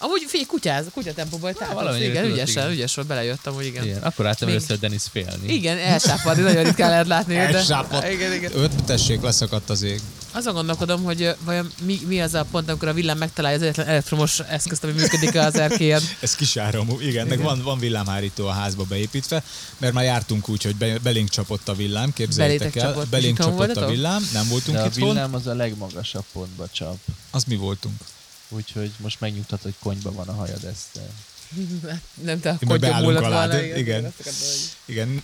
Amúgy 0.00 0.24
fél 0.28 0.46
kutyáz, 0.46 0.84
kutyatempóban 0.94 1.54
tehát 1.54 1.74
valamennyire 1.74 2.10
igen, 2.10 2.22
tudott, 2.22 2.36
ügyesen, 2.36 2.62
igen. 2.62 2.74
ügyes 2.76 2.94
volt, 2.94 3.06
belejöttem, 3.06 3.52
hogy 3.54 3.64
igen. 3.66 3.84
Igen, 3.84 4.02
akkor 4.02 4.24
Még- 4.24 4.48
először 4.48 4.78
Denis 4.78 5.02
félni. 5.12 5.52
Igen, 5.52 5.78
elsápadni, 5.78 6.42
nagyon 6.42 6.62
ritkán 6.64 6.90
lehet 6.90 7.06
látni. 7.06 7.34
de- 7.34 7.40
Elsápadt. 7.40 8.08
Igen, 8.10 8.32
igen. 8.32 8.52
Öt 8.54 8.84
tessék, 8.84 9.20
leszakadt 9.20 9.70
az 9.70 9.82
ég. 9.82 10.00
Azon 10.32 10.54
gondolkodom, 10.54 11.02
hogy 11.02 11.34
vajon 11.44 11.70
mi, 11.82 12.00
mi 12.06 12.20
az 12.20 12.34
a 12.34 12.44
pont, 12.50 12.68
amikor 12.68 12.88
a 12.88 12.92
villám 12.92 13.18
megtalálja 13.18 13.56
az 13.56 13.62
egyetlen 13.62 13.86
elektromos 13.86 14.38
eszközt, 14.40 14.84
ami 14.84 14.92
működik 14.92 15.34
az 15.34 15.54
erkélyen. 15.54 16.02
Ez 16.20 16.34
kisáramú, 16.34 17.00
igen, 17.00 17.26
meg 17.26 17.40
van, 17.40 17.62
van 17.62 17.78
villámhárító 17.78 18.46
a 18.46 18.52
házba 18.52 18.84
beépítve, 18.84 19.42
mert 19.78 19.92
már 19.92 20.04
jártunk 20.04 20.48
úgy, 20.48 20.62
hogy 20.62 20.76
be, 20.76 20.98
belénk 20.98 21.28
csapott 21.28 21.68
a 21.68 21.74
villám, 21.74 22.12
képzeljétek 22.12 22.58
Belétek 22.58 22.82
el. 22.82 22.90
csapott? 22.92 23.08
Belénk 23.08 23.36
csapott 23.36 23.52
a 23.52 23.56
voltatok? 23.56 23.90
villám, 23.90 24.28
nem 24.32 24.48
voltunk 24.48 24.76
De 24.76 24.82
a 24.82 24.86
itthon, 24.86 25.08
villám 25.08 25.34
az 25.34 25.46
a 25.46 25.54
legmagasabb 25.54 26.24
pontba 26.32 26.68
csap. 26.72 26.96
az 27.30 27.44
mi 27.44 27.56
voltunk. 27.56 28.00
Úgyhogy 28.48 28.90
most 28.96 29.20
megnyugtat, 29.20 29.62
hogy 29.62 29.74
konyba 29.78 30.12
van 30.12 30.28
a 30.28 30.32
hajad 30.32 30.64
ezt. 30.64 31.00
Nem 32.24 32.40
te 32.40 32.50
a 32.50 32.56
kodja 32.66 32.78
beállunk 32.78 33.04
múlott 33.04 33.24
alá, 33.24 33.46
volna. 33.46 33.76
igen. 33.76 34.04
akartam, 34.04 34.32
hogy 34.46 34.70
Igen, 34.84 35.22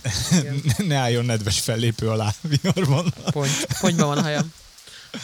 ne 0.87 0.95
álljon 0.95 1.25
nedves 1.25 1.59
fellépő 1.59 2.09
alá 2.09 2.33
viharban. 2.41 3.13
Pont, 3.31 3.67
pontyban 3.79 4.07
van 4.07 4.17
a 4.17 4.21
hajam. 4.21 4.53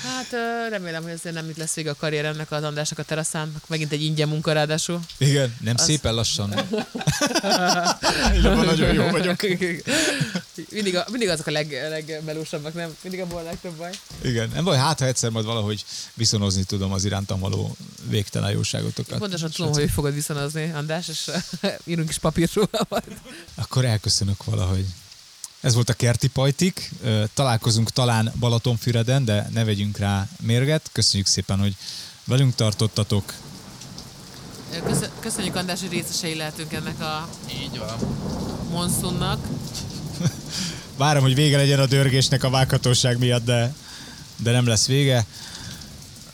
Hát 0.03 0.31
remélem, 0.69 1.03
hogy 1.03 1.11
ezért 1.11 1.35
nem 1.35 1.49
itt 1.49 1.57
lesz 1.57 1.73
vége 1.73 1.89
a 1.89 1.95
karrieremnek 1.95 2.51
az 2.51 2.63
Andrásnak 2.63 2.99
a 2.99 3.03
teraszán. 3.03 3.53
Megint 3.67 3.91
egy 3.91 4.03
ingyen 4.03 4.27
munka 4.27 4.51
ráadásul. 4.51 4.99
Igen, 5.17 5.55
nem 5.59 5.75
Az- 5.77 5.83
szépen 5.83 6.13
lassan. 6.13 6.53
Jobban 8.43 8.65
nagyon 8.65 8.93
jó 8.93 9.07
vagyok. 9.09 9.41
mindig, 10.69 10.95
a, 10.95 11.05
mindig 11.11 11.29
azok 11.29 11.47
a 11.47 11.51
leg, 11.51 11.71
legmelósabbak, 11.89 12.73
nem? 12.73 12.95
Mindig 13.01 13.21
abból 13.21 13.39
a 13.39 13.43
legtöbb 13.43 13.73
baj. 13.73 13.91
Igen, 14.23 14.49
nem 14.53 14.63
baj, 14.63 14.77
hát 14.77 14.99
ha 14.99 15.05
egyszer 15.05 15.29
majd 15.29 15.45
valahogy 15.45 15.85
viszonozni 16.13 16.63
tudom 16.63 16.91
az 16.91 17.05
irántam 17.05 17.39
való 17.39 17.75
végtelen 18.09 18.51
jóságotokat. 18.51 19.17
Pontosan 19.19 19.51
tudom, 19.51 19.71
hogy 19.73 19.91
fogod 19.91 20.13
viszonozni, 20.13 20.71
András, 20.71 21.07
és 21.07 21.29
írunk 21.85 22.09
is 22.09 22.17
papírt 22.17 22.53
róla 22.53 22.85
majd. 22.89 23.03
Akkor 23.55 23.85
elköszönök 23.85 24.43
valahogy. 24.43 24.85
Ez 25.61 25.73
volt 25.73 25.89
a 25.89 25.93
Kerti 25.93 26.27
Pajtik. 26.27 26.91
Találkozunk 27.33 27.89
talán 27.89 28.31
Balatonfüreden, 28.39 29.25
de 29.25 29.49
ne 29.53 29.63
vegyünk 29.63 29.97
rá 29.97 30.27
mérget. 30.39 30.89
Köszönjük 30.91 31.27
szépen, 31.27 31.59
hogy 31.59 31.75
velünk 32.23 32.55
tartottatok. 32.55 33.33
Köszö- 34.85 35.11
Köszönjük, 35.19 35.55
András, 35.55 35.79
hogy 35.79 35.89
részesei 35.91 36.35
lehetünk 36.35 36.73
ennek 36.73 36.99
a 37.01 37.29
Így 37.63 37.77
van. 37.77 37.95
monszunnak. 38.69 39.47
Várom, 40.97 41.23
hogy 41.23 41.35
vége 41.35 41.57
legyen 41.57 41.79
a 41.79 41.85
dörgésnek 41.85 42.43
a 42.43 42.49
vághatóság 42.49 43.17
miatt, 43.17 43.45
de, 43.45 43.73
de 44.37 44.51
nem 44.51 44.67
lesz 44.67 44.85
vége. 44.87 45.25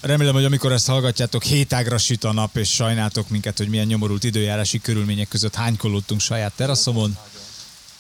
Remélem, 0.02 0.34
hogy 0.34 0.46
amikor 0.46 0.72
ezt 0.72 0.88
hallgatjátok, 0.88 1.44
hétágra 1.44 1.98
süt 1.98 2.24
a 2.24 2.34
nap, 2.34 2.58
és 2.58 2.70
sajnáltok 2.74 3.30
minket, 3.30 3.58
hogy 3.58 3.70
milyen 3.70 3.86
nyomorult 3.88 4.24
időjárási 4.24 4.80
körülmények 4.82 5.28
között 5.28 5.56
hánykolódtunk 5.56 6.22
saját 6.22 6.54
teraszomon. 6.56 7.18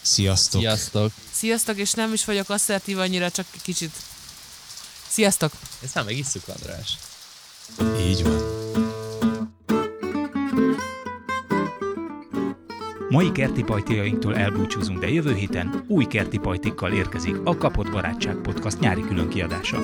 Sziasztok! 0.07 0.61
Sziasztok. 0.61 1.11
Sziasztok, 1.31 1.77
és 1.77 1.91
nem 1.91 2.13
is 2.13 2.25
vagyok 2.25 2.49
asszertív 2.49 2.99
annyira, 2.99 3.31
csak 3.31 3.45
kicsit. 3.61 3.91
Sziasztok! 5.07 5.51
Ezt 5.83 5.95
már 5.95 6.05
megisszuk, 6.05 6.43
András. 6.47 6.97
Így 7.99 8.23
van. 8.23 8.55
Mai 13.09 13.31
kerti 13.31 13.63
pajtiainktól 13.63 14.35
elbúcsúzunk, 14.35 14.99
de 14.99 15.09
jövő 15.09 15.35
héten 15.35 15.83
új 15.87 16.05
kerti 16.05 16.37
pajtikkal 16.37 16.91
érkezik 16.93 17.35
a 17.43 17.57
Kapott 17.57 17.91
Barátság 17.91 18.35
Podcast 18.35 18.79
nyári 18.79 19.01
különkiadása. 19.01 19.83